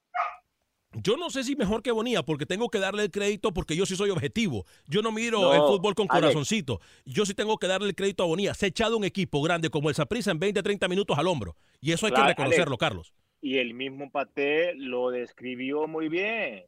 Yo 1.02 1.16
no 1.16 1.30
sé 1.30 1.44
si 1.44 1.56
mejor 1.56 1.82
que 1.82 1.90
Bonilla, 1.90 2.22
porque 2.22 2.46
tengo 2.46 2.68
que 2.68 2.78
darle 2.78 3.02
el 3.04 3.10
crédito 3.10 3.52
porque 3.52 3.76
yo 3.76 3.84
sí 3.86 3.96
soy 3.96 4.10
objetivo. 4.10 4.64
Yo 4.86 5.02
no 5.02 5.10
miro 5.12 5.40
No, 5.40 5.54
el 5.54 5.60
fútbol 5.62 5.94
con 5.94 6.06
corazoncito. 6.06 6.80
Yo 7.04 7.26
sí 7.26 7.34
tengo 7.34 7.58
que 7.58 7.66
darle 7.66 7.88
el 7.88 7.94
crédito 7.94 8.22
a 8.22 8.26
Bonilla. 8.26 8.54
Se 8.54 8.66
ha 8.66 8.68
echado 8.68 8.96
un 8.96 9.04
equipo 9.04 9.42
grande 9.42 9.70
como 9.70 9.88
el 9.88 9.94
Saprissa 9.94 10.30
en 10.30 10.38
20, 10.38 10.62
30 10.62 10.88
minutos 10.88 11.18
al 11.18 11.26
hombro. 11.26 11.56
Y 11.80 11.92
eso 11.92 12.06
hay 12.06 12.12
Claro, 12.12 12.26
que 12.26 12.30
reconocerlo, 12.32 12.72
Alex. 12.74 12.80
Carlos. 12.80 13.14
Y 13.40 13.58
el 13.58 13.74
mismo 13.74 14.10
Paté 14.10 14.74
lo 14.74 15.10
describió 15.10 15.86
muy 15.86 16.08
bien. 16.08 16.64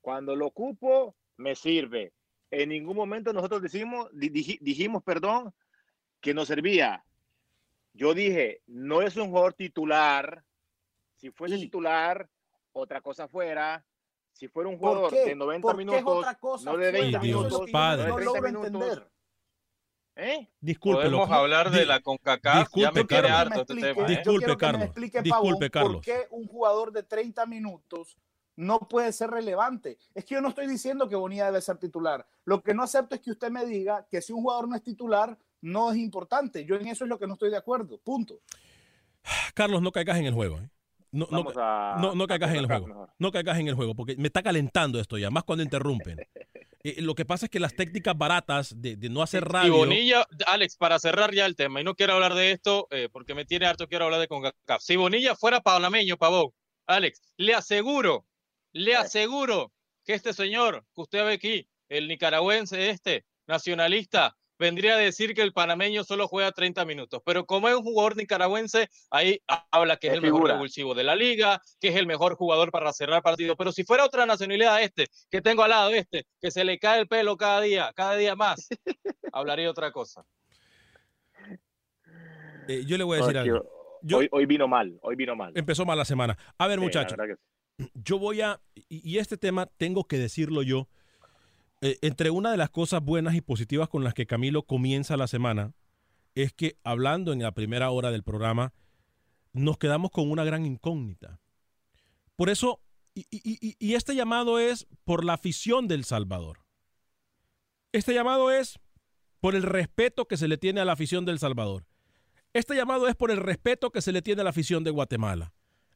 Cuando 0.00 0.36
lo 0.36 0.46
ocupo, 0.46 1.16
me 1.36 1.54
sirve. 1.54 2.12
En 2.50 2.70
ningún 2.70 2.96
momento 2.96 3.32
nosotros 3.32 3.60
decimos, 3.60 4.08
di- 4.12 4.30
diji- 4.30 4.58
dijimos, 4.60 5.02
perdón, 5.02 5.52
que 6.20 6.32
nos 6.32 6.48
servía. 6.48 7.04
Yo 7.92 8.14
dije, 8.14 8.62
no 8.66 9.02
es 9.02 9.16
un 9.16 9.28
jugador 9.28 9.52
titular. 9.54 10.44
Si 11.16 11.30
fuese 11.30 11.58
titular, 11.58 12.28
otra 12.78 13.00
cosa 13.00 13.28
fuera. 13.28 13.84
Si 14.32 14.48
fuera 14.48 14.68
un 14.68 14.78
¿Por 14.78 14.96
jugador 14.96 15.12
de 15.12 15.34
90 15.34 15.62
¿Por 15.62 15.76
qué 15.76 15.82
es 15.82 15.86
minutos, 15.86 16.18
otra 16.18 16.34
cosa 16.36 16.72
no 16.72 16.76
de 16.78 16.90
fuera? 16.90 17.00
20 17.00 17.16
Ay, 17.18 17.26
Dios, 17.26 17.44
minutos, 17.44 17.70
padre. 17.70 18.08
no 18.08 18.18
logro 18.18 18.40
30 18.42 18.58
minutos. 18.60 18.88
entender. 18.88 19.10
¿Eh? 20.20 20.50
Discúlpelo. 20.60 21.10
Podemos 21.18 21.30
hablar 21.30 21.70
de 21.70 21.86
la 21.86 22.00
CONCACAF. 22.00 22.68
Ya 22.74 22.90
disculpe, 22.90 23.22
me 23.22 23.28
harto 23.28 23.60
este 23.60 23.74
tema. 23.74 24.02
¿eh? 24.02 24.16
Disculpe, 24.16 24.46
me 24.48 24.56
Carlos. 24.56 24.90
Disculpe, 25.22 25.70
Carlos. 25.70 25.92
¿por 25.94 26.04
qué 26.04 26.26
un 26.30 26.46
jugador 26.48 26.92
de 26.92 27.04
30 27.04 27.46
minutos 27.46 28.18
no 28.56 28.80
puede 28.80 29.12
ser 29.12 29.30
relevante? 29.30 29.98
Es 30.14 30.24
que 30.24 30.34
yo 30.34 30.40
no 30.40 30.48
estoy 30.48 30.66
diciendo 30.66 31.08
que 31.08 31.14
Bonilla 31.14 31.46
debe 31.46 31.60
ser 31.60 31.78
titular. 31.78 32.26
Lo 32.44 32.62
que 32.62 32.74
no 32.74 32.82
acepto 32.82 33.14
es 33.14 33.20
que 33.20 33.30
usted 33.30 33.50
me 33.50 33.64
diga 33.64 34.06
que 34.10 34.20
si 34.20 34.32
un 34.32 34.42
jugador 34.42 34.68
no 34.68 34.74
es 34.74 34.82
titular, 34.82 35.38
no 35.60 35.92
es 35.92 35.98
importante. 35.98 36.64
Yo 36.64 36.74
en 36.74 36.88
eso 36.88 37.04
es 37.04 37.08
lo 37.10 37.18
que 37.18 37.26
no 37.28 37.34
estoy 37.34 37.50
de 37.50 37.56
acuerdo. 37.56 37.98
Punto. 37.98 38.40
Carlos, 39.54 39.82
no 39.82 39.92
caigas 39.92 40.18
en 40.18 40.26
el 40.26 40.34
juego. 40.34 40.58
¿eh? 40.58 40.68
No, 41.10 41.26
no, 41.30 41.38
Vamos 41.38 41.54
a, 41.56 41.96
no, 42.00 42.14
no 42.14 42.24
a 42.24 42.26
caigas 42.26 42.50
en 42.50 42.56
el 42.56 42.66
juego. 42.66 42.86
mejor. 42.86 43.10
No 43.18 43.32
caigas 43.32 43.58
en 43.58 43.68
el 43.68 43.74
juego, 43.74 43.94
porque 43.94 44.16
me 44.16 44.26
está 44.28 44.42
calentando 44.42 45.00
esto 45.00 45.16
ya, 45.18 45.30
más 45.30 45.44
cuando 45.44 45.62
interrumpen. 45.62 46.18
Eh, 46.84 47.02
lo 47.02 47.16
que 47.16 47.24
pasa 47.24 47.46
es 47.46 47.50
que 47.50 47.58
las 47.58 47.74
técnicas 47.74 48.16
baratas 48.16 48.72
de, 48.80 48.94
de 48.94 49.08
no 49.08 49.20
hacer 49.20 49.42
Y 49.42 49.46
radio. 49.46 49.76
Bonilla, 49.78 50.24
Alex, 50.46 50.76
para 50.76 51.00
cerrar 51.00 51.34
ya 51.34 51.44
el 51.44 51.56
tema, 51.56 51.80
y 51.80 51.84
no 51.84 51.96
quiero 51.96 52.14
hablar 52.14 52.34
de 52.34 52.52
esto 52.52 52.86
eh, 52.92 53.08
porque 53.12 53.34
me 53.34 53.44
tiene 53.44 53.66
harto, 53.66 53.88
quiero 53.88 54.04
hablar 54.04 54.20
de 54.20 54.28
CONCACAF. 54.28 54.80
Si 54.80 54.94
Bonilla 54.94 55.34
fuera 55.34 55.60
panameño, 55.60 56.16
Pavón, 56.16 56.52
Alex, 56.86 57.20
le 57.36 57.52
aseguro, 57.54 58.26
le 58.72 58.94
aseguro 58.94 59.72
que 60.04 60.14
este 60.14 60.32
señor 60.32 60.86
que 60.94 61.02
usted 61.02 61.24
ve 61.26 61.32
aquí, 61.32 61.68
el 61.88 62.06
nicaragüense 62.06 62.90
este, 62.90 63.26
nacionalista, 63.48 64.36
vendría 64.58 64.94
a 64.94 64.98
decir 64.98 65.34
que 65.34 65.42
el 65.42 65.52
panameño 65.52 66.04
solo 66.04 66.26
juega 66.28 66.52
30 66.52 66.84
minutos. 66.84 67.22
Pero 67.24 67.46
como 67.46 67.68
es 67.68 67.74
un 67.76 67.82
jugador 67.82 68.16
nicaragüense, 68.16 68.88
ahí 69.10 69.40
ha- 69.48 69.66
habla 69.70 69.96
que 69.96 70.08
es 70.08 70.12
Es 70.12 70.16
el 70.18 70.22
mejor 70.22 70.48
revulsivo 70.48 70.94
de 70.94 71.04
la 71.04 71.14
liga, 71.16 71.60
que 71.80 71.88
es 71.88 71.96
el 71.96 72.06
mejor 72.06 72.34
jugador 72.36 72.70
para 72.70 72.92
cerrar 72.92 73.22
partidos. 73.22 73.56
Pero 73.56 73.72
si 73.72 73.84
fuera 73.84 74.04
otra 74.04 74.26
nacionalidad 74.26 74.82
este, 74.82 75.06
que 75.30 75.40
tengo 75.40 75.62
al 75.62 75.70
lado 75.70 75.90
este, 75.90 76.26
que 76.40 76.50
se 76.50 76.64
le 76.64 76.78
cae 76.78 77.00
el 77.00 77.08
pelo 77.08 77.36
cada 77.36 77.60
día, 77.60 77.92
cada 77.94 78.16
día 78.16 78.34
más, 78.36 78.68
hablaría 79.32 79.70
otra 79.70 79.92
cosa. 79.92 80.24
eh, 82.68 82.84
yo 82.86 82.98
le 82.98 83.04
voy 83.04 83.18
a 83.18 83.22
decir 83.22 83.38
algo. 83.38 83.64
Yo- 84.02 84.18
hoy, 84.18 84.28
hoy 84.30 84.46
vino 84.46 84.68
mal, 84.68 84.98
hoy 85.02 85.16
vino 85.16 85.34
mal. 85.34 85.52
Empezó 85.56 85.84
mal 85.84 85.98
la 85.98 86.04
semana. 86.04 86.36
A 86.56 86.66
ver, 86.68 86.78
Sí, 86.78 86.84
muchachos, 86.84 87.18
sí. 87.78 87.90
yo 87.94 88.18
voy 88.18 88.40
a. 88.40 88.60
Y 88.88 89.14
y 89.14 89.18
este 89.18 89.36
tema 89.36 89.66
tengo 89.66 90.04
que 90.04 90.18
decirlo 90.18 90.62
yo. 90.62 90.88
Eh, 91.80 91.98
entre 92.02 92.30
una 92.30 92.50
de 92.50 92.56
las 92.56 92.70
cosas 92.70 93.02
buenas 93.02 93.34
y 93.34 93.40
positivas 93.40 93.88
con 93.88 94.04
las 94.04 94.14
que 94.14 94.26
Camilo 94.26 94.62
comienza 94.64 95.16
la 95.16 95.26
semana 95.28 95.74
es 96.34 96.52
que 96.52 96.76
hablando 96.84 97.32
en 97.32 97.42
la 97.42 97.52
primera 97.52 97.90
hora 97.90 98.10
del 98.10 98.22
programa, 98.22 98.72
nos 99.52 99.78
quedamos 99.78 100.10
con 100.10 100.30
una 100.30 100.44
gran 100.44 100.66
incógnita. 100.66 101.40
Por 102.36 102.48
eso, 102.50 102.80
y, 103.14 103.26
y- 103.30 103.58
y- 103.60 103.76
y 103.78 103.94
este 103.94 104.14
llamado 104.14 104.58
es 104.60 104.86
por 105.04 105.24
la 105.24 105.34
afición 105.34 105.88
del 105.88 106.04
Salvador. 106.04 106.60
Este 107.92 108.14
llamado 108.14 108.50
es 108.52 108.78
por 109.40 109.54
el 109.56 109.62
respeto 109.62 110.26
que 110.28 110.36
se 110.36 110.46
le 110.48 110.58
tiene 110.58 110.80
a 110.80 110.84
la 110.84 110.92
afición 110.92 111.24
del 111.24 111.38
Salvador. 111.38 111.86
Este 112.52 112.74
llamado 112.76 113.08
es 113.08 113.16
por 113.16 113.30
el 113.30 113.38
respeto 113.38 113.90
que 113.90 114.02
se 114.02 114.12
le 114.12 114.22
tiene 114.22 114.40
a 114.42 114.44
la 114.44 114.50
afición 114.50 114.84
de 114.84 114.90
Guatemala. 114.90 115.52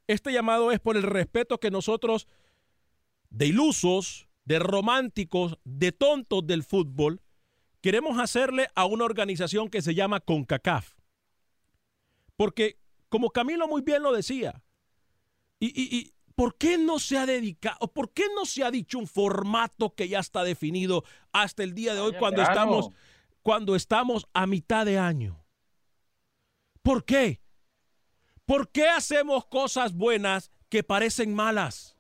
Este 0.09 0.33
llamado 0.33 0.73
es 0.73 0.81
por 0.81 0.97
el 0.97 1.03
respeto 1.05 1.59
que 1.61 1.71
nosotros, 1.71 2.27
de 3.31 3.47
ilusos, 3.47 4.29
de 4.45 4.59
románticos, 4.59 5.59
de 5.65 5.93
tontos 5.93 6.47
del 6.47 6.63
fútbol, 6.65 7.21
queremos 7.81 8.19
hacerle 8.19 8.69
a 8.75 8.85
una 8.85 9.05
organización 9.05 9.69
que 9.69 9.83
se 9.83 9.95
llama 9.95 10.21
CONCACAF. 10.21 10.95
Porque, 12.37 12.79
como 13.09 13.31
Camilo 13.31 13.69
muy 13.69 13.83
bien 13.83 14.03
lo 14.03 14.13
decía, 14.13 14.63
y, 15.61 15.67
y- 15.81 15.97
y 15.97 16.15
¿por 16.35 16.57
qué 16.57 16.79
no 16.79 16.99
se 16.99 17.19
ha 17.19 17.27
dedicado, 17.27 17.79
por 17.93 18.13
qué 18.13 18.25
no 18.35 18.47
se 18.47 18.65
ha 18.65 18.71
dicho 18.71 18.99
un 18.99 19.07
formato 19.07 19.95
que 19.95 20.09
ya 20.09 20.19
está 20.21 20.43
definido 20.45 21.05
hasta 21.33 21.63
el 21.63 21.75
día 21.75 21.95
de 21.95 22.01
hoy 22.01 22.13
cuando 22.19 22.43
estamos, 22.43 22.89
cuando 23.43 23.77
estamos 23.77 24.27
a 24.33 24.47
mitad 24.47 24.87
de 24.87 24.99
año? 24.99 25.45
¿Por 26.83 27.05
qué? 27.05 27.41
¿Por 28.45 28.71
qué 28.71 28.89
hacemos 28.89 29.47
cosas 29.47 29.93
buenas 29.95 30.51
que 30.69 30.83
parecen 30.83 31.33
malas? 31.35 31.97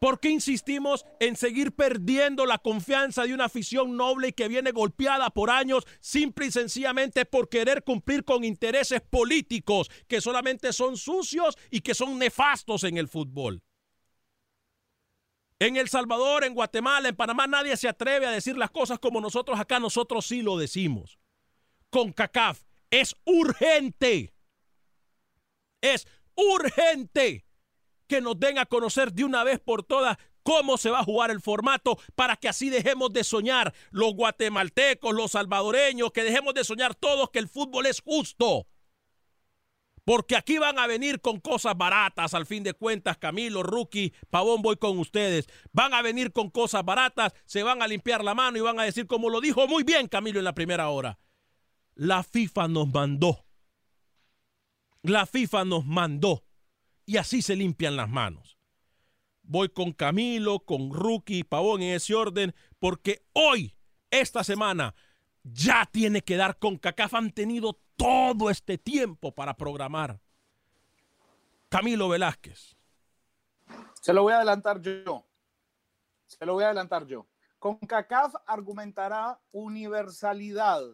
¿Por 0.00 0.18
qué 0.18 0.30
insistimos 0.30 1.04
en 1.20 1.36
seguir 1.36 1.72
perdiendo 1.72 2.46
la 2.46 2.56
confianza 2.56 3.24
de 3.24 3.34
una 3.34 3.44
afición 3.44 3.98
noble 3.98 4.28
y 4.28 4.32
que 4.32 4.48
viene 4.48 4.72
golpeada 4.72 5.28
por 5.28 5.50
años 5.50 5.86
simple 6.00 6.46
y 6.46 6.50
sencillamente 6.50 7.26
por 7.26 7.50
querer 7.50 7.84
cumplir 7.84 8.24
con 8.24 8.42
intereses 8.42 9.02
políticos 9.02 9.90
que 10.08 10.22
solamente 10.22 10.72
son 10.72 10.96
sucios 10.96 11.58
y 11.70 11.82
que 11.82 11.94
son 11.94 12.18
nefastos 12.18 12.84
en 12.84 12.96
el 12.96 13.08
fútbol? 13.08 13.62
En 15.58 15.76
El 15.76 15.90
Salvador, 15.90 16.44
en 16.44 16.54
Guatemala, 16.54 17.10
en 17.10 17.16
Panamá 17.16 17.46
nadie 17.46 17.76
se 17.76 17.86
atreve 17.86 18.24
a 18.24 18.30
decir 18.30 18.56
las 18.56 18.70
cosas 18.70 18.98
como 18.98 19.20
nosotros 19.20 19.60
acá, 19.60 19.78
nosotros 19.80 20.24
sí 20.24 20.40
lo 20.40 20.56
decimos. 20.56 21.18
Con 21.90 22.14
CACAF 22.14 22.62
es 22.90 23.14
urgente. 23.26 24.32
Es 25.82 26.06
urgente 26.34 27.49
que 28.10 28.20
nos 28.20 28.40
den 28.40 28.58
a 28.58 28.66
conocer 28.66 29.12
de 29.12 29.22
una 29.22 29.44
vez 29.44 29.60
por 29.60 29.84
todas 29.84 30.18
cómo 30.42 30.76
se 30.78 30.90
va 30.90 30.98
a 30.98 31.04
jugar 31.04 31.30
el 31.30 31.40
formato 31.40 31.96
para 32.16 32.34
que 32.34 32.48
así 32.48 32.68
dejemos 32.68 33.12
de 33.12 33.22
soñar 33.22 33.72
los 33.92 34.14
guatemaltecos, 34.14 35.14
los 35.14 35.30
salvadoreños, 35.30 36.10
que 36.10 36.24
dejemos 36.24 36.54
de 36.54 36.64
soñar 36.64 36.96
todos 36.96 37.30
que 37.30 37.38
el 37.38 37.48
fútbol 37.48 37.86
es 37.86 38.00
justo. 38.00 38.66
Porque 40.04 40.34
aquí 40.34 40.58
van 40.58 40.80
a 40.80 40.88
venir 40.88 41.20
con 41.20 41.38
cosas 41.38 41.76
baratas, 41.76 42.34
al 42.34 42.46
fin 42.46 42.64
de 42.64 42.74
cuentas, 42.74 43.16
Camilo, 43.16 43.62
Rookie, 43.62 44.12
Pavón, 44.28 44.60
voy 44.60 44.76
con 44.76 44.98
ustedes. 44.98 45.46
Van 45.70 45.94
a 45.94 46.02
venir 46.02 46.32
con 46.32 46.50
cosas 46.50 46.84
baratas, 46.84 47.32
se 47.44 47.62
van 47.62 47.80
a 47.80 47.86
limpiar 47.86 48.24
la 48.24 48.34
mano 48.34 48.58
y 48.58 48.60
van 48.60 48.80
a 48.80 48.84
decir, 48.84 49.06
como 49.06 49.30
lo 49.30 49.40
dijo 49.40 49.68
muy 49.68 49.84
bien 49.84 50.08
Camilo 50.08 50.40
en 50.40 50.46
la 50.46 50.54
primera 50.54 50.88
hora, 50.88 51.20
la 51.94 52.24
FIFA 52.24 52.66
nos 52.66 52.92
mandó. 52.92 53.46
La 55.02 55.26
FIFA 55.26 55.64
nos 55.64 55.86
mandó. 55.86 56.49
Y 57.10 57.16
así 57.16 57.42
se 57.42 57.56
limpian 57.56 57.96
las 57.96 58.08
manos. 58.08 58.56
Voy 59.42 59.68
con 59.68 59.90
Camilo, 59.90 60.60
con 60.60 60.94
Rookie, 60.94 61.42
Pavón 61.42 61.82
en 61.82 61.96
ese 61.96 62.14
orden, 62.14 62.54
porque 62.78 63.26
hoy, 63.32 63.74
esta 64.12 64.44
semana, 64.44 64.94
ya 65.42 65.88
tiene 65.90 66.22
que 66.22 66.36
dar 66.36 66.60
con 66.60 66.76
CACAF. 66.76 67.14
Han 67.14 67.32
tenido 67.32 67.80
todo 67.96 68.48
este 68.48 68.78
tiempo 68.78 69.34
para 69.34 69.56
programar. 69.56 70.20
Camilo 71.68 72.08
Velázquez. 72.08 72.76
Se 74.00 74.12
lo 74.12 74.22
voy 74.22 74.34
a 74.34 74.36
adelantar 74.36 74.80
yo. 74.80 75.26
Se 76.26 76.46
lo 76.46 76.52
voy 76.52 76.62
a 76.62 76.66
adelantar 76.66 77.08
yo. 77.08 77.26
Con 77.58 77.76
CACAF 77.78 78.36
argumentará 78.46 79.40
universalidad. 79.50 80.84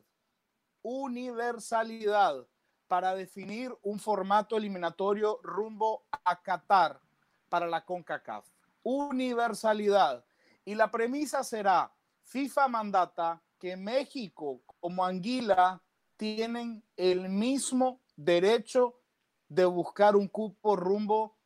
Universalidad 0.81 2.47
para 2.89 3.15
definir 3.15 3.77
un 3.83 3.99
formato 3.99 4.57
eliminatorio 4.57 5.41
rumbo 5.43 6.05
a 6.25 6.41
Qatar 6.43 7.01
para 7.49 7.67
la 7.67 7.85
CONCACAF. 7.85 8.47
Universalidad. 8.83 10.25
Y 10.65 10.75
la 10.75 10.91
premisa 10.91 11.43
será, 11.45 11.93
FIFA 12.23 12.69
mandata 12.69 13.43
que 13.59 13.77
México 13.77 14.61
como 14.81 15.05
Anguila 15.05 15.83
tienen 16.17 16.85
el 16.97 17.29
mismo 17.29 18.01
derecho 18.17 19.01
de 19.49 19.65
buscar 19.65 20.17
un 20.17 20.29
cupo 20.29 20.77
rumbo 20.77 21.37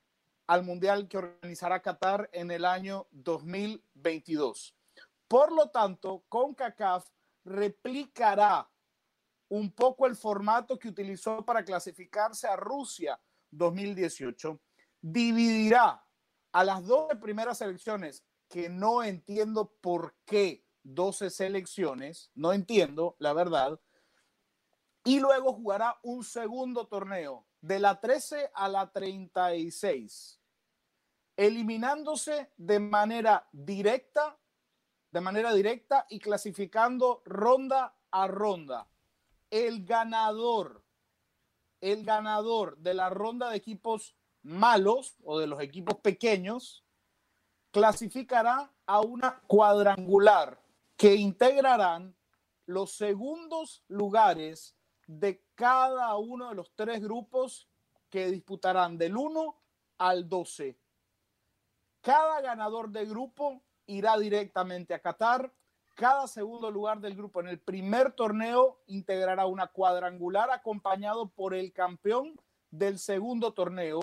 al 0.47 0.65
Mundial 0.65 1.07
que 1.07 1.19
organizará 1.19 1.81
Qatar 1.81 2.29
en 2.33 2.51
el 2.51 2.65
año 2.65 3.07
2022. 3.13 4.75
Por 5.29 5.53
lo 5.53 5.69
tanto, 5.71 6.25
CONCACAF 6.29 7.07
replicará 7.45 8.69
un 9.51 9.73
poco 9.73 10.07
el 10.07 10.17
formato 10.17 10.79
que 10.79 10.89
utilizó 10.89 11.45
para 11.45 11.65
clasificarse 11.65 12.47
a 12.47 12.57
Rusia 12.57 13.21
2018. 13.51 14.61
Dividirá 15.03 16.05
a 16.53 16.65
las 16.65 16.87
12 16.87 17.17
primeras 17.17 17.59
selecciones, 17.59 18.25
que 18.49 18.69
no 18.69 19.03
entiendo 19.03 19.73
por 19.81 20.15
qué 20.25 20.65
12 20.85 21.31
selecciones, 21.31 22.31
no 22.35 22.53
entiendo, 22.53 23.17
la 23.19 23.33
verdad, 23.33 23.81
y 25.05 25.19
luego 25.19 25.53
jugará 25.53 25.99
un 26.03 26.23
segundo 26.25 26.87
torneo 26.87 27.47
de 27.61 27.79
la 27.81 28.01
13 28.01 28.51
a 28.55 28.69
la 28.69 28.93
36, 28.93 30.41
eliminándose 31.37 32.53
de 32.57 32.79
manera 32.79 33.49
directa, 33.51 34.39
de 35.11 35.21
manera 35.21 35.53
directa 35.55 36.07
y 36.09 36.21
clasificando 36.21 37.23
ronda 37.25 37.97
a 38.11 38.27
ronda. 38.29 38.89
El 39.51 39.85
ganador, 39.85 40.85
el 41.81 42.05
ganador 42.05 42.77
de 42.79 42.95
la 42.95 43.11
ronda 43.11 43.51
de 43.51 43.57
equipos 43.57 44.15
malos 44.43 45.17
o 45.25 45.39
de 45.39 45.47
los 45.47 45.61
equipos 45.61 45.97
pequeños 45.97 46.85
clasificará 47.71 48.73
a 48.87 49.01
una 49.01 49.41
cuadrangular 49.47 50.61
que 50.97 51.15
integrarán 51.15 52.15
los 52.67 52.93
segundos 52.93 53.83
lugares 53.89 54.77
de 55.07 55.43
cada 55.55 56.17
uno 56.17 56.51
de 56.51 56.55
los 56.55 56.73
tres 56.75 57.01
grupos 57.01 57.69
que 58.09 58.31
disputarán 58.31 58.99
del 58.99 59.17
1 59.17 59.57
al 59.99 60.29
12. 60.29 60.79
Cada 62.01 62.41
ganador 62.41 62.91
de 62.91 63.05
grupo 63.07 63.63
irá 63.87 64.19
directamente 64.19 64.95
a 64.95 65.01
Qatar. 65.01 65.53
Cada 66.01 66.27
segundo 66.27 66.71
lugar 66.71 67.01
del 67.01 67.15
grupo 67.15 67.43
en 67.43 67.49
el 67.49 67.59
primer 67.59 68.13
torneo 68.13 68.81
integrará 68.87 69.45
una 69.45 69.67
cuadrangular 69.67 70.51
acompañado 70.51 71.29
por 71.29 71.53
el 71.53 71.75
campeón 71.75 72.41
del 72.71 72.99
segundo 72.99 73.53
torneo 73.53 74.01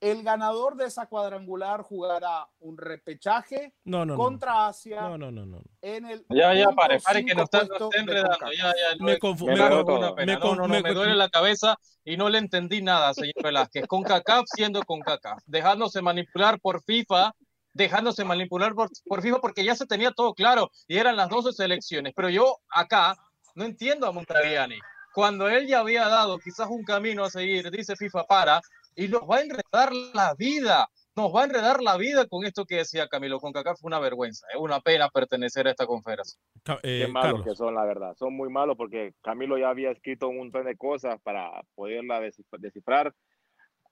el 0.00 0.22
ganador 0.22 0.76
de 0.76 0.86
esa 0.86 1.06
cuadrangular 1.06 1.82
jugará 1.82 2.48
un 2.60 2.76
repechaje 2.76 3.72
contra 4.16 4.68
Asia. 4.68 5.00
No, 5.02 5.18
no, 5.18 5.32
no, 5.32 5.44
no. 5.44 5.62
En 5.82 6.06
el 6.06 6.24
ya, 6.28 6.54
ya, 6.54 6.70
pare, 6.70 7.00
pare, 7.00 7.24
que 7.24 7.34
nos 7.34 7.44
está, 7.44 7.66
enredando. 7.94 8.52
Ya, 8.56 8.72
ya, 8.72 9.04
me 9.04 9.18
confundo. 9.18 10.14
Me, 10.16 10.82
me, 10.82 10.94
duele 10.94 11.14
la 11.14 11.28
cabeza 11.28 11.76
y 12.04 12.16
no 12.16 12.28
le 12.28 12.38
entendí 12.38 12.80
nada, 12.80 13.12
señor 13.12 13.42
Velázquez. 13.42 13.86
Con 13.86 14.02
CACAF 14.02 14.44
siendo 14.46 14.82
con 14.82 15.00
CACAF, 15.00 15.42
dejándose 15.46 16.00
manipular 16.00 16.60
por 16.60 16.82
FIFA, 16.82 17.34
dejándose 17.72 18.24
manipular 18.24 18.74
por, 18.74 18.90
por 19.06 19.22
FIFA 19.22 19.40
porque 19.40 19.64
ya 19.64 19.74
se 19.74 19.86
tenía 19.86 20.10
todo 20.12 20.34
claro 20.34 20.70
y 20.86 20.98
eran 20.98 21.16
las 21.16 21.28
12 21.28 21.52
selecciones. 21.52 22.12
Pero 22.14 22.28
yo 22.28 22.58
acá 22.70 23.16
no 23.54 23.64
entiendo 23.64 24.06
a 24.06 24.12
Montagliani. 24.12 24.78
Cuando 25.14 25.48
él 25.48 25.66
ya 25.66 25.80
había 25.80 26.06
dado 26.08 26.38
quizás 26.38 26.68
un 26.68 26.84
camino 26.84 27.24
a 27.24 27.30
seguir, 27.30 27.70
dice 27.70 27.96
FIFA 27.96 28.24
para, 28.24 28.60
y 28.94 29.08
nos 29.08 29.22
va 29.22 29.36
a 29.36 29.42
enredar 29.42 29.92
la 30.14 30.34
vida. 30.34 30.88
Nos 31.16 31.34
va 31.34 31.42
a 31.42 31.44
enredar 31.44 31.82
la 31.82 31.96
vida 31.96 32.26
con 32.26 32.44
esto 32.44 32.64
que 32.64 32.76
decía 32.76 33.08
Camilo. 33.08 33.40
Con 33.40 33.52
Cacá 33.52 33.74
fue 33.74 33.88
una 33.88 33.98
vergüenza. 33.98 34.46
Es 34.52 34.60
una 34.60 34.80
pena 34.80 35.08
pertenecer 35.08 35.66
a 35.66 35.70
esta 35.70 35.86
conferencia. 35.86 36.38
Eh, 36.82 37.04
Qué 37.04 37.08
malos 37.08 37.44
que 37.44 37.54
son, 37.54 37.74
la 37.74 37.84
verdad. 37.84 38.14
Son 38.16 38.34
muy 38.34 38.48
malos 38.48 38.76
porque 38.76 39.14
Camilo 39.22 39.58
ya 39.58 39.70
había 39.70 39.90
escrito 39.90 40.28
un 40.28 40.38
montón 40.38 40.66
de 40.66 40.76
cosas 40.76 41.20
para 41.22 41.62
poderla 41.74 42.20
descifrar 42.20 43.14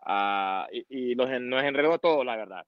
uh, 0.07 0.67
y, 0.73 1.13
y 1.13 1.15
nos, 1.17 1.29
nos, 1.41 1.65
enredó 1.65 1.99
todo, 1.99 2.23
la 2.23 2.37
verdad. 2.37 2.65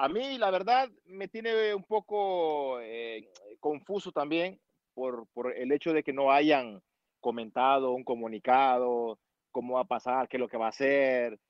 A 0.00 0.08
mí, 0.08 0.38
la 0.38 0.52
verdad, 0.52 0.88
me 1.06 1.26
tiene 1.26 1.74
un 1.74 1.82
poco 1.82 2.80
eh, 2.80 3.28
confuso 3.58 4.12
también 4.12 4.60
por, 4.94 5.26
por 5.34 5.52
el 5.56 5.72
hecho 5.72 5.92
de 5.92 6.04
que 6.04 6.12
no 6.12 6.30
hayan 6.30 6.80
comentado 7.20 7.90
un 7.90 8.04
comunicado, 8.04 9.18
cómo 9.50 9.74
va 9.74 9.80
a 9.80 9.84
pasar, 9.88 10.28
qué 10.28 10.36
es 10.36 10.40
lo 10.40 10.48
que 10.48 10.56
va 10.56 10.66
a 10.66 10.70
hacer. 10.70 11.40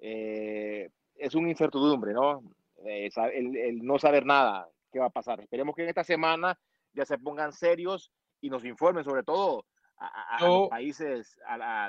Eh, 0.00 0.90
es 1.14 1.34
una 1.36 1.50
incertidumbre, 1.50 2.12
¿no? 2.12 2.42
Eh, 2.84 3.08
el, 3.34 3.84
no 3.84 4.00
saber 4.00 4.26
nada, 4.26 4.68
qué 4.90 4.98
va 4.98 5.06
a 5.06 5.10
pasar. 5.10 5.40
Esperemos 5.40 5.76
que 5.76 5.84
en 5.84 5.90
esta 5.90 6.02
semana 6.02 6.58
ya 6.92 7.04
se 7.04 7.18
pongan 7.18 7.52
serios 7.52 8.10
y 8.40 8.50
nos 8.50 8.64
informen, 8.64 9.04
sobre 9.04 9.22
todo 9.22 9.64
a, 9.96 10.44
los 10.44 10.68
países 10.68 11.38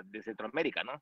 de 0.06 0.22
Centroamérica, 0.22 0.84
¿no? 0.84 1.02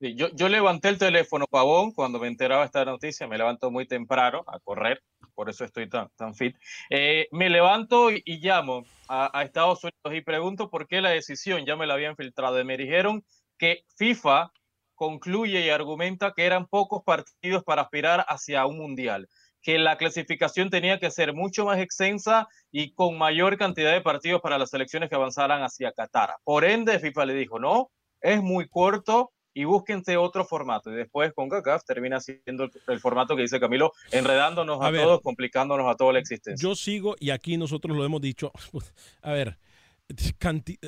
Yo, 0.00 0.28
yo, 0.34 0.48
levanté 0.48 0.88
el 0.88 0.98
teléfono, 0.98 1.46
Pavón, 1.46 1.92
cuando 1.92 2.18
me 2.18 2.28
enteraba 2.28 2.64
esta 2.64 2.84
noticia, 2.84 3.26
me 3.26 3.38
levanto 3.38 3.70
muy 3.70 3.86
temprano 3.86 4.44
a 4.46 4.60
correr, 4.60 5.02
por 5.34 5.48
eso 5.48 5.64
estoy 5.64 5.88
tan, 5.88 6.08
tan 6.16 6.34
fit. 6.34 6.56
Eh, 6.90 7.28
me 7.32 7.48
levanto 7.48 8.10
y, 8.10 8.22
llamo 8.40 8.84
a, 9.08 9.38
a, 9.38 9.42
Estados 9.42 9.82
Unidos 9.84 10.18
y 10.18 10.20
pregunto 10.20 10.70
por 10.70 10.86
qué 10.86 11.00
la 11.00 11.10
decisión, 11.10 11.64
ya 11.64 11.76
me 11.76 11.86
la 11.86 11.94
habían 11.94 12.16
filtrado, 12.16 12.60
y 12.60 12.64
me 12.64 12.76
dijeron 12.76 13.24
que 13.58 13.84
FIFA 13.96 14.52
concluye 14.94 15.60
y 15.60 15.70
argumenta 15.70 16.32
que 16.34 16.44
eran 16.44 16.66
pocos 16.66 17.02
partidos 17.04 17.62
para 17.64 17.82
aspirar 17.82 18.24
hacia 18.28 18.66
un 18.66 18.78
mundial, 18.78 19.28
que 19.62 19.78
la 19.78 19.96
clasificación 19.96 20.70
tenía 20.70 20.98
que 20.98 21.10
ser 21.10 21.32
mucho 21.34 21.66
más 21.66 21.78
extensa 21.78 22.48
y 22.70 22.92
con 22.94 23.16
mayor 23.18 23.56
cantidad 23.58 23.92
de 23.92 24.00
partidos 24.00 24.40
para 24.40 24.58
las 24.58 24.70
selecciones 24.70 25.08
que 25.08 25.16
avanzaran 25.16 25.62
hacia 25.62 25.92
Qatar. 25.92 26.34
Por 26.44 26.64
ende, 26.64 26.98
FIFA 26.98 27.26
le 27.26 27.34
dijo, 27.34 27.58
no, 27.58 27.90
es 28.20 28.42
muy 28.42 28.68
corto 28.68 29.32
y 29.56 29.64
búsquense 29.64 30.18
otro 30.18 30.44
formato. 30.44 30.92
Y 30.92 30.96
después 30.96 31.32
con 31.32 31.48
CACAF 31.48 31.82
termina 31.82 32.20
siendo 32.20 32.68
el, 32.88 33.00
formato 33.00 33.34
que 33.34 33.42
dice 33.42 33.58
Camilo, 33.58 33.94
enredándonos 34.12 34.84
a, 34.84 34.92
todos, 34.92 35.22
complicándonos 35.22 35.90
a 35.90 35.96
toda 35.96 36.12
la 36.12 36.18
existencia. 36.18 36.62
Yo 36.62 36.74
sigo 36.74 37.16
y 37.18 37.30
aquí 37.30 37.56
nosotros 37.56 37.96
lo 37.96 38.04
hemos 38.04 38.20
dicho. 38.20 38.52
A 39.22 39.32
ver, 39.32 39.56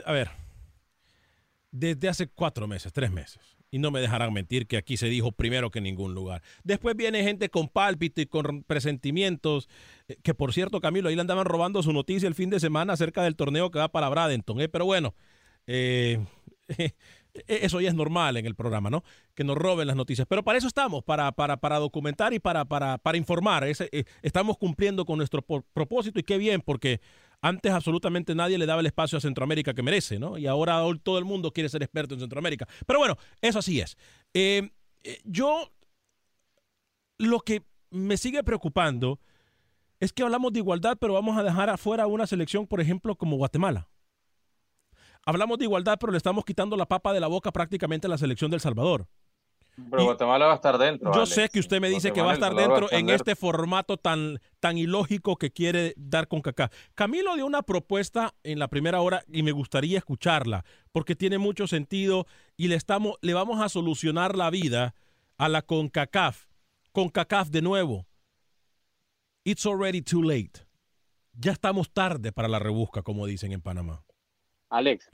a 0.05 0.12
ver, 0.12 0.31
desde 1.71 2.09
hace 2.09 2.29
cuatro 2.29 2.69
meses, 2.69 2.93
tres 2.93 3.11
meses 3.11 3.59
y 3.71 3.79
no 3.79 3.91
me 3.91 4.01
dejarán 4.01 4.33
mentir 4.33 4.66
que 4.66 4.77
aquí 4.77 4.97
se 4.97 5.09
dijo 5.09 5.33
primero 5.33 5.71
que 5.71 5.79
en 5.79 5.85
ningún 5.85 6.14
lugar. 6.14 6.43
Después 6.62 6.95
viene 6.95 7.23
gente 7.23 7.49
con 7.49 7.69
pálpito 7.69 8.21
y 8.21 8.27
con 8.27 8.62
presentimientos, 8.62 9.69
eh, 10.09 10.16
que 10.23 10.35
por 10.35 10.53
cierto, 10.53 10.81
Camilo, 10.81 11.09
ahí 11.09 11.14
le 11.14 11.21
andaban 11.21 11.47
robando 11.47 11.83
su 11.83 11.93
noticia 11.93 12.29
el 12.29 12.35
fin 12.35 12.51
de 12.51 12.61
semana 12.61 12.93
acerca 12.93 13.23
del 13.23 13.35
torneo 13.35 13.71
que 13.71 13.79
va 13.79 13.89
para 13.89 14.09
Bradenton, 14.09 14.61
¿eh? 14.61 14.69
pero 14.69 14.85
bueno, 14.85 15.14
eh, 15.66 16.25
eso 17.47 17.80
ya 17.80 17.89
es 17.89 17.95
normal 17.95 18.36
en 18.36 18.47
el 18.47 18.55
programa, 18.55 18.91
¿no? 18.91 19.05
Que 19.34 19.45
nos 19.45 19.57
roben 19.57 19.86
las 19.86 19.97
noticias. 19.97 20.26
Pero 20.28 20.43
para 20.43 20.59
eso 20.59 20.66
estamos, 20.66 21.05
para, 21.05 21.32
para, 21.32 21.59
para 21.59 21.78
documentar 21.78 22.32
y 22.32 22.39
para, 22.39 22.64
para, 22.64 22.99
para 22.99 23.18
informar. 23.18 23.64
estamos 24.22 24.59
cumpliendo 24.59 25.05
con 25.05 25.18
nuestro 25.18 25.43
propósito 25.43 26.20
y 26.20 26.22
qué 26.22 26.39
bien, 26.39 26.61
porque 26.61 27.01
antes 27.41 27.72
absolutamente 27.72 28.34
nadie 28.34 28.59
le 28.59 28.66
daba 28.66 28.80
el 28.80 28.86
espacio 28.86 29.18
a 29.18 29.20
Centroamérica 29.20 29.74
que 29.74 29.82
merece, 29.82 30.18
¿no? 30.18 30.39
Y 30.39 30.47
ahora 30.47 30.80
todo 31.03 31.18
el 31.18 31.24
mundo 31.24 31.53
quiere 31.53 31.68
ser 31.68 31.82
experto 31.82 32.14
en 32.14 32.20
Centroamérica. 32.20 32.66
Pero 32.86 32.99
bueno, 32.99 33.16
eso 33.41 33.61
así 33.61 33.80
es. 33.80 33.97
Eh, 34.34 34.70
eh, 35.05 35.20
yo, 35.24 35.72
lo 37.18 37.41
que 37.41 37.62
me 37.91 38.16
sigue 38.16 38.43
preocupando 38.43 39.20
es 40.01 40.12
que 40.12 40.22
hablamos 40.22 40.53
de 40.53 40.61
igualdad, 40.61 40.97
pero 41.01 41.14
vamos 41.14 41.36
a 41.36 41.43
dejar 41.43 41.70
afuera 41.70 42.07
una 42.07 42.26
selección, 42.26 42.66
por 42.66 42.80
ejemplo, 42.80 43.16
como 43.16 43.36
Guatemala. 43.36 43.89
Hablamos 45.29 45.59
de 45.59 45.66
igualdad, 45.66 45.99
pero 46.01 46.11
le 46.11 46.16
estamos 46.16 46.43
quitando 46.43 46.74
la 46.74 46.87
papa 46.87 47.12
de 47.12 47.20
la 47.20 47.26
boca 47.26 47.53
prácticamente 47.53 48.07
a 48.07 48.09
la 48.11 48.16
selección 48.16 48.51
del 48.51 48.61
Salvador. 48.61 49.07
Pero 49.91 50.05
Guatemala 50.05 50.47
va 50.47 50.53
a 50.53 50.55
estar 50.55 50.79
dentro. 50.79 51.12
Yo 51.12 51.20
Alex. 51.20 51.35
sé 51.35 51.51
que 51.51 51.61
usted 51.61 51.83
me 51.83 51.91
dice 51.91 52.14
que 52.14 52.22
va 52.22 52.31
a 52.31 52.33
estar 52.33 52.55
dentro 52.55 52.91
en 52.91 53.11
este 53.11 53.37
formato 53.37 53.99
tan, 53.99 54.41
tan 54.59 54.79
ilógico 54.79 55.37
que 55.37 55.51
quiere 55.51 55.93
dar 55.99 56.29
con 56.29 56.41
Kaká. 56.41 56.70
Camilo 56.95 57.35
dio 57.35 57.45
una 57.45 57.61
propuesta 57.61 58.33
en 58.43 58.59
la 58.59 58.68
primera 58.68 59.03
hora 59.03 59.22
y 59.31 59.43
me 59.43 59.53
gustaría 59.53 59.99
escucharla 59.99 60.64
porque 60.93 61.14
tiene 61.14 61.37
mucho 61.37 61.66
sentido 61.66 62.26
y 62.57 62.68
le, 62.68 62.76
estamos, 62.76 63.18
le 63.20 63.35
vamos 63.35 63.61
a 63.61 63.68
solucionar 63.68 64.35
la 64.35 64.49
vida 64.49 64.95
a 65.37 65.51
la 65.51 65.61
CONCACAF. 65.61 66.47
CONCACAF 66.93 67.51
de 67.51 67.61
nuevo. 67.61 68.07
It's 69.45 69.66
already 69.66 70.01
too 70.01 70.22
late. 70.22 70.66
Ya 71.35 71.53
estamos 71.53 71.93
tarde 71.93 72.33
para 72.33 72.49
la 72.49 72.59
rebusca, 72.59 73.03
como 73.03 73.26
dicen 73.26 73.53
en 73.53 73.61
Panamá. 73.61 74.03
Alex, 74.70 75.09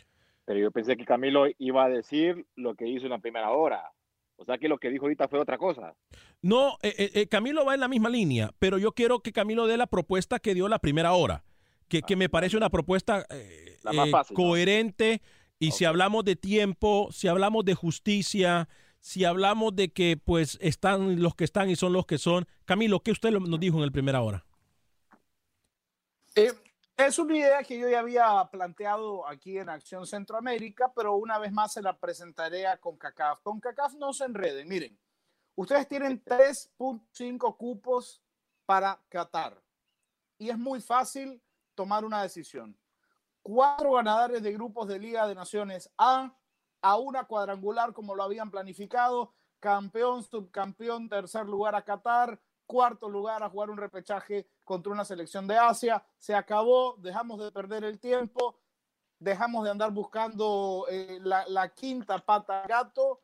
pero 0.44 0.60
yo 0.60 0.70
pensé 0.70 0.96
que 0.96 1.04
Camilo 1.04 1.46
iba 1.58 1.84
a 1.84 1.88
decir 1.88 2.46
lo 2.56 2.74
que 2.74 2.88
hizo 2.88 3.06
en 3.06 3.10
la 3.10 3.18
primera 3.18 3.50
hora. 3.50 3.92
O 4.36 4.44
sea 4.44 4.58
que 4.58 4.68
lo 4.68 4.78
que 4.78 4.90
dijo 4.90 5.04
ahorita 5.04 5.28
fue 5.28 5.38
otra 5.38 5.58
cosa. 5.58 5.94
No, 6.42 6.76
eh, 6.82 6.94
eh, 6.98 7.10
eh, 7.14 7.26
Camilo 7.28 7.64
va 7.64 7.74
en 7.74 7.80
la 7.80 7.88
misma 7.88 8.08
línea, 8.08 8.50
pero 8.58 8.78
yo 8.78 8.92
quiero 8.92 9.20
que 9.20 9.32
Camilo 9.32 9.66
dé 9.66 9.76
la 9.76 9.86
propuesta 9.86 10.40
que 10.40 10.54
dio 10.54 10.68
la 10.68 10.80
primera 10.80 11.12
hora, 11.12 11.44
que, 11.88 12.02
que 12.02 12.16
me 12.16 12.28
parece 12.28 12.56
una 12.56 12.68
propuesta 12.68 13.24
eh, 13.30 13.78
La 13.84 13.92
más 13.92 14.08
eh, 14.08 14.10
fácil, 14.10 14.36
¿no? 14.36 14.42
coherente 14.42 15.22
y 15.58 15.70
si 15.70 15.84
hablamos 15.84 16.24
de 16.24 16.36
tiempo, 16.36 17.08
si 17.12 17.28
hablamos 17.28 17.64
de 17.64 17.74
justicia, 17.74 18.68
si 19.00 19.24
hablamos 19.24 19.74
de 19.76 19.92
que 19.92 20.16
pues 20.22 20.58
están 20.60 21.22
los 21.22 21.34
que 21.34 21.44
están 21.44 21.70
y 21.70 21.76
son 21.76 21.92
los 21.92 22.06
que 22.06 22.18
son. 22.18 22.46
Camilo, 22.64 23.00
¿qué 23.00 23.12
usted 23.12 23.30
nos 23.30 23.60
dijo 23.60 23.78
en 23.78 23.86
la 23.86 23.90
primera 23.90 24.20
hora? 24.22 24.44
Es 26.96 27.18
una 27.18 27.36
idea 27.36 27.62
que 27.64 27.76
yo 27.76 27.88
ya 27.88 27.98
había 27.98 28.48
planteado 28.52 29.26
aquí 29.26 29.58
en 29.58 29.68
Acción 29.68 30.06
Centroamérica, 30.06 30.92
pero 30.94 31.16
una 31.16 31.38
vez 31.40 31.52
más 31.52 31.72
se 31.72 31.82
la 31.82 31.98
presentaré 31.98 32.68
a 32.68 32.76
CONCACAF. 32.78 33.40
CONCACAF 33.42 33.94
no 33.94 34.12
se 34.12 34.24
enreden. 34.24 34.68
Miren, 34.68 34.96
ustedes 35.56 35.88
tienen 35.88 36.22
3.5 36.24 37.56
cupos 37.56 38.22
para 38.64 39.02
Qatar 39.08 39.60
y 40.38 40.50
es 40.50 40.58
muy 40.58 40.80
fácil 40.80 41.42
tomar 41.74 42.04
una 42.04 42.22
decisión. 42.22 42.78
Cuatro 43.42 43.92
ganadores 43.92 44.40
de 44.42 44.52
grupos 44.52 44.86
de 44.86 45.00
Liga 45.00 45.26
de 45.26 45.34
Naciones 45.34 45.90
A, 45.98 46.32
a 46.80 46.96
una 46.96 47.24
cuadrangular 47.24 47.92
como 47.92 48.14
lo 48.14 48.22
habían 48.22 48.52
planificado, 48.52 49.34
campeón, 49.58 50.22
subcampeón, 50.22 51.08
tercer 51.08 51.46
lugar 51.46 51.74
a 51.74 51.82
Qatar, 51.82 52.40
cuarto 52.66 53.08
lugar 53.08 53.42
a 53.42 53.50
jugar 53.50 53.70
un 53.70 53.78
repechaje 53.78 54.48
contra 54.64 54.92
una 54.92 55.04
selección 55.04 55.46
de 55.46 55.56
Asia. 55.56 56.04
Se 56.18 56.34
acabó, 56.34 56.96
dejamos 56.98 57.38
de 57.40 57.52
perder 57.52 57.84
el 57.84 57.98
tiempo, 57.98 58.58
dejamos 59.18 59.64
de 59.64 59.70
andar 59.70 59.90
buscando 59.92 60.86
eh, 60.90 61.18
la, 61.22 61.46
la 61.48 61.68
quinta 61.68 62.18
pata 62.18 62.66
gato 62.66 63.20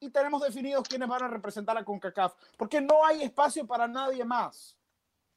y 0.00 0.10
tenemos 0.10 0.42
definidos 0.42 0.86
quiénes 0.88 1.08
van 1.08 1.22
a 1.22 1.28
representar 1.28 1.78
a 1.78 1.84
CONCACAF, 1.84 2.34
porque 2.58 2.80
no 2.80 3.04
hay 3.04 3.22
espacio 3.22 3.66
para 3.66 3.88
nadie 3.88 4.24
más. 4.24 4.76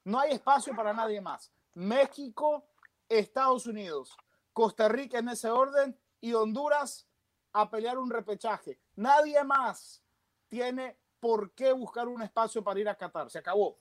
No 0.04 0.20
hay 0.20 0.32
espacio 0.32 0.76
para 0.76 0.94
nadie 0.94 1.22
más. 1.22 1.52
México, 1.74 2.66
Estados 3.10 3.66
Unidos, 3.66 4.16
Costa 4.54 4.88
Rica 4.88 5.20
en 5.20 5.30
ese 5.30 5.50
orden 5.50 5.98
y 6.22 6.34
Honduras 6.34 7.08
a 7.54 7.70
pelear 7.70 7.98
un 7.98 8.10
repechaje. 8.10 8.80
Nadie 8.96 9.44
más 9.44 10.04
tiene 10.48 10.98
por 11.20 11.52
qué 11.52 11.72
buscar 11.74 12.08
un 12.08 12.22
espacio 12.22 12.64
para 12.64 12.80
ir 12.80 12.90
a 12.90 12.96
Qatar. 12.96 13.30
Se 13.30 13.40
acabó. 13.40 13.78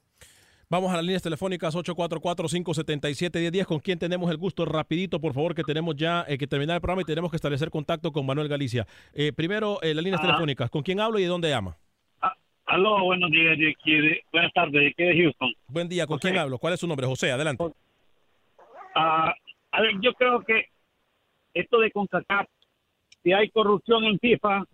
Vamos 0.69 0.91
a 0.93 0.97
las 0.97 1.05
líneas 1.05 1.23
telefónicas 1.23 1.77
844-577-1010. 1.77 3.67
¿Con 3.67 3.79
quién 3.79 3.99
tenemos 4.01 4.29
el 4.33 4.37
gusto? 4.37 4.65
Rapidito, 4.65 5.21
por 5.21 5.33
favor, 5.33 5.55
que 5.55 5.63
tenemos 5.63 5.95
ya 5.95 6.25
eh, 6.27 6.37
que 6.37 6.49
terminar 6.49 6.75
el 6.77 6.81
programa 6.81 7.03
y 7.03 7.05
tenemos 7.05 7.31
que 7.31 7.37
establecer 7.37 7.71
contacto 7.71 8.11
con 8.11 8.27
Manuel 8.27 8.49
Galicia. 8.49 8.85
Eh, 9.15 9.33
primero, 9.33 9.81
eh, 9.83 9.95
las 9.95 10.03
líneas 10.03 10.21
Ah. 10.23 10.27
telefónicas. 10.27 10.69
¿Con 10.69 10.83
quién 10.83 10.99
hablo 10.99 11.21
y 11.21 11.23
de 11.23 11.29
dónde 11.29 11.51
llama? 11.51 11.77
Aló, 12.69 13.05
buenos 13.05 13.31
días, 13.31 13.57
de 13.57 13.71
aquí 13.71 13.93
de- 13.93 14.23
buenas 14.33 14.53
tardes, 14.53 14.73
de 14.73 14.89
aquí 14.89 15.05
de 15.05 15.23
Houston. 15.23 15.55
Buen 15.69 15.89
día, 15.89 16.05
¿con 16.05 16.19
quién 16.19 16.37
hablo? 16.37 16.59
¿Cuál 16.59 16.75
es 16.75 16.81
su 16.81 16.89
nombre? 16.89 17.07
José, 17.07 17.31
adelante. 17.31 17.63
Ah, 18.97 19.33
a 19.71 19.81
ver, 19.83 19.93
yo 20.03 20.13
creo 20.15 20.41
que 20.41 20.65
esto 21.55 21.79
de 21.79 21.93
CONCACAF, 21.93 22.49
si 23.23 23.33
hay 23.33 23.51
corrupción 23.51 24.03
en 24.03 24.19
FIFA 24.19 24.65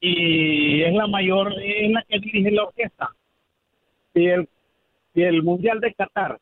y 0.00 0.82
es 0.82 0.94
la 0.94 1.08
mayor, 1.08 1.52
es 1.60 1.90
la 1.90 2.04
que 2.04 2.20
dirige 2.20 2.52
la 2.52 2.62
orquesta. 2.62 3.10
Si 4.12 4.24
el, 4.26 4.48
si 5.14 5.22
el 5.22 5.42
Mundial 5.42 5.80
de 5.80 5.94
Qatar 5.94 6.38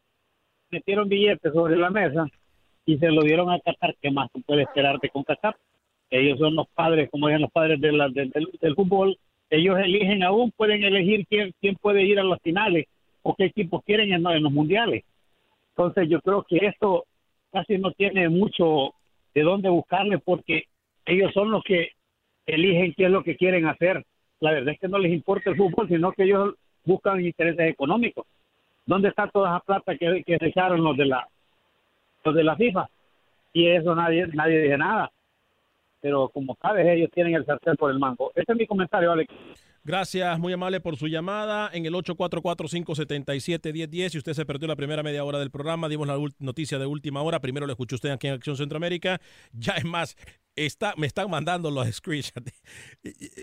metieron 0.70 1.08
billetes 1.08 1.52
sobre 1.52 1.76
la 1.76 1.90
mesa 1.90 2.26
y 2.86 2.98
se 2.98 3.10
lo 3.10 3.22
dieron 3.22 3.50
a 3.50 3.60
Qatar, 3.60 3.94
¿qué 4.00 4.10
más 4.10 4.30
tú 4.32 4.42
puedes 4.42 4.66
esperar 4.66 4.98
de 4.98 5.10
CONCACAF? 5.10 5.54
Ellos 6.10 6.38
son 6.38 6.54
los 6.56 6.66
padres, 6.68 7.08
como 7.10 7.28
dicen 7.28 7.42
los 7.42 7.50
padres 7.52 7.80
del- 7.80 7.98
del- 8.12 8.30
del 8.60 8.74
fútbol. 8.74 9.16
Ellos 9.50 9.78
eligen 9.78 10.22
aún, 10.22 10.50
pueden 10.56 10.82
elegir 10.82 11.26
quién, 11.26 11.52
quién 11.60 11.74
puede 11.76 12.02
ir 12.04 12.18
a 12.18 12.24
las 12.24 12.40
finales 12.42 12.86
o 13.22 13.34
qué 13.34 13.44
equipos 13.46 13.82
quieren 13.84 14.12
en, 14.12 14.26
en 14.26 14.42
los 14.42 14.52
mundiales. 14.52 15.04
Entonces 15.70 16.08
yo 16.08 16.20
creo 16.20 16.42
que 16.48 16.56
esto 16.66 17.04
casi 17.50 17.78
no 17.78 17.92
tiene 17.92 18.28
mucho 18.28 18.94
de 19.34 19.42
dónde 19.42 19.68
buscarle 19.68 20.18
porque 20.18 20.64
ellos 21.06 21.32
son 21.32 21.50
los 21.50 21.62
que 21.64 21.90
eligen 22.46 22.94
qué 22.96 23.04
es 23.04 23.10
lo 23.10 23.22
que 23.22 23.36
quieren 23.36 23.66
hacer. 23.66 24.04
La 24.40 24.52
verdad 24.52 24.74
es 24.74 24.80
que 24.80 24.88
no 24.88 24.98
les 24.98 25.12
importa 25.12 25.50
el 25.50 25.56
fútbol, 25.56 25.88
sino 25.88 26.12
que 26.12 26.24
ellos 26.24 26.54
buscan 26.84 27.24
intereses 27.24 27.70
económicos. 27.70 28.26
¿Dónde 28.86 29.08
está 29.08 29.28
toda 29.28 29.50
esa 29.50 29.60
plata 29.60 29.96
que, 29.96 30.22
que 30.24 30.38
dejaron 30.40 30.82
los 30.82 30.96
de 30.96 31.06
la 31.06 31.26
los 32.24 32.34
de 32.34 32.44
la 32.44 32.56
FIFA? 32.56 32.88
Y 33.52 33.68
eso 33.68 33.94
nadie 33.94 34.26
nadie 34.28 34.60
dice 34.60 34.78
nada. 34.78 35.10
Pero 36.00 36.28
como 36.30 36.56
sabes, 36.60 36.86
ellos 36.86 37.10
tienen 37.14 37.34
el 37.34 37.46
sartén 37.46 37.76
por 37.76 37.90
el 37.90 37.98
mango. 37.98 38.32
Ese 38.34 38.52
es 38.52 38.58
mi 38.58 38.66
comentario, 38.66 39.12
Alex. 39.12 39.32
Gracias, 39.84 40.38
muy 40.38 40.52
amable 40.52 40.78
por 40.80 40.96
su 40.96 41.08
llamada 41.08 41.68
en 41.72 41.84
el 41.86 41.94
844-577-1010. 41.94 44.10
Si 44.10 44.18
usted 44.18 44.32
se 44.32 44.46
perdió 44.46 44.68
la 44.68 44.76
primera 44.76 45.02
media 45.02 45.24
hora 45.24 45.40
del 45.40 45.50
programa, 45.50 45.88
dimos 45.88 46.06
la 46.06 46.16
noticia 46.38 46.78
de 46.78 46.86
última 46.86 47.20
hora. 47.22 47.40
Primero 47.40 47.66
lo 47.66 47.72
escuchó 47.72 47.96
usted 47.96 48.10
aquí 48.10 48.28
en 48.28 48.34
Acción 48.34 48.56
Centroamérica. 48.56 49.20
Ya 49.52 49.72
es 49.74 49.84
más, 49.84 50.16
está, 50.56 50.94
me 50.96 51.06
están 51.06 51.30
mandando 51.30 51.70
los 51.70 51.86
screenshots. 51.94 52.52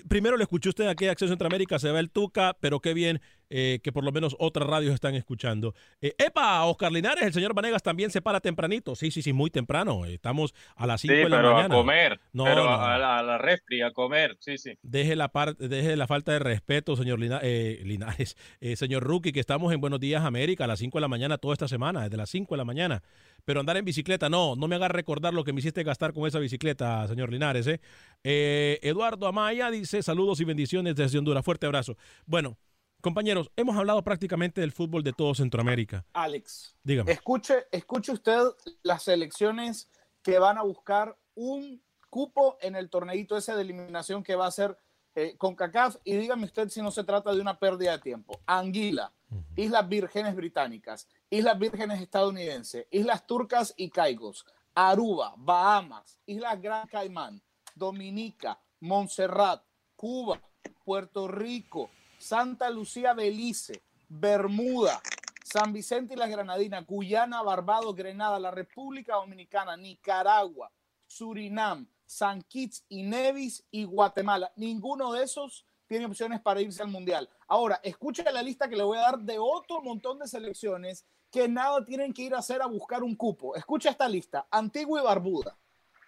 Primero 0.07 0.38
lo 0.38 0.43
escuchó 0.43 0.70
usted 0.70 0.88
aquí 0.88 1.05
en 1.05 1.12
Acción 1.12 1.30
Centroamérica, 1.30 1.80
se 1.80 1.91
va 1.91 1.99
el 1.99 2.10
Tuca, 2.10 2.55
pero 2.60 2.80
qué 2.80 2.93
bien 2.93 3.22
eh, 3.51 3.80
que 3.84 3.91
por 3.91 4.03
lo 4.03 4.12
menos 4.12 4.36
otras 4.39 4.68
radios 4.68 4.93
están 4.93 5.16
escuchando. 5.16 5.74
Eh, 6.01 6.14
¡Epa! 6.20 6.64
Oscar 6.66 6.91
Linares, 6.91 7.24
el 7.24 7.34
señor 7.34 7.55
Vanegas 7.55 7.82
también 7.82 8.12
se 8.12 8.22
para 8.22 8.41
tempranito. 8.41 8.95
Sí, 8.95 9.10
sí, 9.10 9.22
sí, 9.24 9.34
muy 9.34 9.49
temprano. 9.49 10.05
Estamos 10.05 10.53
a 10.76 10.86
las 10.86 11.01
5 11.01 11.14
Sí, 11.14 11.18
de 11.24 11.30
la 11.30 11.38
pero 11.38 11.53
mañana. 11.55 11.74
a 11.74 11.78
comer. 11.78 12.20
No, 12.32 12.43
pero 12.43 12.64
no, 12.66 12.70
A, 12.76 12.97
la, 12.99 13.18
a 13.20 13.24
la 13.24 13.38
refri, 13.39 13.82
a 13.82 13.91
comer. 13.91 14.38
Sí, 14.39 14.57
sí. 14.60 14.74
Deje 14.84 15.16
la, 15.16 15.30
parte, 15.30 15.68
deje 15.68 15.95
la 15.95 16.05
falta 16.05 16.32
de 16.32 16.39
respeto, 16.39 16.95
señor 16.95 17.20
Lina- 17.20 17.39
eh, 17.41 17.82
Linares, 17.84 18.38
eh, 18.62 18.76
señor 18.76 19.03
Rookie, 19.03 19.32
que 19.32 19.39
estamos 19.39 19.74
en 19.74 19.82
Buenos 19.82 19.99
Días 19.99 20.24
América 20.24 20.66
a 20.66 20.68
las 20.68 20.78
5 20.80 20.97
de 20.99 21.01
la 21.01 21.07
mañana 21.07 21.38
toda 21.39 21.53
esta 21.53 21.68
semana, 21.68 22.03
desde 22.03 22.18
las 22.18 22.30
5 22.30 22.53
de 22.53 22.57
la 22.57 22.66
mañana. 22.66 23.01
Pero 23.46 23.60
andar 23.60 23.78
en 23.78 23.86
bicicleta, 23.86 24.30
no, 24.30 24.56
no 24.56 24.68
me 24.68 24.76
haga 24.76 24.88
recordar 24.88 25.34
lo 25.34 25.44
que 25.44 25.54
me 25.54 25.60
hiciste 25.60 25.84
gastar 25.84 26.14
con 26.14 26.28
esa 26.28 26.40
bicicleta, 26.40 27.08
señor 27.08 27.32
Linares. 27.32 27.68
¿eh? 27.68 27.80
Eh, 28.24 28.80
Eduardo 28.82 29.28
Amaya 29.28 29.72
dice 29.72 30.04
saludos 30.04 30.40
y 30.40 30.46
bendiciones 30.46 30.96
desde 30.96 31.18
Honduras. 31.18 31.44
Fuerte 31.44 31.66
abrazo. 31.66 31.98
Bueno, 32.26 32.58
compañeros, 33.02 33.52
hemos 33.56 33.76
hablado 33.78 34.04
prácticamente 34.04 34.62
del 34.62 34.72
fútbol 34.72 35.04
de 35.04 35.14
todo 35.14 35.34
Centroamérica. 35.36 36.06
Alex, 36.14 36.76
Dígame. 36.84 37.12
escuche, 37.12 37.66
escuche 37.72 38.12
usted 38.12 38.40
las 38.84 39.04
selecciones 39.04 39.90
que 40.22 40.40
van 40.40 40.58
a 40.58 40.64
buscar 40.64 41.18
un 41.36 41.82
cupo 42.10 42.58
en 42.62 42.76
el 42.76 42.90
torneito 42.90 43.38
ese 43.38 43.54
de 43.56 43.62
eliminación 43.62 44.24
que 44.24 44.36
va 44.36 44.48
a 44.48 44.52
ser 44.52 44.78
eh, 45.16 45.36
con 45.38 45.55
CACAF 45.55 45.97
y 46.03 46.16
dígame 46.16 46.45
usted 46.45 46.70
si 46.70 46.82
no 46.82 46.91
se 46.91 47.03
trata 47.03 47.34
de 47.34 47.41
una 47.41 47.57
pérdida 47.57 47.91
de 47.93 47.99
tiempo. 47.99 48.39
Anguila, 48.45 49.12
Islas 49.55 49.88
Vírgenes 49.88 50.36
Británicas, 50.36 51.07
Islas 51.30 51.57
Vírgenes 51.57 52.01
Estadounidenses, 52.01 52.88
Islas 52.91 53.26
Turcas 53.26 53.74
y 53.76 53.89
Caigos, 53.89 54.45
Aruba, 54.74 55.34
Bahamas, 55.38 56.18
Islas 56.26 56.62
Gran 56.62 56.88
Caimán, 56.88 57.41
Dominica, 57.76 58.60
Montserrat, 58.80 59.64
Cuba, 59.95 60.39
Puerto 60.86 61.28
Rico, 61.28 61.89
Santa 62.18 62.70
Lucía, 62.70 63.14
Belice, 63.14 63.82
Bermuda, 64.07 65.01
San 65.43 65.74
Vicente 65.74 66.14
y 66.14 66.18
las 66.18 66.30
Granadinas, 66.30 66.86
Guyana, 66.86 67.41
Barbados, 67.41 67.95
Grenada, 67.95 68.39
la 68.39 68.51
República 68.51 69.16
Dominicana, 69.16 69.76
Nicaragua, 69.76 70.72
Surinam, 71.07 71.88
San 72.10 72.41
Kitts 72.41 72.84
y 72.89 73.03
Nevis 73.03 73.64
y 73.70 73.84
Guatemala. 73.84 74.51
Ninguno 74.55 75.12
de 75.12 75.24
esos 75.24 75.64
tiene 75.86 76.07
opciones 76.07 76.41
para 76.41 76.60
irse 76.60 76.82
al 76.82 76.89
Mundial. 76.89 77.30
Ahora, 77.47 77.80
escuche 77.84 78.24
la 78.24 78.41
lista 78.41 78.68
que 78.68 78.76
le 78.76 78.82
voy 78.82 78.97
a 78.97 79.01
dar 79.01 79.20
de 79.20 79.38
otro 79.38 79.80
montón 79.84 80.18
de 80.18 80.28
selecciones 80.28 81.05
que 81.30 81.47
nada 81.47 81.86
tienen 81.86 82.12
que 82.12 82.24
ir 82.24 82.34
a 82.34 82.39
hacer 82.39 82.64
a 82.64 82.66
buscar 82.66 83.03
un 83.03 83.16
cupo. 83.16 83.55
Escucha 83.55 83.91
esta 83.91 84.10
lista. 84.10 84.47
Antigua 84.49 84.99
y 84.99 85.03
Barbuda, 85.03 85.55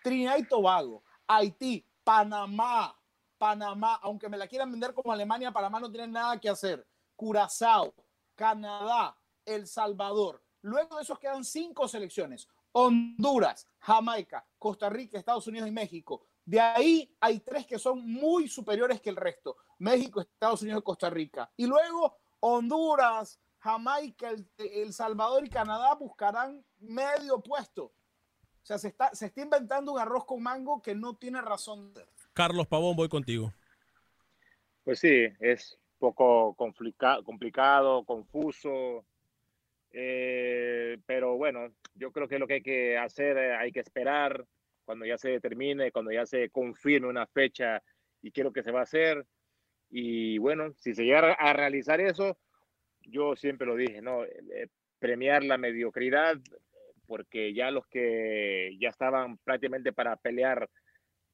Trinidad 0.04 0.38
y 0.40 0.48
Tobago, 0.48 1.04
Haití, 1.28 1.86
Panamá, 2.04 3.00
Panamá, 3.38 4.00
aunque 4.02 4.28
me 4.28 4.40
la 4.40 4.48
quieran 4.48 4.72
vender 4.72 4.96
como 4.96 5.14
Alemania, 5.14 5.52
Panamá 5.52 5.80
no 5.80 5.92
tiene 5.92 6.08
nada 6.08 6.40
que 6.40 6.50
hacer. 6.50 6.84
Curazao, 7.16 7.94
Canadá, 8.34 9.16
El 9.46 9.68
Salvador. 9.68 10.42
Luego 10.64 10.96
de 10.96 11.04
esos 11.04 11.20
quedan 11.20 11.46
cinco 11.46 11.88
selecciones. 11.88 12.48
Honduras, 12.74 13.68
Jamaica, 13.80 14.46
Costa 14.58 14.90
Rica, 14.90 15.18
Estados 15.18 15.48
Unidos 15.48 15.68
y 15.68 15.72
México. 15.72 16.26
De 16.46 16.60
ahí 16.60 17.16
hay 17.20 17.40
tres 17.40 17.66
que 17.66 17.80
son 17.80 18.06
muy 18.06 18.48
superiores 18.48 19.02
que 19.02 19.10
el 19.10 19.16
resto. 19.16 19.58
México, 19.80 20.22
Estados 20.22 20.62
Unidos 20.62 20.82
y 20.82 20.84
Costa 20.84 21.10
Rica. 21.10 21.52
Y 21.58 21.66
luego 21.68 22.18
Honduras, 22.40 23.40
Jamaica, 23.60 24.30
El, 24.30 24.50
el 24.58 24.94
Salvador 24.94 25.46
y 25.46 25.50
Canadá 25.50 25.94
buscarán 25.96 26.66
medio 26.80 27.42
puesto. 27.42 27.84
O 27.84 28.66
sea, 28.66 28.78
se 28.78 28.90
está, 28.90 29.14
se 29.14 29.28
está 29.28 29.42
inventando 29.42 29.94
un 29.94 30.00
arroz 30.00 30.26
con 30.26 30.42
mango 30.42 30.82
que 30.82 30.94
no 30.94 31.16
tiene 31.16 31.42
razón. 31.42 31.94
Carlos 32.34 32.68
Pavón, 32.68 32.96
voy 32.96 33.10
contigo. 33.10 33.52
Pues 34.84 35.00
sí, 35.00 35.28
es 35.40 35.78
poco 36.00 36.56
complica 36.56 37.22
complicado, 37.24 38.04
confuso, 38.04 39.06
eh, 39.92 40.98
pero 41.06 41.36
bueno, 41.38 41.74
yo 41.96 42.12
creo 42.12 42.28
que 42.28 42.40
lo 42.40 42.48
que 42.48 42.56
hay 42.56 42.62
que 42.62 42.98
hacer, 42.98 43.38
eh, 43.38 43.56
hay 43.56 43.72
que 43.72 43.80
esperar 43.80 44.46
cuando 44.86 45.06
ya 45.06 45.18
se 45.18 45.30
determine, 45.30 45.92
cuando 45.92 46.12
ya 46.12 46.26
se 46.26 46.50
confirme 46.50 47.08
una 47.08 47.28
fecha 47.28 47.82
y 48.22 48.32
qué 48.32 48.42
es 48.42 48.46
lo 48.46 48.54
que 48.54 48.64
se 48.64 48.72
va 48.72 48.82
a 48.82 48.84
hacer. 48.84 49.26
Y 49.90 50.38
bueno, 50.38 50.74
si 50.78 50.94
se 50.94 51.04
llega 51.04 51.34
a 51.34 51.54
realizar 51.54 52.00
eso, 52.00 52.38
yo 53.02 53.36
siempre 53.36 53.68
lo 53.68 53.76
dije, 53.76 54.02
¿no? 54.02 54.24
Eh, 54.24 54.68
premiar 55.00 55.44
la 55.44 55.58
mediocridad, 55.58 56.38
porque 57.08 57.54
ya 57.54 57.72
los 57.72 57.88
que 57.88 58.76
ya 58.80 58.90
estaban 58.90 59.38
prácticamente 59.40 59.92
para 59.92 60.16
pelear, 60.16 60.70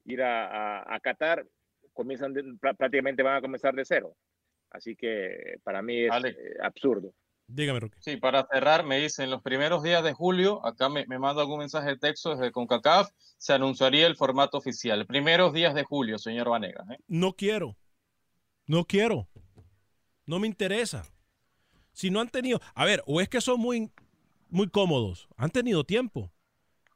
ir 0.04 0.22
a, 0.22 0.80
a, 0.80 0.94
a 0.94 1.00
Qatar, 1.00 1.46
comienzan 1.92 2.32
de, 2.32 2.44
prácticamente 2.60 3.22
van 3.22 3.36
a 3.36 3.40
comenzar 3.40 3.74
de 3.74 3.84
cero. 3.84 4.16
Así 4.70 4.96
que 4.96 5.56
para 5.62 5.82
mí 5.82 6.04
es 6.04 6.24
eh, 6.24 6.56
absurdo. 6.62 7.12
Dígame, 7.48 7.80
Roque. 7.80 7.96
Sí, 8.00 8.18
para 8.18 8.46
cerrar, 8.46 8.84
me 8.84 8.98
dicen 8.98 9.30
los 9.30 9.42
primeros 9.42 9.82
días 9.82 10.04
de 10.04 10.12
julio, 10.12 10.64
acá 10.66 10.90
me, 10.90 11.06
me 11.06 11.18
manda 11.18 11.40
algún 11.40 11.60
mensaje 11.60 11.88
de 11.88 11.96
texto 11.96 12.36
desde 12.36 12.52
CONCACAF, 12.52 13.10
se 13.38 13.54
anunciaría 13.54 14.06
el 14.06 14.16
formato 14.16 14.58
oficial. 14.58 15.06
Primeros 15.06 15.54
días 15.54 15.74
de 15.74 15.82
julio, 15.82 16.18
señor 16.18 16.50
Vanegas. 16.50 16.88
¿eh? 16.90 16.98
No 17.08 17.32
quiero. 17.32 17.76
No 18.66 18.84
quiero. 18.84 19.28
No 20.26 20.38
me 20.38 20.46
interesa. 20.46 21.06
Si 21.92 22.10
no 22.10 22.20
han 22.20 22.28
tenido. 22.28 22.60
A 22.74 22.84
ver, 22.84 23.02
o 23.06 23.22
es 23.22 23.30
que 23.30 23.40
son 23.40 23.58
muy, 23.58 23.90
muy 24.50 24.68
cómodos. 24.68 25.26
Han 25.36 25.50
tenido 25.50 25.84
tiempo. 25.84 26.30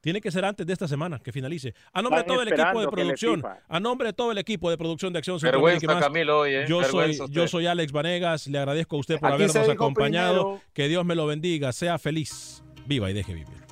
Tiene 0.03 0.21
que 0.21 0.33
ser 0.33 0.45
antes 0.45 0.67
de 0.67 0.73
esta 0.73 0.89
semana 0.89 1.21
que 1.21 1.31
finalice. 1.31 1.75
A 1.93 2.03
nombre 2.03 2.23
de 2.23 2.27
todo 2.27 2.43
el 2.43 2.49
equipo 2.49 2.81
de 2.81 2.89
producción, 2.89 3.43
a 3.69 3.81
nombre 3.81 4.09
de 4.09 4.13
todo 4.13 4.33
el 4.33 4.39
equipo 4.39 4.69
de 4.69 4.77
producción 4.77 5.13
de 5.13 5.21
Acción 5.21 5.39
Vergüenza, 5.41 5.79
Centroamérica 5.79 5.85
y 5.85 5.95
más, 5.95 6.05
Camilo, 6.05 6.41
hoy, 6.41 6.55
¿eh? 6.57 6.65
yo 6.69 6.83
soy 6.83 7.13
usted. 7.13 7.27
yo 7.31 7.47
soy 7.47 7.67
Alex 7.67 7.93
Vanegas, 7.93 8.49
le 8.49 8.59
agradezco 8.59 8.97
a 8.97 8.99
usted 8.99 9.21
por 9.21 9.33
Aquí 9.33 9.45
habernos 9.45 9.69
acompañado, 9.69 10.43
primero. 10.43 10.63
que 10.73 10.89
Dios 10.89 11.05
me 11.05 11.15
lo 11.15 11.27
bendiga, 11.27 11.73
sea 11.73 12.01
feliz, 12.01 12.65
viva 12.85 13.13
y 13.13 13.15
deje 13.15 13.33
vivir. 13.33 13.72